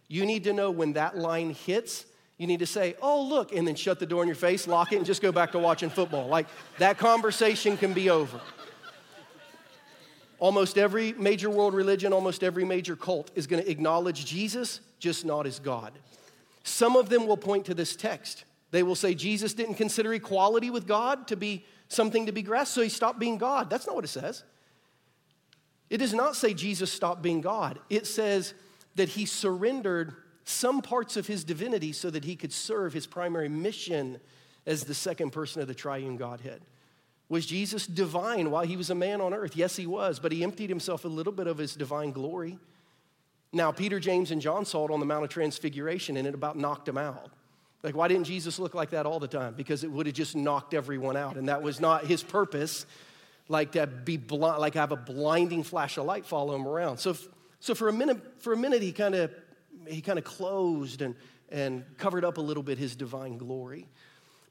You 0.09 0.27
need 0.27 0.45
to 0.45 0.53
know 0.53 0.71
when 0.71 0.95
that 0.95 1.17
line 1.17 1.51
hits, 1.51 2.07
you 2.39 2.47
need 2.47 2.59
to 2.59 2.67
say, 2.67 2.95
oh, 3.01 3.23
look, 3.23 3.53
and 3.53 3.67
then 3.67 3.75
shut 3.75 3.99
the 3.99 4.07
door 4.07 4.23
in 4.23 4.29
your 4.29 4.37
face, 4.37 4.67
lock 4.67 4.93
it, 4.93 4.97
and 4.97 5.07
just 5.07 5.23
go 5.23 5.33
back 5.33 5.53
to 5.53 5.59
watching 5.59 5.89
football. 5.89 6.29
Like 6.29 6.47
that 6.79 6.99
conversation 6.99 7.77
can 7.77 7.93
be 7.95 8.11
over. 8.11 8.41
Almost 10.39 10.77
every 10.77 11.15
major 11.15 11.49
world 11.49 11.73
religion, 11.73 12.13
almost 12.13 12.45
every 12.45 12.65
major 12.65 12.95
cult 12.95 13.31
is 13.35 13.47
going 13.47 13.63
to 13.63 13.71
acknowledge 13.71 14.27
Jesus, 14.27 14.81
just 14.99 15.25
not 15.25 15.47
as 15.47 15.59
God. 15.59 15.93
Some 16.63 16.95
of 16.95 17.09
them 17.09 17.27
will 17.27 17.39
point 17.39 17.65
to 17.67 17.75
this 17.75 17.97
text. 17.97 18.45
They 18.71 18.83
will 18.83 18.97
say 18.97 19.15
Jesus 19.15 19.55
didn't 19.55 19.77
consider 19.77 20.13
equality 20.13 20.69
with 20.69 20.87
God 20.87 21.29
to 21.29 21.37
be 21.37 21.65
something 21.89 22.27
to 22.27 22.33
be 22.33 22.43
grasped, 22.43 22.75
so 22.75 22.83
he 22.83 22.91
stopped 22.91 23.19
being 23.19 23.39
God. 23.39 23.71
That's 23.71 23.87
not 23.87 23.95
what 23.95 24.05
it 24.05 24.09
says. 24.09 24.43
It 25.89 25.99
does 25.99 26.13
not 26.13 26.37
say 26.37 26.53
Jesus 26.53 26.93
stopped 26.93 27.23
being 27.23 27.41
God. 27.41 27.79
It 27.89 28.07
says 28.07 28.53
that 28.97 29.09
he 29.09 29.25
surrendered 29.25 30.15
some 30.47 30.81
parts 30.81 31.17
of 31.17 31.27
his 31.27 31.45
divinity 31.45 31.93
so 31.93 32.09
that 32.09 32.25
he 32.25 32.37
could 32.37 32.53
serve 32.53 32.93
his 32.93 33.07
primary 33.07 33.49
mission 33.49 34.21
as 34.65 34.85
the 34.85 34.95
second 34.95 35.31
person 35.31 35.61
of 35.61 35.69
the 35.69 35.75
triune 35.75 36.17
Godhead. 36.17 36.63
Was 37.29 37.45
Jesus 37.45 37.87
divine 37.87 38.53
while 38.53 38.65
he 38.65 38.77
was 38.77 38.89
a 38.89 38.95
man 38.95 39.21
on 39.21 39.35
earth? 39.35 39.57
Yes, 39.57 39.75
he 39.75 39.87
was, 39.87 40.21
but 40.21 40.31
he 40.31 40.45
emptied 40.45 40.71
himself 40.71 41.05
a 41.05 41.09
little 41.09 41.33
bit 41.33 41.49
of 41.49 41.59
his 41.59 41.75
divine 41.75 42.13
glory. 42.13 42.59
Now, 43.53 43.73
Peter, 43.73 43.99
James, 43.99 44.31
and 44.31 44.41
John 44.41 44.65
saw 44.65 44.87
it 44.87 44.93
on 44.93 45.01
the 45.01 45.07
Mount 45.07 45.25
of 45.25 45.31
Transfiguration, 45.31 46.17
and 46.17 46.29
it 46.29 46.35
about 46.35 46.57
knocked 46.57 46.89
him 46.89 46.99
out. 46.99 47.31
Like, 47.83 47.97
why 47.97 48.07
didn't 48.07 48.25
Jesus 48.25 48.61
look 48.61 48.75
like 48.75 48.91
that 48.91 49.05
all 49.05 49.19
the 49.19 49.29
time? 49.29 49.55
Because 49.55 49.83
it 49.83 49.91
would 49.91 50.07
have 50.07 50.15
just 50.15 50.37
knocked 50.37 50.75
everyone 50.75 51.17
out. 51.17 51.37
And 51.37 51.49
that 51.49 51.63
was 51.63 51.81
not 51.81 52.07
his 52.07 52.23
purpose, 52.23 52.87
like 53.49 53.73
to 53.73 53.87
be 53.89 54.17
blind, 54.17 54.61
like 54.61 54.75
have 54.75 54.93
a 54.93 54.97
blinding 54.97 55.65
flash 55.65 55.97
of 55.97 56.05
light 56.05 56.25
follow 56.25 56.55
him 56.55 56.67
around. 56.67 56.99
So, 56.99 57.17
so 57.59 57.75
for 57.75 57.89
a 57.89 57.93
minute, 57.93 58.43
for 58.43 58.53
a 58.53 58.57
minute, 58.57 58.83
he 58.83 58.93
kind 58.93 59.17
of 59.17 59.33
he 59.89 60.01
kind 60.01 60.19
of 60.19 60.25
closed 60.25 61.03
and, 61.03 61.15
and 61.51 61.85
covered 61.99 62.25
up 62.25 62.39
a 62.39 62.41
little 62.41 62.63
bit 62.63 62.79
his 62.79 62.97
divine 62.97 63.39
glory. 63.39 63.89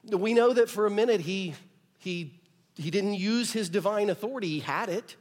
We 0.04 0.34
know 0.34 0.52
that 0.52 0.68
for 0.70 0.86
a 0.86 0.90
minute 0.90 1.20
he 1.20 1.54
he 1.98 2.40
he 2.76 2.90
didn't 2.90 3.14
use 3.14 3.52
his 3.52 3.68
divine 3.68 4.10
authority, 4.10 4.48
he 4.48 4.60
had 4.60 4.88
it. 4.88 5.16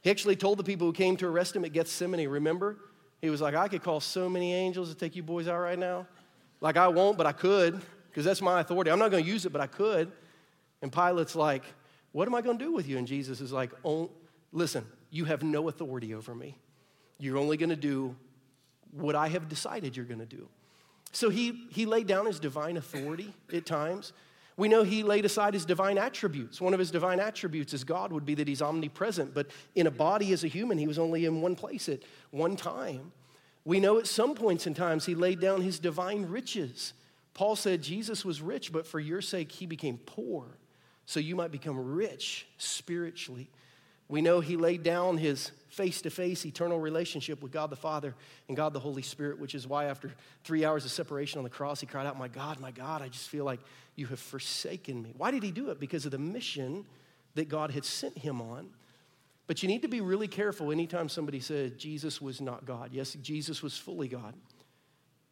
He 0.00 0.10
actually 0.10 0.36
told 0.36 0.58
the 0.58 0.64
people 0.64 0.86
who 0.86 0.92
came 0.92 1.16
to 1.18 1.26
arrest 1.26 1.54
him 1.54 1.64
at 1.64 1.72
Gethsemane, 1.72 2.28
remember? 2.28 2.78
He 3.20 3.30
was 3.30 3.40
like, 3.40 3.54
I 3.54 3.68
could 3.68 3.82
call 3.82 4.00
so 4.00 4.28
many 4.28 4.54
angels 4.54 4.88
to 4.88 4.94
take 4.94 5.16
you 5.16 5.22
boys 5.22 5.48
out 5.48 5.58
right 5.58 5.78
now. 5.78 6.06
Like, 6.60 6.76
I 6.76 6.88
won't, 6.88 7.18
but 7.18 7.26
I 7.26 7.32
could, 7.32 7.80
because 8.08 8.24
that's 8.24 8.40
my 8.40 8.60
authority. 8.60 8.90
I'm 8.90 8.98
not 8.98 9.10
going 9.10 9.24
to 9.24 9.28
use 9.28 9.44
it, 9.46 9.52
but 9.52 9.60
I 9.60 9.66
could. 9.66 10.10
And 10.80 10.92
Pilate's 10.92 11.34
like, 11.34 11.64
What 12.12 12.28
am 12.28 12.34
I 12.34 12.40
going 12.40 12.58
to 12.58 12.64
do 12.64 12.72
with 12.72 12.88
you? 12.88 12.98
And 12.98 13.06
Jesus 13.06 13.40
is 13.40 13.52
like, 13.52 13.72
Listen, 14.52 14.86
you 15.10 15.24
have 15.26 15.42
no 15.42 15.68
authority 15.68 16.14
over 16.14 16.34
me. 16.34 16.56
You're 17.18 17.38
only 17.38 17.56
going 17.56 17.70
to 17.70 17.76
do 17.76 18.14
what 18.92 19.14
I 19.14 19.28
have 19.28 19.48
decided 19.48 19.96
you're 19.96 20.06
going 20.06 20.20
to 20.20 20.26
do. 20.26 20.48
So 21.12 21.30
he, 21.30 21.66
he 21.70 21.86
laid 21.86 22.06
down 22.06 22.26
his 22.26 22.38
divine 22.38 22.76
authority 22.76 23.32
at 23.52 23.64
times. 23.64 24.12
We 24.56 24.68
know 24.68 24.82
he 24.82 25.02
laid 25.02 25.24
aside 25.24 25.54
his 25.54 25.64
divine 25.64 25.98
attributes. 25.98 26.60
One 26.60 26.72
of 26.72 26.78
his 26.78 26.90
divine 26.90 27.20
attributes 27.20 27.74
as 27.74 27.84
God 27.84 28.12
would 28.12 28.24
be 28.24 28.34
that 28.34 28.48
he's 28.48 28.62
omnipresent, 28.62 29.34
but 29.34 29.48
in 29.74 29.86
a 29.86 29.90
body 29.90 30.32
as 30.32 30.44
a 30.44 30.48
human, 30.48 30.78
he 30.78 30.86
was 30.86 30.98
only 30.98 31.24
in 31.24 31.42
one 31.42 31.56
place 31.56 31.88
at 31.88 32.00
one 32.30 32.56
time. 32.56 33.12
We 33.64 33.80
know 33.80 33.98
at 33.98 34.06
some 34.06 34.34
points 34.34 34.66
in 34.66 34.74
times 34.74 35.06
he 35.06 35.14
laid 35.14 35.40
down 35.40 35.60
his 35.60 35.78
divine 35.78 36.26
riches. 36.26 36.92
Paul 37.34 37.56
said 37.56 37.82
Jesus 37.82 38.24
was 38.24 38.40
rich, 38.40 38.72
but 38.72 38.86
for 38.86 39.00
your 39.00 39.20
sake 39.20 39.52
he 39.52 39.66
became 39.66 39.98
poor, 39.98 40.46
so 41.04 41.20
you 41.20 41.36
might 41.36 41.50
become 41.50 41.94
rich 41.94 42.46
spiritually. 42.56 43.50
We 44.08 44.22
know 44.22 44.40
he 44.40 44.56
laid 44.56 44.82
down 44.82 45.18
his 45.18 45.50
face 45.76 46.00
to 46.00 46.10
face 46.10 46.46
eternal 46.46 46.80
relationship 46.80 47.42
with 47.42 47.52
God 47.52 47.68
the 47.68 47.76
Father 47.76 48.14
and 48.48 48.56
God 48.56 48.72
the 48.72 48.80
Holy 48.80 49.02
Spirit, 49.02 49.38
which 49.38 49.54
is 49.54 49.66
why 49.66 49.84
after 49.84 50.10
three 50.42 50.64
hours 50.64 50.86
of 50.86 50.90
separation 50.90 51.36
on 51.36 51.44
the 51.44 51.50
cross, 51.50 51.80
he 51.80 51.86
cried 51.86 52.06
out, 52.06 52.18
My 52.18 52.28
God, 52.28 52.58
my 52.60 52.70
God, 52.70 53.02
I 53.02 53.08
just 53.08 53.28
feel 53.28 53.44
like 53.44 53.60
you 53.94 54.06
have 54.06 54.18
forsaken 54.18 55.02
me. 55.02 55.12
Why 55.18 55.30
did 55.30 55.42
he 55.42 55.50
do 55.50 55.68
it? 55.68 55.78
Because 55.78 56.06
of 56.06 56.12
the 56.12 56.18
mission 56.18 56.86
that 57.34 57.50
God 57.50 57.70
had 57.70 57.84
sent 57.84 58.16
him 58.16 58.40
on. 58.40 58.70
But 59.46 59.62
you 59.62 59.68
need 59.68 59.82
to 59.82 59.88
be 59.88 60.00
really 60.00 60.28
careful 60.28 60.72
anytime 60.72 61.10
somebody 61.10 61.40
says 61.40 61.72
Jesus 61.72 62.22
was 62.22 62.40
not 62.40 62.64
God. 62.64 62.90
Yes, 62.92 63.12
Jesus 63.20 63.62
was 63.62 63.76
fully 63.76 64.08
God, 64.08 64.34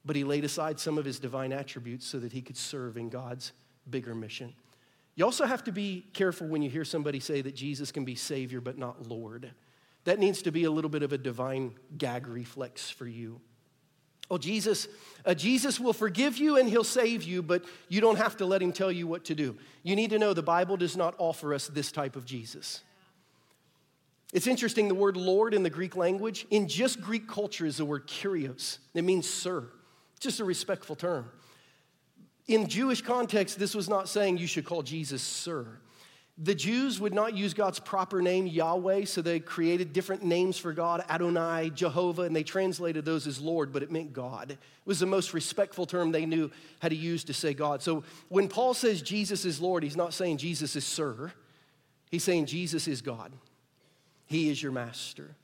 but 0.05 0.15
he 0.15 0.25
laid 0.25 0.45
aside 0.45 0.79
some 0.79 0.99
of 0.99 1.07
his 1.07 1.19
divine 1.19 1.55
attributes 1.55 2.07
so 2.07 2.19
that 2.19 2.33
he 2.33 2.43
could 2.43 2.59
serve 2.59 2.99
in 2.99 3.09
God's 3.09 3.53
bigger 3.89 4.15
mission. 4.15 4.53
You 5.17 5.25
also 5.25 5.47
have 5.47 5.65
to 5.65 5.73
be 5.73 6.07
careful 6.13 6.47
when 6.47 6.61
you 6.61 6.69
hear 6.69 6.85
somebody 6.85 7.19
say 7.19 7.41
that 7.41 7.55
Jesus 7.55 7.91
can 7.91 8.05
be 8.05 8.15
Savior 8.15 8.61
but 8.61 8.77
not 8.77 9.09
Lord. 9.09 9.51
That 10.05 10.19
needs 10.19 10.43
to 10.43 10.53
be 10.53 10.65
a 10.65 10.71
little 10.71 10.91
bit 10.91 11.03
of 11.03 11.13
a 11.13 11.19
divine 11.19 11.75
gag 11.97 12.27
reflex 12.27 12.91
for 12.91 13.07
you. 13.07 13.41
Oh, 14.31 14.39
Jesus, 14.39 14.89
uh, 15.27 15.35
Jesus 15.35 15.79
will 15.79 15.93
forgive 15.93 16.39
you 16.39 16.57
and 16.57 16.69
he'll 16.69 16.83
save 16.83 17.25
you, 17.25 17.43
but 17.43 17.65
you 17.89 18.01
don't 18.01 18.17
have 18.17 18.39
to 18.39 18.47
let 18.47 18.63
him 18.63 18.73
tell 18.73 18.91
you 18.91 19.07
what 19.07 19.25
to 19.27 19.35
do. 19.35 19.57
You 19.83 19.97
need 19.97 20.11
to 20.11 20.19
know 20.19 20.33
the 20.33 20.43
Bible 20.43 20.77
does 20.77 20.97
not 20.97 21.15
offer 21.19 21.53
us 21.53 21.69
this 21.69 21.93
type 21.93 22.17
of 22.17 22.25
Jesus. 22.25 22.81
It's 24.33 24.47
interesting, 24.47 24.89
the 24.89 24.95
word 24.95 25.17
Lord 25.17 25.55
in 25.55 25.63
the 25.63 25.71
Greek 25.71 25.95
language, 25.95 26.47
in 26.51 26.69
just 26.69 27.01
Greek 27.01 27.29
culture, 27.29 27.67
is 27.67 27.77
the 27.77 27.85
word 27.85 28.09
kurios. 28.09 28.79
It 28.95 29.05
means 29.05 29.29
sir, 29.29 29.69
just 30.21 30.41
a 30.41 30.45
respectful 30.45 30.97
term. 30.97 31.31
In 32.49 32.67
Jewish 32.67 33.01
context, 33.01 33.59
this 33.59 33.75
was 33.75 33.89
not 33.89 34.09
saying 34.09 34.39
you 34.39 34.47
should 34.47 34.65
call 34.65 34.83
Jesus 34.83 35.23
sir. 35.23 35.79
The 36.37 36.55
Jews 36.55 36.99
would 36.99 37.15
not 37.15 37.37
use 37.37 37.55
God's 37.55 37.79
proper 37.79 38.21
name, 38.21 38.49
Yahweh, 38.49 39.05
so 39.05 39.23
they 39.23 39.39
created 39.39 39.93
different 39.93 40.25
names 40.25 40.59
for 40.59 40.73
God, 40.73 41.05
Adonai, 41.09 41.71
Jehovah, 41.71 42.23
and 42.23 42.35
they 42.35 42.43
translated 42.43 43.05
those 43.05 43.29
as 43.29 43.41
Lord, 43.41 43.73
but 43.73 43.85
it 43.85 43.93
meant 43.93 44.13
God. 44.13 44.51
It 44.51 44.59
was 44.85 44.99
the 44.99 45.07
most 45.07 45.33
respectful 45.33 45.87
term 45.87 46.11
they 46.11 46.27
knew 46.27 46.51
how 46.81 46.89
to 46.89 46.97
use 46.97 47.23
to 47.25 47.35
say 47.35 47.55
God. 47.55 47.83
So 47.83 48.03
when 48.29 48.49
Paul 48.49 48.75
says 48.75 49.01
Jesus 49.01 49.45
is 49.45 49.61
Lord, 49.61 49.85
he's 49.85 49.97
not 49.97 50.13
saying 50.13 50.39
Jesus 50.39 50.75
is 50.75 50.85
Sir, 50.85 51.33
he's 52.11 52.25
saying 52.25 52.47
Jesus 52.47 52.89
is 52.89 53.01
God. 53.01 53.33
He 54.27 54.51
is 54.51 54.61
your 54.61 54.73
master. 54.73 55.37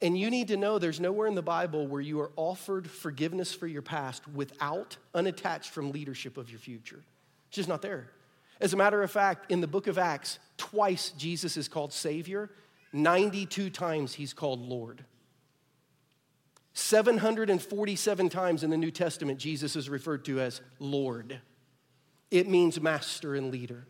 And 0.00 0.16
you 0.16 0.30
need 0.30 0.48
to 0.48 0.56
know 0.56 0.78
there's 0.78 1.00
nowhere 1.00 1.26
in 1.26 1.34
the 1.34 1.42
Bible 1.42 1.88
where 1.88 2.00
you 2.00 2.20
are 2.20 2.30
offered 2.36 2.88
forgiveness 2.88 3.52
for 3.52 3.66
your 3.66 3.82
past 3.82 4.28
without, 4.28 4.96
unattached 5.12 5.70
from 5.70 5.90
leadership 5.90 6.36
of 6.36 6.50
your 6.50 6.60
future. 6.60 7.02
It's 7.48 7.56
just 7.56 7.68
not 7.68 7.82
there. 7.82 8.10
As 8.60 8.72
a 8.74 8.76
matter 8.76 9.02
of 9.02 9.10
fact, 9.10 9.50
in 9.50 9.60
the 9.60 9.66
book 9.66 9.86
of 9.86 9.98
Acts, 9.98 10.38
twice 10.56 11.10
Jesus 11.16 11.56
is 11.56 11.68
called 11.68 11.92
Savior, 11.92 12.50
92 12.92 13.70
times 13.70 14.14
he's 14.14 14.32
called 14.32 14.60
Lord. 14.60 15.04
747 16.74 18.28
times 18.28 18.62
in 18.62 18.70
the 18.70 18.76
New 18.76 18.90
Testament, 18.90 19.38
Jesus 19.38 19.76
is 19.76 19.88
referred 19.88 20.24
to 20.26 20.40
as 20.40 20.60
Lord. 20.78 21.40
It 22.30 22.48
means 22.48 22.80
master 22.80 23.34
and 23.34 23.50
leader. 23.50 23.86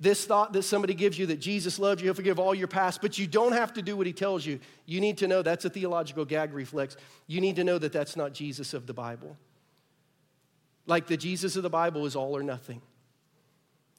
This 0.00 0.24
thought 0.24 0.52
that 0.52 0.62
somebody 0.62 0.94
gives 0.94 1.18
you 1.18 1.26
that 1.26 1.40
Jesus 1.40 1.78
loves 1.78 2.00
you, 2.00 2.06
he'll 2.06 2.14
forgive 2.14 2.38
all 2.38 2.54
your 2.54 2.68
past, 2.68 3.02
but 3.02 3.18
you 3.18 3.26
don't 3.26 3.52
have 3.52 3.72
to 3.74 3.82
do 3.82 3.96
what 3.96 4.06
he 4.06 4.12
tells 4.12 4.46
you. 4.46 4.60
You 4.86 5.00
need 5.00 5.18
to 5.18 5.26
know 5.26 5.42
that's 5.42 5.64
a 5.64 5.70
theological 5.70 6.24
gag 6.24 6.52
reflex. 6.54 6.96
You 7.26 7.40
need 7.40 7.56
to 7.56 7.64
know 7.64 7.78
that 7.78 7.92
that's 7.92 8.14
not 8.14 8.32
Jesus 8.32 8.74
of 8.74 8.86
the 8.86 8.94
Bible. 8.94 9.36
Like 10.86 11.08
the 11.08 11.16
Jesus 11.16 11.56
of 11.56 11.64
the 11.64 11.70
Bible 11.70 12.06
is 12.06 12.14
all 12.14 12.36
or 12.36 12.44
nothing. 12.44 12.80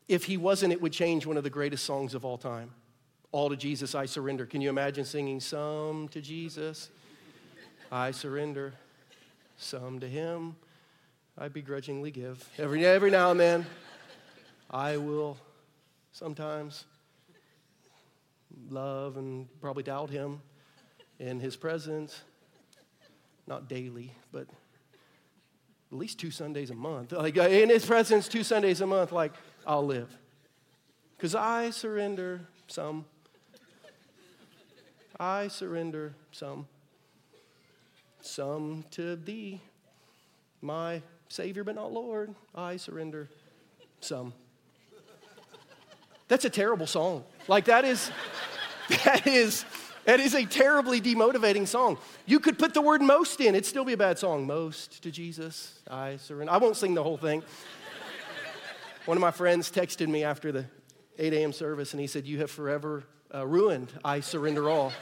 If 0.09 0.25
he 0.25 0.37
wasn't, 0.37 0.73
it 0.73 0.81
would 0.81 0.91
change 0.91 1.27
one 1.27 1.37
of 1.37 1.43
the 1.43 1.51
greatest 1.51 1.85
songs 1.85 2.15
of 2.15 2.25
all 2.25 2.39
time. 2.39 2.71
All 3.31 3.49
to 3.49 3.55
Jesus 3.55 3.93
I 3.93 4.07
surrender. 4.07 4.47
Can 4.47 4.59
you 4.59 4.69
imagine 4.69 5.05
singing 5.05 5.39
some 5.39 6.07
to 6.09 6.19
Jesus? 6.19 6.89
I 7.91 8.09
surrender. 8.09 8.73
Some 9.57 9.99
to 9.99 10.07
him 10.07 10.55
I 11.37 11.47
begrudgingly 11.47 12.09
give. 12.09 12.43
Every, 12.57 12.83
every 12.85 13.11
now 13.11 13.29
and 13.29 13.39
then 13.39 13.67
I 14.71 14.97
will 14.97 15.37
sometimes 16.11 16.85
love 18.69 19.15
and 19.17 19.47
probably 19.61 19.83
doubt 19.83 20.09
him 20.09 20.41
in 21.19 21.39
his 21.39 21.55
presence. 21.55 22.19
Not 23.45 23.69
daily, 23.69 24.11
but 24.31 24.47
at 25.91 25.97
least 25.97 26.19
two 26.19 26.31
Sundays 26.31 26.71
a 26.71 26.75
month. 26.75 27.11
Like 27.11 27.37
in 27.37 27.69
his 27.69 27.85
presence, 27.85 28.27
two 28.27 28.43
Sundays 28.43 28.81
a 28.81 28.87
month, 28.87 29.11
like 29.11 29.33
I'll 29.69 29.85
live. 29.85 30.09
Because 31.15 31.35
I 31.35 31.69
surrender 31.69 32.41
some. 32.65 33.05
I 35.19 35.47
surrender 35.47 36.13
some. 36.31 36.67
Some 38.21 38.83
to 38.91 39.15
thee, 39.15 39.61
my 40.63 41.03
Savior, 41.27 41.63
but 41.63 41.75
not 41.75 41.93
Lord. 41.93 42.33
I 42.55 42.77
surrender 42.77 43.29
some. 43.99 44.33
That's 46.29 46.45
a 46.45 46.49
terrible 46.49 46.87
song. 46.87 47.23
Like 47.47 47.65
that 47.65 47.85
is, 47.85 48.09
that 49.05 49.27
is, 49.27 49.65
that 50.05 50.19
is 50.19 50.33
a 50.33 50.45
terribly 50.45 50.99
demotivating 50.99 51.67
song. 51.67 51.99
You 52.25 52.39
could 52.39 52.57
put 52.57 52.73
the 52.73 52.81
word 52.81 53.03
most 53.03 53.39
in, 53.39 53.53
it'd 53.53 53.67
still 53.67 53.85
be 53.85 53.93
a 53.93 53.97
bad 53.97 54.17
song. 54.17 54.47
Most 54.47 55.03
to 55.03 55.11
Jesus, 55.11 55.77
I 55.87 56.17
surrender. 56.17 56.51
I 56.51 56.57
won't 56.57 56.75
sing 56.75 56.95
the 56.95 57.03
whole 57.03 57.17
thing. 57.17 57.43
One 59.09 59.17
of 59.17 59.21
my 59.21 59.31
friends 59.31 59.71
texted 59.71 60.07
me 60.07 60.23
after 60.23 60.51
the 60.51 60.65
8 61.17 61.33
a.m. 61.33 61.51
service 61.51 61.93
and 61.93 61.99
he 61.99 62.05
said, 62.05 62.27
You 62.27 62.41
have 62.41 62.51
forever 62.51 63.05
uh, 63.33 63.43
ruined 63.43 63.91
I 64.05 64.19
surrender 64.19 64.69
all 64.69 64.93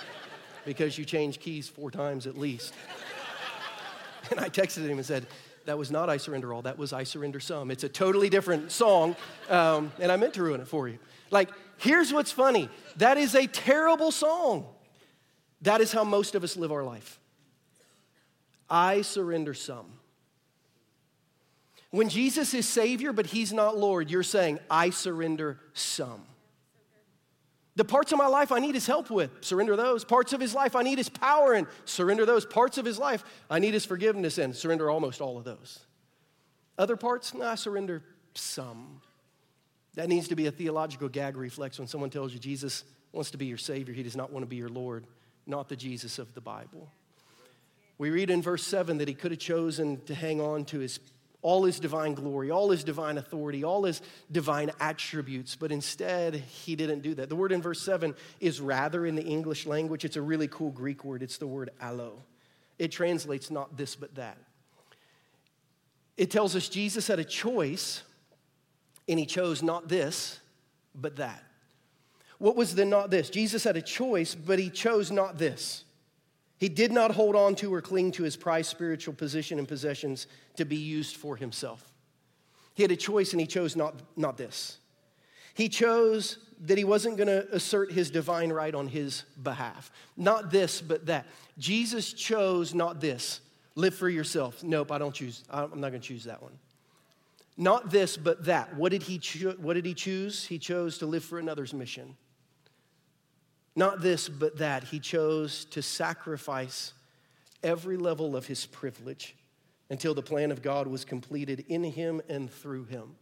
because 0.64 0.96
you 0.96 1.04
changed 1.04 1.42
keys 1.42 1.68
four 1.68 1.90
times 1.90 2.26
at 2.26 2.38
least. 2.38 2.72
And 4.30 4.40
I 4.40 4.48
texted 4.48 4.86
him 4.88 4.96
and 4.96 5.04
said, 5.04 5.26
that 5.66 5.76
was 5.76 5.90
not 5.90 6.08
I 6.08 6.16
Surrender 6.16 6.54
All, 6.54 6.62
that 6.62 6.78
was 6.78 6.94
I 6.94 7.04
Surrender 7.04 7.40
Some. 7.40 7.70
It's 7.70 7.84
a 7.84 7.88
totally 7.90 8.30
different 8.30 8.72
song, 8.72 9.16
um, 9.50 9.92
and 10.00 10.10
I 10.10 10.16
meant 10.16 10.32
to 10.34 10.42
ruin 10.42 10.62
it 10.62 10.68
for 10.68 10.88
you. 10.88 10.98
Like, 11.30 11.50
here's 11.76 12.10
what's 12.10 12.32
funny 12.32 12.70
that 12.96 13.18
is 13.18 13.34
a 13.34 13.46
terrible 13.46 14.12
song. 14.12 14.64
That 15.60 15.82
is 15.82 15.92
how 15.92 16.04
most 16.04 16.34
of 16.34 16.42
us 16.42 16.56
live 16.56 16.72
our 16.72 16.84
life. 16.84 17.20
I 18.70 19.02
surrender 19.02 19.52
some. 19.52 19.98
When 21.92 22.08
Jesus 22.08 22.54
is 22.54 22.68
Savior, 22.68 23.12
but 23.12 23.26
He's 23.26 23.52
not 23.52 23.78
Lord, 23.78 24.10
you're 24.10 24.22
saying, 24.22 24.58
I 24.68 24.90
surrender 24.90 25.60
some. 25.74 26.22
The 27.76 27.84
parts 27.84 28.12
of 28.12 28.18
my 28.18 28.26
life 28.26 28.50
I 28.52 28.58
need 28.58 28.74
his 28.74 28.86
help 28.86 29.10
with, 29.10 29.30
surrender 29.40 29.76
those. 29.76 30.04
Parts 30.04 30.32
of 30.32 30.40
his 30.40 30.54
life 30.54 30.76
I 30.76 30.82
need 30.82 30.98
his 30.98 31.08
power 31.08 31.54
in, 31.54 31.66
surrender 31.84 32.26
those. 32.26 32.44
Parts 32.44 32.76
of 32.76 32.84
his 32.84 32.98
life 32.98 33.24
I 33.48 33.60
need 33.60 33.72
his 33.72 33.86
forgiveness 33.86 34.36
in, 34.36 34.52
surrender 34.52 34.90
almost 34.90 35.20
all 35.20 35.38
of 35.38 35.44
those. 35.44 35.80
Other 36.76 36.96
parts, 36.96 37.32
nah, 37.32 37.54
surrender 37.54 38.02
some. 38.34 39.00
That 39.94 40.08
needs 40.08 40.28
to 40.28 40.36
be 40.36 40.46
a 40.46 40.50
theological 40.50 41.08
gag 41.08 41.36
reflex 41.36 41.78
when 41.78 41.88
someone 41.88 42.10
tells 42.10 42.32
you 42.32 42.38
Jesus 42.38 42.84
wants 43.12 43.30
to 43.30 43.38
be 43.38 43.46
your 43.46 43.58
Savior, 43.58 43.94
he 43.94 44.02
does 44.02 44.16
not 44.16 44.32
want 44.32 44.42
to 44.42 44.48
be 44.48 44.56
your 44.56 44.70
Lord, 44.70 45.06
not 45.46 45.68
the 45.68 45.76
Jesus 45.76 46.18
of 46.18 46.32
the 46.34 46.40
Bible. 46.40 46.90
We 47.98 48.10
read 48.10 48.30
in 48.30 48.42
verse 48.42 48.66
7 48.66 48.98
that 48.98 49.08
he 49.08 49.14
could 49.14 49.30
have 49.30 49.40
chosen 49.40 50.00
to 50.06 50.14
hang 50.14 50.40
on 50.40 50.64
to 50.66 50.78
his 50.78 50.98
all 51.42 51.64
his 51.64 51.80
divine 51.80 52.14
glory, 52.14 52.50
all 52.50 52.70
his 52.70 52.84
divine 52.84 53.18
authority, 53.18 53.64
all 53.64 53.82
his 53.82 54.00
divine 54.30 54.70
attributes, 54.80 55.56
but 55.56 55.72
instead 55.72 56.36
he 56.36 56.76
didn't 56.76 57.00
do 57.00 57.14
that. 57.16 57.28
The 57.28 57.36
word 57.36 57.50
in 57.52 57.60
verse 57.60 57.82
7 57.82 58.14
is 58.40 58.60
rather 58.60 59.04
in 59.04 59.16
the 59.16 59.24
English 59.24 59.66
language. 59.66 60.04
It's 60.04 60.16
a 60.16 60.22
really 60.22 60.48
cool 60.48 60.70
Greek 60.70 61.04
word. 61.04 61.22
It's 61.22 61.38
the 61.38 61.46
word 61.46 61.70
allo. 61.80 62.22
It 62.78 62.92
translates 62.92 63.50
not 63.50 63.76
this 63.76 63.96
but 63.96 64.14
that. 64.14 64.38
It 66.16 66.30
tells 66.30 66.54
us 66.54 66.68
Jesus 66.68 67.08
had 67.08 67.18
a 67.18 67.24
choice 67.24 68.02
and 69.08 69.18
he 69.18 69.26
chose 69.26 69.62
not 69.62 69.88
this 69.88 70.38
but 70.94 71.16
that. 71.16 71.42
What 72.38 72.56
was 72.56 72.74
the 72.74 72.84
not 72.84 73.10
this? 73.10 73.30
Jesus 73.30 73.64
had 73.64 73.76
a 73.76 73.82
choice, 73.82 74.34
but 74.34 74.58
he 74.58 74.68
chose 74.70 75.10
not 75.10 75.38
this. 75.38 75.84
He 76.62 76.68
did 76.68 76.92
not 76.92 77.10
hold 77.10 77.34
on 77.34 77.56
to 77.56 77.74
or 77.74 77.80
cling 77.80 78.12
to 78.12 78.22
his 78.22 78.36
prized 78.36 78.70
spiritual 78.70 79.14
position 79.14 79.58
and 79.58 79.66
possessions 79.66 80.28
to 80.54 80.64
be 80.64 80.76
used 80.76 81.16
for 81.16 81.34
himself. 81.34 81.92
He 82.74 82.84
had 82.84 82.92
a 82.92 82.96
choice 82.96 83.32
and 83.32 83.40
he 83.40 83.48
chose 83.48 83.74
not, 83.74 83.96
not 84.16 84.36
this. 84.36 84.78
He 85.54 85.68
chose 85.68 86.38
that 86.60 86.78
he 86.78 86.84
wasn't 86.84 87.16
going 87.16 87.26
to 87.26 87.52
assert 87.52 87.90
his 87.90 88.12
divine 88.12 88.52
right 88.52 88.76
on 88.76 88.86
his 88.86 89.24
behalf. 89.42 89.90
Not 90.16 90.52
this, 90.52 90.80
but 90.80 91.06
that. 91.06 91.26
Jesus 91.58 92.12
chose 92.12 92.72
not 92.74 93.00
this. 93.00 93.40
Live 93.74 93.96
for 93.96 94.08
yourself. 94.08 94.62
Nope, 94.62 94.92
I 94.92 94.98
don't 94.98 95.16
choose. 95.16 95.42
I'm 95.50 95.80
not 95.80 95.90
going 95.90 96.00
to 96.00 96.06
choose 96.06 96.22
that 96.26 96.44
one. 96.44 96.56
Not 97.56 97.90
this, 97.90 98.16
but 98.16 98.44
that. 98.44 98.76
What 98.76 98.92
did 98.92 99.02
he, 99.02 99.18
cho- 99.18 99.56
what 99.58 99.74
did 99.74 99.84
he 99.84 99.94
choose? 99.94 100.44
He 100.44 100.60
chose 100.60 100.98
to 100.98 101.06
live 101.06 101.24
for 101.24 101.40
another's 101.40 101.74
mission. 101.74 102.16
Not 103.74 104.00
this, 104.00 104.28
but 104.28 104.58
that. 104.58 104.84
He 104.84 105.00
chose 105.00 105.64
to 105.66 105.82
sacrifice 105.82 106.92
every 107.62 107.96
level 107.96 108.36
of 108.36 108.46
his 108.46 108.66
privilege 108.66 109.34
until 109.90 110.14
the 110.14 110.22
plan 110.22 110.50
of 110.50 110.62
God 110.62 110.86
was 110.86 111.04
completed 111.04 111.64
in 111.68 111.84
him 111.84 112.20
and 112.28 112.50
through 112.50 112.84
him. 112.84 113.14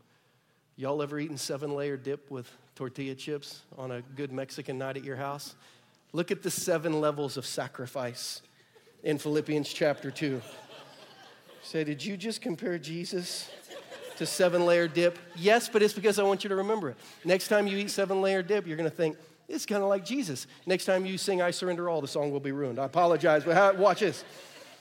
Y'all 0.77 1.03
ever 1.03 1.19
eaten 1.19 1.37
seven 1.37 1.75
layer 1.75 1.97
dip 1.97 2.31
with 2.31 2.51
tortilla 2.75 3.15
chips 3.15 3.63
on 3.77 3.91
a 3.91 4.03
good 4.17 4.33
Mexican 4.33 4.79
night 4.79 4.97
at 4.97 5.05
your 5.05 5.17
house? 5.17 5.55
Look 6.13 6.31
at 6.31 6.43
the 6.43 6.51
seven 6.51 7.01
levels 7.01 7.37
of 7.37 7.45
sacrifice 7.45 8.43
in 9.03 9.19
Philippians 9.19 9.73
chapter 9.73 10.11
2. 10.11 10.41
Say, 11.63 11.85
did 11.85 12.05
you 12.05 12.17
just 12.17 12.41
compare 12.41 12.79
Jesus 12.79 13.51
to 14.17 14.27
seven 14.27 14.65
layer 14.65 14.89
dip? 14.89 15.19
Yes, 15.37 15.69
but 15.69 15.83
it's 15.83 15.93
because 15.93 16.19
I 16.19 16.23
want 16.23 16.43
you 16.43 16.49
to 16.49 16.57
remember 16.57 16.91
it. 16.91 16.97
Next 17.25 17.49
time 17.49 17.67
you 17.67 17.77
eat 17.77 17.91
seven 17.91 18.23
layer 18.23 18.43
dip, 18.43 18.67
you're 18.67 18.77
going 18.77 18.89
to 18.89 18.97
think, 18.97 19.17
it's 19.51 19.67
kind 19.67 19.83
of 19.83 19.89
like 19.89 20.05
Jesus. 20.05 20.47
Next 20.65 20.85
time 20.85 21.05
you 21.05 21.19
sing 21.19 21.43
I 21.43 21.51
Surrender 21.51 21.89
All, 21.89 22.01
the 22.01 22.09
song 22.09 22.31
will 22.31 22.41
be 22.41 22.53
ruined. 22.53 22.79
I 22.79 22.85
apologize, 22.85 23.45
but 23.45 23.77
watch 23.77 24.01
this. 24.01 24.25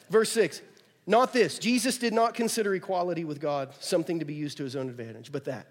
Verse 0.09 0.31
6 0.31 0.61
Not 1.07 1.33
this. 1.33 1.59
Jesus 1.59 1.97
did 1.97 2.13
not 2.13 2.33
consider 2.33 2.73
equality 2.75 3.25
with 3.25 3.39
God 3.39 3.73
something 3.79 4.19
to 4.19 4.25
be 4.25 4.35
used 4.35 4.57
to 4.57 4.63
his 4.63 4.75
own 4.75 4.89
advantage, 4.89 5.31
but 5.31 5.45
that. 5.45 5.67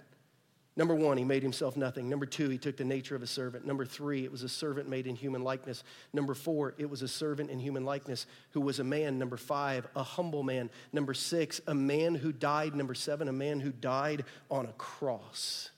Number 0.78 0.94
one, 0.94 1.16
he 1.18 1.24
made 1.24 1.42
himself 1.42 1.76
nothing. 1.76 2.08
Number 2.08 2.24
two, 2.24 2.48
he 2.50 2.56
took 2.56 2.76
the 2.76 2.84
nature 2.84 3.16
of 3.16 3.22
a 3.22 3.26
servant. 3.26 3.66
Number 3.66 3.84
three, 3.84 4.22
it 4.22 4.30
was 4.30 4.44
a 4.44 4.48
servant 4.48 4.88
made 4.88 5.08
in 5.08 5.16
human 5.16 5.42
likeness. 5.42 5.82
Number 6.12 6.34
four, 6.34 6.74
it 6.78 6.88
was 6.88 7.02
a 7.02 7.08
servant 7.08 7.50
in 7.50 7.58
human 7.58 7.84
likeness 7.84 8.26
who 8.50 8.60
was 8.60 8.78
a 8.78 8.84
man. 8.84 9.18
Number 9.18 9.36
five, 9.36 9.88
a 9.96 10.04
humble 10.04 10.44
man. 10.44 10.70
Number 10.92 11.14
six, 11.14 11.60
a 11.66 11.74
man 11.74 12.14
who 12.14 12.30
died. 12.30 12.76
Number 12.76 12.94
seven, 12.94 13.26
a 13.26 13.32
man 13.32 13.58
who 13.58 13.72
died 13.72 14.24
on 14.52 14.66
a 14.66 14.72
cross. 14.74 15.70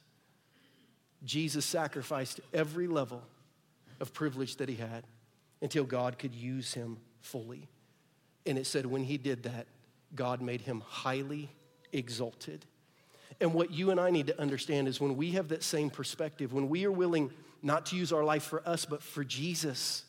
Jesus 1.25 1.65
sacrificed 1.65 2.41
every 2.53 2.87
level 2.87 3.23
of 4.01 4.13
privilege 4.15 4.57
that 4.57 4.69
he 4.69 4.77
had 4.77 5.05
until 5.61 5.85
God 5.85 6.19
could 6.19 6.35
use 6.35 6.73
him 6.73 6.99
fully. 7.21 7.69
And 8.47 8.59
it 8.59 8.67
said 8.67 8.87
when 8.87 9.05
he 9.05 9.19
did 9.19 9.43
that, 9.43 9.67
God 10.15 10.41
made 10.41 10.63
him 10.63 10.83
highly 10.87 11.51
exalted. 11.93 12.65
And 13.41 13.55
what 13.55 13.71
you 13.71 13.91
and 13.91 14.01
I 14.01 14.11
need 14.11 14.27
to 14.29 14.41
understand 14.41 14.89
is 14.89 15.01
when 15.01 15.17
we 15.17 15.33
have 15.33 15.49
that 15.49 15.63
same 15.63 15.91
perspective, 15.91 16.53
when 16.53 16.69
we 16.69 16.85
are 16.85 16.93
willing 16.93 17.31
not 17.63 17.87
to 17.87 17.97
use 17.97 18.13
our 18.13 18.25
life 18.25 18.45
for 18.45 18.67
us, 18.67 18.85
but 18.85 19.03
for 19.03 19.23
Jesus, 19.23 20.05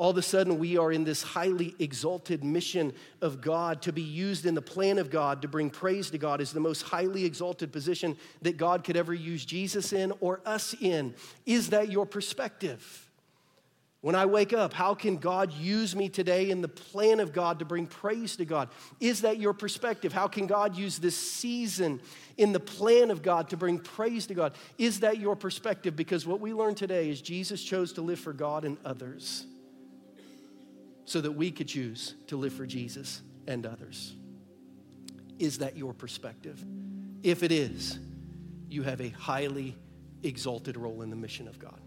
all 0.00 0.08
of 0.08 0.16
a 0.16 0.22
sudden 0.22 0.58
we 0.58 0.78
are 0.78 0.90
in 0.90 1.04
this 1.04 1.22
highly 1.22 1.74
exalted 1.78 2.42
mission 2.42 2.90
of 3.20 3.42
God 3.42 3.82
to 3.82 3.92
be 3.92 4.00
used 4.00 4.46
in 4.46 4.54
the 4.54 4.62
plan 4.62 4.96
of 4.96 5.10
God 5.10 5.42
to 5.42 5.48
bring 5.48 5.68
praise 5.68 6.08
to 6.12 6.16
God 6.16 6.40
is 6.40 6.52
the 6.52 6.58
most 6.58 6.80
highly 6.80 7.26
exalted 7.26 7.70
position 7.70 8.16
that 8.40 8.56
God 8.56 8.82
could 8.82 8.96
ever 8.96 9.12
use 9.12 9.44
Jesus 9.44 9.92
in 9.92 10.14
or 10.20 10.40
us 10.46 10.74
in. 10.80 11.14
Is 11.44 11.68
that 11.68 11.92
your 11.92 12.06
perspective? 12.06 13.10
When 14.00 14.14
I 14.14 14.24
wake 14.24 14.54
up, 14.54 14.72
how 14.72 14.94
can 14.94 15.18
God 15.18 15.52
use 15.52 15.94
me 15.94 16.08
today 16.08 16.48
in 16.48 16.62
the 16.62 16.68
plan 16.68 17.20
of 17.20 17.34
God 17.34 17.58
to 17.58 17.66
bring 17.66 17.86
praise 17.86 18.36
to 18.36 18.46
God? 18.46 18.70
Is 19.00 19.20
that 19.20 19.38
your 19.38 19.52
perspective? 19.52 20.14
How 20.14 20.28
can 20.28 20.46
God 20.46 20.78
use 20.78 20.98
this 20.98 21.14
season 21.14 22.00
in 22.38 22.52
the 22.52 22.60
plan 22.60 23.10
of 23.10 23.20
God 23.20 23.50
to 23.50 23.58
bring 23.58 23.78
praise 23.78 24.26
to 24.28 24.34
God? 24.34 24.54
Is 24.78 25.00
that 25.00 25.18
your 25.18 25.36
perspective? 25.36 25.94
Because 25.94 26.26
what 26.26 26.40
we 26.40 26.54
learned 26.54 26.78
today 26.78 27.10
is 27.10 27.20
Jesus 27.20 27.62
chose 27.62 27.92
to 27.92 28.00
live 28.00 28.18
for 28.18 28.32
God 28.32 28.64
and 28.64 28.78
others 28.82 29.44
so 31.10 31.20
that 31.20 31.32
we 31.32 31.50
could 31.50 31.66
choose 31.66 32.14
to 32.28 32.36
live 32.36 32.52
for 32.52 32.64
Jesus 32.64 33.20
and 33.48 33.66
others. 33.66 34.14
Is 35.40 35.58
that 35.58 35.76
your 35.76 35.92
perspective? 35.92 36.64
If 37.24 37.42
it 37.42 37.50
is, 37.50 37.98
you 38.68 38.84
have 38.84 39.00
a 39.00 39.08
highly 39.08 39.76
exalted 40.22 40.76
role 40.76 41.02
in 41.02 41.10
the 41.10 41.16
mission 41.16 41.48
of 41.48 41.58
God. 41.58 41.80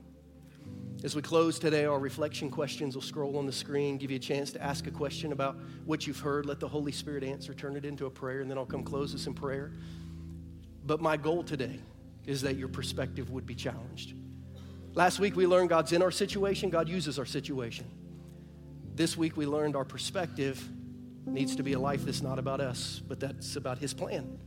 As 1.05 1.15
we 1.15 1.21
close 1.21 1.57
today, 1.57 1.85
our 1.85 1.99
reflection 1.99 2.51
questions 2.51 2.95
will 2.95 3.01
scroll 3.01 3.37
on 3.37 3.45
the 3.45 3.53
screen, 3.53 3.97
give 3.97 4.11
you 4.11 4.17
a 4.17 4.19
chance 4.19 4.51
to 4.51 4.61
ask 4.61 4.87
a 4.87 4.91
question 4.91 5.31
about 5.31 5.55
what 5.85 6.05
you've 6.05 6.19
heard. 6.19 6.45
Let 6.45 6.59
the 6.59 6.67
Holy 6.67 6.91
Spirit 6.91 7.23
answer, 7.23 7.53
turn 7.53 7.77
it 7.77 7.85
into 7.85 8.07
a 8.07 8.09
prayer, 8.09 8.41
and 8.41 8.51
then 8.51 8.57
I'll 8.57 8.65
come 8.65 8.83
close 8.83 9.15
us 9.15 9.25
in 9.25 9.33
prayer. 9.33 9.71
But 10.85 10.99
my 10.99 11.15
goal 11.15 11.43
today 11.43 11.79
is 12.25 12.41
that 12.41 12.57
your 12.57 12.67
perspective 12.67 13.29
would 13.29 13.45
be 13.45 13.55
challenged. 13.55 14.15
Last 14.95 15.19
week 15.19 15.37
we 15.37 15.47
learned 15.47 15.69
God's 15.69 15.93
in 15.93 16.01
our 16.01 16.11
situation, 16.11 16.69
God 16.69 16.89
uses 16.89 17.17
our 17.17 17.25
situation. 17.25 17.85
This 18.95 19.17
week 19.17 19.35
we 19.35 19.47
learned 19.47 19.75
our 19.75 19.85
perspective 19.85 20.63
needs 21.25 21.55
to 21.55 21.63
be 21.63 21.73
a 21.73 21.79
life 21.79 22.05
that's 22.05 22.21
not 22.21 22.37
about 22.37 22.61
us, 22.61 23.01
but 23.07 23.19
that's 23.19 23.55
about 23.55 23.79
His 23.79 23.91
plan 23.93 24.37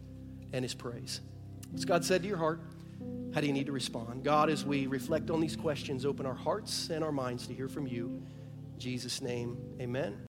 and 0.53 0.65
His 0.65 0.73
praise. 0.73 1.21
As 1.75 1.85
God 1.85 2.05
said 2.05 2.23
to 2.23 2.29
your 2.29 2.37
heart, 2.37 2.61
how 3.35 3.41
do 3.41 3.49
you 3.49 3.53
need 3.53 3.67
to 3.67 3.73
respond? 3.73 4.23
God, 4.23 4.49
as 4.49 4.65
we 4.65 4.87
reflect 4.87 5.31
on 5.31 5.41
these 5.41 5.57
questions, 5.57 6.07
open 6.07 6.27
our 6.27 6.35
hearts 6.35 6.91
and 6.91 7.03
our 7.03 7.13
minds 7.13 7.49
to 7.49 7.55
hear 7.55 7.69
from 7.69 7.89
you. 7.89 8.23
In 8.75 8.79
Jesus' 8.79 9.21
name, 9.21 9.59
amen. 9.81 10.17